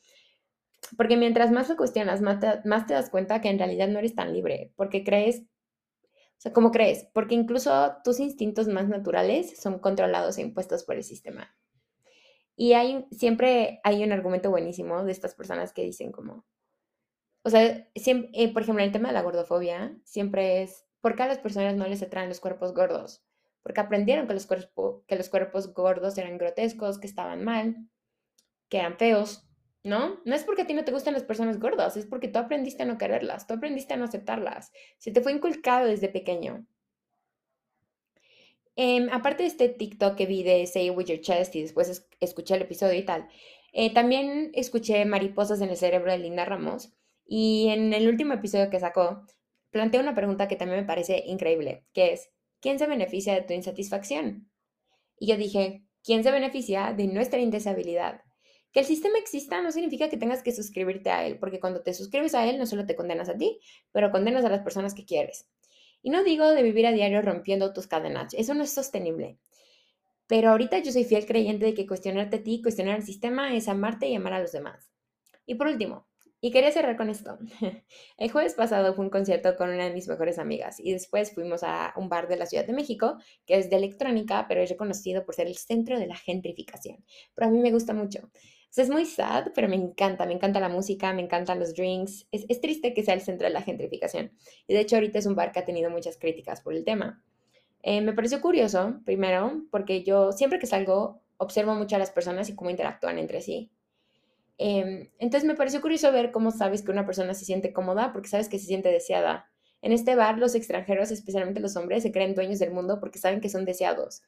Porque 0.97 1.17
mientras 1.17 1.51
más 1.51 1.69
lo 1.71 1.77
cuestionas, 1.77 2.21
más 2.21 2.39
te, 2.87 2.95
das 2.95 3.11
cuenta 3.11 3.41
que 3.41 3.49
en 3.49 3.59
realidad 3.59 3.89
no 3.89 3.99
eres 3.99 4.15
tan 4.15 4.33
libre, 4.33 4.73
porque 4.77 5.05
crees, 5.05 5.41
o 5.41 6.39
sea, 6.39 6.53
¿cómo 6.53 6.71
crees? 6.71 7.09
Porque 7.15 7.35
incluso 7.35 7.97
tus 8.05 8.21
instintos 8.21 8.69
más 8.69 8.89
naturales 8.89 9.59
son 9.59 9.79
controlados 9.79 10.37
e 10.37 10.43
impuestos 10.43 10.85
por 10.85 10.97
el 10.97 11.05
sistema. 11.05 11.55
Y 12.57 12.75
hay, 12.75 13.07
siempre 13.11 13.81
hay 13.85 14.05
un 14.05 14.13
argumento 14.13 14.51
buenísimo 14.51 15.03
de 15.03 15.13
estas 15.13 15.35
personas 15.35 15.73
que 15.73 15.83
dicen 15.83 16.13
como, 16.13 16.45
o 17.43 17.49
sea, 17.49 17.89
siempre, 17.95 18.31
eh, 18.35 18.53
por 18.53 18.63
ejemplo, 18.63 18.85
el 18.85 18.93
tema 18.93 19.09
de 19.09 19.15
la 19.15 19.23
gordofobia 19.23 19.97
siempre 20.05 20.63
es, 20.63 20.85
¿por 21.01 21.17
qué 21.17 21.23
a 21.23 21.29
las 21.29 21.39
personas 21.39 21.75
no 21.75 21.87
les 21.87 22.03
atraen 22.03 22.29
los 22.29 22.41
cuerpos 22.41 22.75
gordos? 22.75 23.23
Porque 23.63 23.81
aprendieron 23.81 24.27
que 24.27 24.35
los, 24.35 24.47
cuerpos, 24.47 25.03
que 25.07 25.17
los 25.17 25.29
cuerpos 25.29 25.73
gordos 25.75 26.17
eran 26.19 26.39
grotescos, 26.39 26.99
que 26.99 27.07
estaban 27.07 27.45
mal, 27.45 27.77
que 28.69 28.79
eran 28.79 28.97
feos, 28.97 29.49
¿no? 29.83 30.21
No 30.25 30.35
es 30.35 30.45
porque 30.45 30.63
a 30.63 30.67
ti 30.67 30.75
no 30.75 30.85
te 30.85 30.93
gustan 30.93 31.15
las 31.15 31.25
personas 31.25 31.59
gordas, 31.59 31.97
es 31.97 32.07
porque 32.07 32.29
tú 32.29 32.39
aprendiste 32.39 32.83
a 32.83 32.87
no 32.87 32.99
quererlas, 32.99 33.47
tú 33.47 33.55
aprendiste 33.55 33.95
a 33.95 33.97
no 33.97 34.05
aceptarlas, 34.05 34.73
se 34.99 35.11
te 35.11 35.21
fue 35.21 35.33
inculcado 35.33 35.87
desde 35.87 36.09
pequeño. 36.09 36.67
Em, 38.77 39.09
aparte 39.11 39.43
de 39.43 39.49
este 39.49 39.69
TikTok 39.69 40.17
que 40.17 40.27
vi 40.27 40.43
de 40.43 40.67
Say 40.67 40.91
With 40.91 41.07
Your 41.07 41.21
Chest 41.21 41.55
y 41.57 41.63
después 41.63 42.09
escuché 42.21 42.55
el 42.55 42.63
episodio 42.63 42.99
y 42.99 43.05
tal, 43.05 43.29
eh, 43.73 43.93
también 43.93 44.51
escuché 44.55 45.05
Mariposas 45.05 45.61
en 45.61 45.71
el 45.71 45.77
cerebro 45.77 46.11
de 46.11 46.19
Linda 46.19 46.45
Ramos 46.45 46.93
y 47.27 47.69
en 47.69 47.93
el 47.93 48.09
último 48.09 48.33
episodio 48.35 48.71
que 48.71 48.81
sacó 48.81 49.25
plantea 49.71 50.01
una 50.01 50.15
pregunta 50.15 50.49
que 50.49 50.57
también 50.57 50.81
me 50.81 50.87
parece 50.87 51.23
increíble, 51.27 51.85
que 51.93 52.13
es, 52.13 52.31
¿quién 52.61 52.79
se 52.79 52.87
beneficia 52.87 53.35
de 53.35 53.43
tu 53.43 53.53
insatisfacción? 53.53 54.51
Y 55.19 55.27
yo 55.27 55.37
dije, 55.37 55.85
¿quién 56.03 56.23
se 56.23 56.31
beneficia 56.31 56.93
de 56.93 57.07
nuestra 57.07 57.41
indesabilidad? 57.41 58.23
Que 58.73 58.81
el 58.81 58.87
sistema 58.87 59.19
exista 59.19 59.61
no 59.61 59.73
significa 59.73 60.09
que 60.09 60.17
tengas 60.17 60.43
que 60.43 60.53
suscribirte 60.53 61.11
a 61.11 61.27
él, 61.27 61.39
porque 61.39 61.61
cuando 61.61 61.83
te 61.83 61.93
suscribes 61.93 62.35
a 62.35 62.49
él 62.49 62.59
no 62.59 62.67
solo 62.67 62.87
te 62.87 62.95
condenas 62.95 63.29
a 63.29 63.37
ti, 63.37 63.61
pero 63.93 64.11
condenas 64.11 64.45
a 64.45 64.49
las 64.49 64.63
personas 64.63 64.95
que 64.95 65.05
quieres. 65.05 65.49
Y 66.03 66.11
no 66.11 66.23
digo 66.23 66.49
de 66.49 66.63
vivir 66.63 66.87
a 66.87 66.93
diario 66.93 67.21
rompiendo 67.21 67.73
tus 67.73 67.87
cadenas, 67.87 68.33
eso 68.35 68.55
no 68.55 68.63
es 68.63 68.73
sostenible. 68.73 69.39
Pero 70.27 70.51
ahorita 70.51 70.79
yo 70.79 70.93
soy 70.93 71.05
fiel 71.05 71.27
creyente 71.27 71.67
de 71.67 71.75
que 71.75 71.87
cuestionarte 71.87 72.37
a 72.37 72.43
ti, 72.43 72.63
cuestionar 72.63 72.97
el 72.97 73.03
sistema 73.03 73.55
es 73.55 73.67
amarte 73.67 74.09
y 74.09 74.15
amar 74.15 74.35
a 74.35 74.41
los 74.41 74.53
demás. 74.53 74.93
Y 75.45 75.57
por 75.57 75.67
último, 75.67 76.07
y 76.41 76.51
quería 76.51 76.73
cerrar 76.73 76.97
con 76.97 77.11
esto. 77.11 77.39
El 78.17 78.31
jueves 78.31 78.55
pasado 78.55 78.95
fue 78.95 79.05
un 79.05 79.11
concierto 79.11 79.57
con 79.57 79.71
una 79.71 79.85
de 79.85 79.93
mis 79.93 80.09
mejores 80.09 80.39
amigas 80.39 80.81
y 80.81 80.93
después 80.93 81.33
fuimos 81.33 81.63
a 81.63 81.93
un 81.97 82.09
bar 82.09 82.29
de 82.29 82.37
la 82.37 82.47
Ciudad 82.47 82.67
de 82.67 82.73
México 82.73 83.19
que 83.47 83.59
es 83.59 83.69
de 83.69 83.77
electrónica, 83.77 84.47
pero 84.49 84.63
es 84.63 84.71
reconocido 84.71 85.25
por 85.25 85.35
ser 85.35 85.47
el 85.47 85.57
centro 85.57 85.99
de 85.99 86.07
la 86.07 86.17
gentrificación. 86.17 87.05
Pero 87.35 87.49
a 87.49 87.51
mí 87.51 87.59
me 87.59 87.73
gusta 87.73 87.93
mucho. 87.93 88.31
es 88.75 88.89
muy 88.89 89.05
sad, 89.05 89.49
pero 89.55 89.69
me 89.69 89.77
encanta, 89.77 90.25
me 90.25 90.33
encanta 90.33 90.61
la 90.61 90.69
música, 90.69 91.13
me 91.13 91.23
encantan 91.23 91.59
los 91.59 91.75
drinks. 91.75 92.27
Es, 92.33 92.61
triste 92.61 92.95
que 92.95 93.03
sea 93.03 93.15
el 93.15 93.21
centro 93.21 93.47
de 93.47 93.53
la 93.53 93.63
gentrificación. 93.63 94.33
Y 94.67 94.75
de 94.75 94.81
hecho 94.81 94.97
ahorita 94.97 95.19
es 95.19 95.27
un 95.27 95.35
bar 95.35 95.53
que 95.53 95.61
ha 95.61 95.65
tenido 95.65 95.91
muchas 95.91 96.17
críticas 96.17 96.63
por 96.63 96.75
el 96.75 96.85
tema. 96.85 97.23
Eh, 97.83 98.01
me 98.01 98.13
pareció 98.13 98.41
curioso, 98.41 99.01
primero, 99.05 99.63
porque 99.71 100.05
yo 100.05 100.33
siempre 100.33 100.59
que 100.59 100.67
salgo 100.67 101.23
observo 101.37 101.75
mucho 101.75 101.97
a 101.97 101.99
las 101.99 102.11
personas 102.11 102.49
y 102.51 102.55
cómo 102.55 102.71
interactúan 102.71 103.19
entre 103.19 103.41
sí. 103.41 103.71
Em, 104.63 105.09
entonces 105.19 105.49
me 105.49 105.55
pareció 105.55 105.81
curioso 105.81 106.13
ver 106.13 106.33
cómo 106.33 106.51
sabes 106.51 106.83
que 106.83 106.91
una 106.91 107.07
persona 107.07 107.33
se 107.33 107.47
siente 107.47 107.73
cómoda 107.73 108.13
porque 108.13 108.29
sabes 108.29 108.51
que 108.51 108.59
se 108.59 108.67
siente 108.67 108.91
deseada. 108.91 109.51
En 109.81 109.91
este 109.91 110.15
bar 110.17 110.37
los 110.37 110.55
extranjeros, 110.55 111.11
especialmente 111.11 111.61
los 111.61 111.77
hombres, 111.77 112.03
se 112.03 112.13
creen 112.13 112.35
dueños 112.35 112.59
del 112.59 112.71
mundo 112.71 113.01
porque 113.01 113.19
saben 113.19 113.41
que 113.41 113.49
son 113.49 113.65
deseados. 113.65 114.21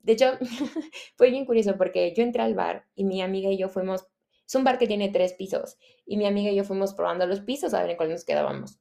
De 0.00 0.12
hecho, 0.12 0.32
fue 1.16 1.30
bien 1.30 1.46
curioso 1.46 1.78
porque 1.78 2.12
yo 2.14 2.22
entré 2.22 2.42
al 2.42 2.54
bar 2.54 2.84
y 2.94 3.04
mi 3.04 3.22
amiga 3.22 3.50
y 3.50 3.56
yo 3.56 3.70
fuimos, 3.70 4.06
es 4.46 4.54
un 4.54 4.62
bar 4.62 4.76
que 4.76 4.86
tiene 4.86 5.08
tres 5.08 5.32
pisos, 5.32 5.78
y 6.04 6.18
mi 6.18 6.26
amiga 6.26 6.50
y 6.50 6.56
yo 6.56 6.64
fuimos 6.64 6.92
probando 6.92 7.26
los 7.26 7.40
pisos 7.40 7.72
a 7.72 7.80
ver 7.80 7.92
en 7.92 7.96
cuál 7.96 8.10
nos 8.10 8.26
quedábamos. 8.26 8.78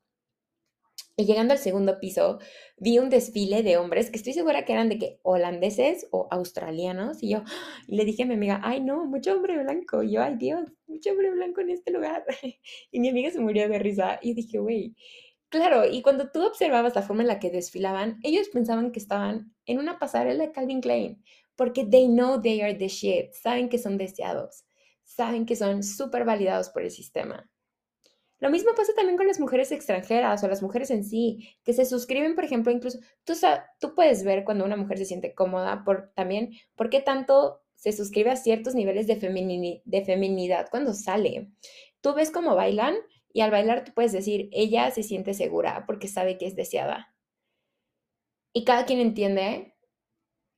Y 1.20 1.26
llegando 1.26 1.54
al 1.54 1.60
segundo 1.60 2.00
piso, 2.00 2.38
vi 2.78 3.00
un 3.00 3.10
desfile 3.10 3.64
de 3.64 3.78
hombres 3.78 4.12
que 4.12 4.18
estoy 4.18 4.34
segura 4.34 4.66
que 4.66 4.74
eran 4.74 4.88
de 4.88 5.00
que 5.00 5.20
holandeses 5.24 6.08
o 6.12 6.28
australianos. 6.30 7.24
Y 7.24 7.30
yo 7.32 7.44
le 7.88 8.06
dije 8.06 8.22
a 8.22 8.26
mi 8.28 8.36
amiga, 8.36 8.62
ay 8.64 8.82
no, 8.82 9.04
mucho 9.06 9.34
hombre 9.34 9.58
blanco. 9.58 10.04
Yo, 10.04 10.22
ay 10.22 10.36
Dios, 10.38 10.70
mucho 10.86 11.10
hombre 11.10 11.32
blanco 11.32 11.62
en 11.62 11.72
este 11.72 11.92
lugar. 11.92 12.24
Y 12.92 13.00
mi 13.00 13.10
amiga 13.10 13.32
se 13.32 13.40
murió 13.40 13.68
de 13.68 13.80
risa. 13.80 14.20
Y 14.22 14.36
dije, 14.36 14.60
güey, 14.60 14.96
claro. 15.50 15.88
Y 15.90 16.04
cuando 16.04 16.30
tú 16.30 16.46
observabas 16.46 16.94
la 16.94 17.02
forma 17.02 17.24
en 17.24 17.30
la 17.30 17.40
que 17.40 17.50
desfilaban, 17.50 18.20
ellos 18.22 18.50
pensaban 18.50 18.92
que 18.92 19.00
estaban 19.00 19.56
en 19.66 19.80
una 19.80 19.98
pasarela 19.98 20.46
de 20.46 20.52
Calvin 20.52 20.82
Klein. 20.82 21.24
Porque 21.56 21.84
they 21.84 22.08
know 22.08 22.40
they 22.40 22.62
are 22.62 22.76
the 22.76 22.90
shit. 22.90 23.34
Saben 23.34 23.70
que 23.70 23.80
son 23.80 23.98
deseados. 23.98 24.66
Saben 25.04 25.48
que 25.48 25.56
son 25.56 25.82
súper 25.82 26.26
validados 26.26 26.70
por 26.70 26.84
el 26.84 26.92
sistema. 26.92 27.50
Lo 28.40 28.52
mismo 28.52 28.72
pasa 28.76 28.94
también 28.96 29.18
con 29.18 29.28
las 29.28 29.40
mujeres 29.40 29.72
extranjeras 29.72 30.44
o 30.44 30.48
las 30.48 30.62
mujeres 30.62 30.92
en 30.92 31.04
sí, 31.04 31.56
que 31.64 31.74
se 31.74 31.86
suscriben, 31.86 32.36
por 32.36 32.44
ejemplo, 32.44 32.72
incluso 32.72 33.00
tú, 33.24 33.34
tú 33.80 33.96
puedes 33.96 34.24
ver 34.24 34.44
cuando 34.44 34.64
una 34.64 34.76
mujer 34.76 35.00
se 35.00 35.06
siente 35.06 35.34
cómoda 35.34 35.84
también, 36.16 36.52
¿por 36.76 36.90
qué 36.90 37.02
tanto 37.02 37.62
se 37.76 37.92
suscribe 37.94 38.30
a 38.30 38.36
ciertos 38.36 38.76
niveles 38.76 39.08
de, 39.08 39.82
de 39.84 40.06
feminidad 40.06 40.68
cuando 40.70 40.94
sale? 40.94 41.50
Tú 42.02 42.14
ves 42.14 42.30
cómo 42.30 42.56
bailan 42.56 42.96
y 43.34 43.42
al 43.42 43.52
bailar 43.52 43.84
tú 43.84 43.92
puedes 43.94 44.12
decir, 44.12 44.50
ella 44.52 44.92
se 44.92 45.04
siente 45.04 45.34
segura 45.34 45.86
porque 45.88 46.08
sabe 46.08 46.38
que 46.38 46.46
es 46.46 46.56
deseada. 46.56 47.16
Y 48.54 48.66
cada 48.66 48.86
quien 48.86 49.00
entiende 49.00 49.76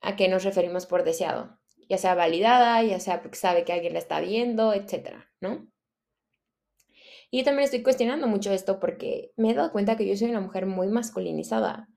a 0.01 0.15
qué 0.15 0.27
nos 0.27 0.43
referimos 0.43 0.85
por 0.85 1.03
deseado, 1.03 1.59
ya 1.89 1.97
sea 1.97 2.15
validada, 2.15 2.81
ya 2.83 2.99
sea 2.99 3.21
porque 3.21 3.37
sabe 3.37 3.63
que 3.63 3.73
alguien 3.73 3.93
la 3.93 3.99
está 3.99 4.19
viendo, 4.21 4.73
etcétera, 4.73 5.29
¿no? 5.41 5.69
Y 7.31 7.39
yo 7.39 7.43
también 7.43 7.65
estoy 7.65 7.83
cuestionando 7.83 8.27
mucho 8.27 8.51
esto 8.51 8.79
porque 8.79 9.31
me 9.37 9.51
he 9.51 9.53
dado 9.53 9.71
cuenta 9.71 9.95
que 9.95 10.07
yo 10.07 10.15
soy 10.15 10.29
una 10.29 10.41
mujer 10.41 10.65
muy 10.65 10.87
masculinizada. 10.87 11.87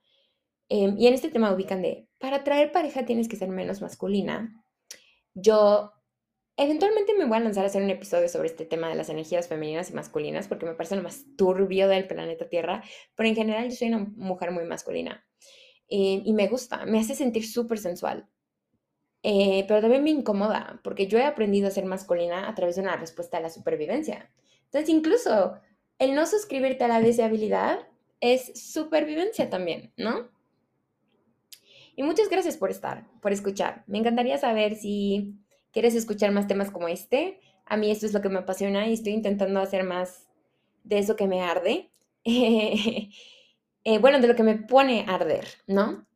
Em, 0.69 0.97
y 0.99 1.07
en 1.07 1.15
este 1.15 1.31
tema 1.31 1.53
ubican 1.53 1.83
de, 1.83 2.09
para 2.19 2.45
traer 2.45 2.73
pareja 2.73 3.05
tienes 3.05 3.29
que 3.29 3.37
ser 3.37 3.49
menos 3.49 3.81
masculina. 3.81 4.65
Yo 5.35 5.93
eventualmente 6.57 7.15
me 7.15 7.25
voy 7.25 7.39
a 7.39 7.41
lanzar 7.41 7.65
a 7.65 7.69
hacer 7.69 7.83
un 7.83 7.91
episodio 7.91 8.29
sobre 8.29 8.49
este 8.49 8.67
tema 8.67 8.89
de 8.89 8.95
las 8.95 9.09
energías 9.09 9.49
femeninas 9.49 9.91
y 9.91 9.95
masculinas 9.95 10.49
porque 10.49 10.67
me 10.67 10.75
parece 10.75 10.97
lo 10.97 11.03
más 11.03 11.25
turbio 11.37 11.89
del 11.89 12.07
planeta 12.07 12.49
Tierra, 12.49 12.83
pero 13.15 13.29
en 13.29 13.35
general 13.35 13.69
yo 13.71 13.77
soy 13.77 13.89
una 13.89 14.07
mujer 14.17 14.51
muy 14.51 14.65
masculina. 14.65 15.27
Em, 15.89 16.23
y 16.25 16.33
me 16.33 16.49
gusta, 16.49 16.87
me 16.87 17.01
hace 17.01 17.15
sentir 17.15 17.47
súper 17.47 17.79
sensual. 17.79 18.29
Eh, 19.25 19.65
pero 19.69 19.81
también 19.81 20.03
me 20.03 20.11
incomoda 20.11 20.81
porque 20.83 21.07
yo 21.07 21.19
he 21.19 21.25
aprendido 21.25 21.69
a 21.69 21.71
ser 21.71 21.85
masculina 21.85 22.49
a 22.49 22.55
través 22.55 22.77
de 22.77 22.83
una 22.83 22.97
respuesta 22.97 23.39
a 23.39 23.41
la 23.41 23.51
supervivencia. 23.51 24.33
Entonces, 24.73 24.89
incluso 24.89 25.55
el 25.99 26.15
no 26.15 26.27
suscribirte 26.27 26.85
a 26.85 26.89
la 26.89 27.01
deseabilidad 27.01 27.87
es 28.21 28.53
supervivencia 28.73 29.51
también, 29.51 29.93
¿no? 29.99 30.31
Y 31.95 32.03
muchas 32.03 32.31
gracias 32.31 32.57
por 32.57 32.71
estar, 32.71 33.07
por 33.21 33.33
escuchar. 33.33 33.85
Me 33.87 33.99
encantaría 33.99 34.39
saber 34.39 34.77
si 34.77 35.35
quieres 35.73 35.95
escuchar 35.95 36.33
más 36.33 36.47
temas 36.47 36.71
como 36.71 36.89
este. 36.89 37.41
A 37.67 37.77
mí 37.77 37.91
esto 37.91 38.07
es 38.07 38.15
lo 38.15 38.23
que 38.23 38.31
me 38.31 38.39
apasiona 38.39 38.89
y 38.89 38.95
estoy 38.95 39.13
intentando 39.13 39.61
hacer 39.61 39.85
más 39.85 40.27
de 40.85 40.99
eso 40.99 41.17
que 41.17 41.27
me 41.27 41.43
arde. 41.43 41.91
Eh, 43.85 43.99
bueno, 43.99 44.21
de 44.21 44.29
lo 44.29 44.37
que 44.37 44.45
me 44.45 44.55
pone 44.55 45.05
a 45.09 45.17
arder, 45.17 45.45
¿no? 45.67 46.07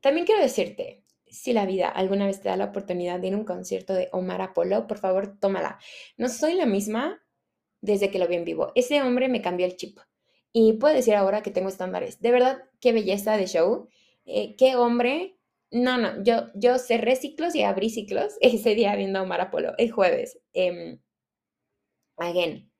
También 0.00 0.24
quiero 0.24 0.40
decirte, 0.40 1.02
si 1.26 1.52
la 1.52 1.66
vida 1.66 1.88
alguna 1.88 2.26
vez 2.26 2.40
te 2.40 2.48
da 2.48 2.56
la 2.56 2.66
oportunidad 2.66 3.18
de 3.18 3.26
ir 3.26 3.34
a 3.34 3.38
un 3.38 3.44
concierto 3.44 3.92
de 3.92 4.08
Omar 4.12 4.40
Apolo, 4.40 4.86
por 4.86 4.98
favor, 4.98 5.36
tómala. 5.40 5.80
No 6.16 6.28
soy 6.28 6.54
la 6.54 6.64
misma 6.64 7.20
desde 7.80 8.10
que 8.10 8.18
lo 8.18 8.28
vi 8.28 8.36
en 8.36 8.44
vivo. 8.44 8.72
Ese 8.74 9.02
hombre 9.02 9.28
me 9.28 9.42
cambió 9.42 9.66
el 9.66 9.76
chip. 9.76 9.98
Y 10.52 10.74
puedo 10.74 10.94
decir 10.94 11.14
ahora 11.14 11.42
que 11.42 11.50
tengo 11.50 11.68
estándares. 11.68 12.20
De 12.20 12.30
verdad, 12.30 12.62
qué 12.80 12.92
belleza 12.92 13.36
de 13.36 13.46
show. 13.46 13.88
Eh, 14.24 14.56
qué 14.56 14.76
hombre. 14.76 15.36
No, 15.70 15.98
no, 15.98 16.22
yo, 16.22 16.46
yo 16.54 16.78
cerré 16.78 17.16
ciclos 17.16 17.54
y 17.54 17.62
abrí 17.62 17.90
ciclos 17.90 18.34
ese 18.40 18.74
día 18.74 18.96
viendo 18.96 19.18
a 19.18 19.22
Omar 19.22 19.40
Apolo, 19.40 19.74
el 19.78 19.90
jueves. 19.92 20.38
Eh, 20.54 20.98
again. 22.16 22.70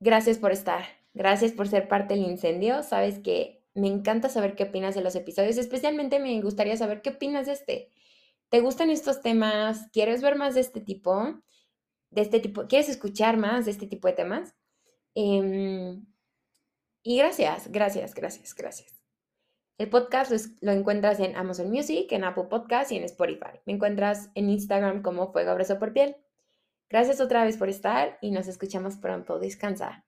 Gracias 0.00 0.38
por 0.38 0.52
estar. 0.52 0.84
Gracias 1.14 1.52
por 1.52 1.68
ser 1.68 1.88
parte 1.88 2.14
del 2.14 2.24
incendio. 2.24 2.82
Sabes 2.82 3.18
que 3.18 3.62
me 3.74 3.88
encanta 3.88 4.28
saber 4.28 4.54
qué 4.56 4.64
opinas 4.64 4.94
de 4.94 5.02
los 5.02 5.14
episodios. 5.14 5.56
Especialmente 5.58 6.18
me 6.18 6.40
gustaría 6.40 6.76
saber 6.76 7.02
qué 7.02 7.10
opinas 7.10 7.46
de 7.46 7.52
este. 7.52 7.90
¿Te 8.48 8.60
gustan 8.60 8.90
estos 8.90 9.20
temas? 9.20 9.88
¿Quieres 9.92 10.22
ver 10.22 10.36
más 10.36 10.54
de 10.54 10.60
este 10.60 10.80
tipo? 10.80 11.40
De 12.12 12.22
este 12.22 12.40
tipo, 12.40 12.66
quieres 12.68 12.88
escuchar 12.88 13.36
más 13.36 13.64
de 13.64 13.72
este 13.72 13.86
tipo 13.86 14.06
de 14.06 14.14
temas. 14.14 14.54
Em, 15.14 16.06
y 17.02 17.18
gracias, 17.18 17.70
gracias, 17.72 18.14
gracias, 18.14 18.54
gracias. 18.54 19.02
El 19.78 19.88
podcast 19.88 20.30
lo, 20.60 20.72
encuentras 20.72 21.18
en 21.18 21.34
Amazon 21.34 21.70
Music, 21.70 22.12
en 22.12 22.24
Apple 22.24 22.44
Podcast 22.44 22.92
y 22.92 22.96
en 22.96 23.04
Spotify. 23.04 23.58
Me 23.66 23.72
encuentras 23.72 24.30
en 24.34 24.50
Instagram 24.50 25.02
como 25.02 25.32
Fuego 25.32 25.50
Abrazo 25.50 25.78
por 25.78 25.92
Piel. 25.92 26.16
Gracias 26.88 27.20
otra 27.20 27.44
vez 27.44 27.56
por 27.56 27.68
estar 27.68 28.18
y 28.20 28.30
nos 28.30 28.46
escuchamos 28.46 28.96
pronto. 28.96 29.38
Descansa. 29.38 30.04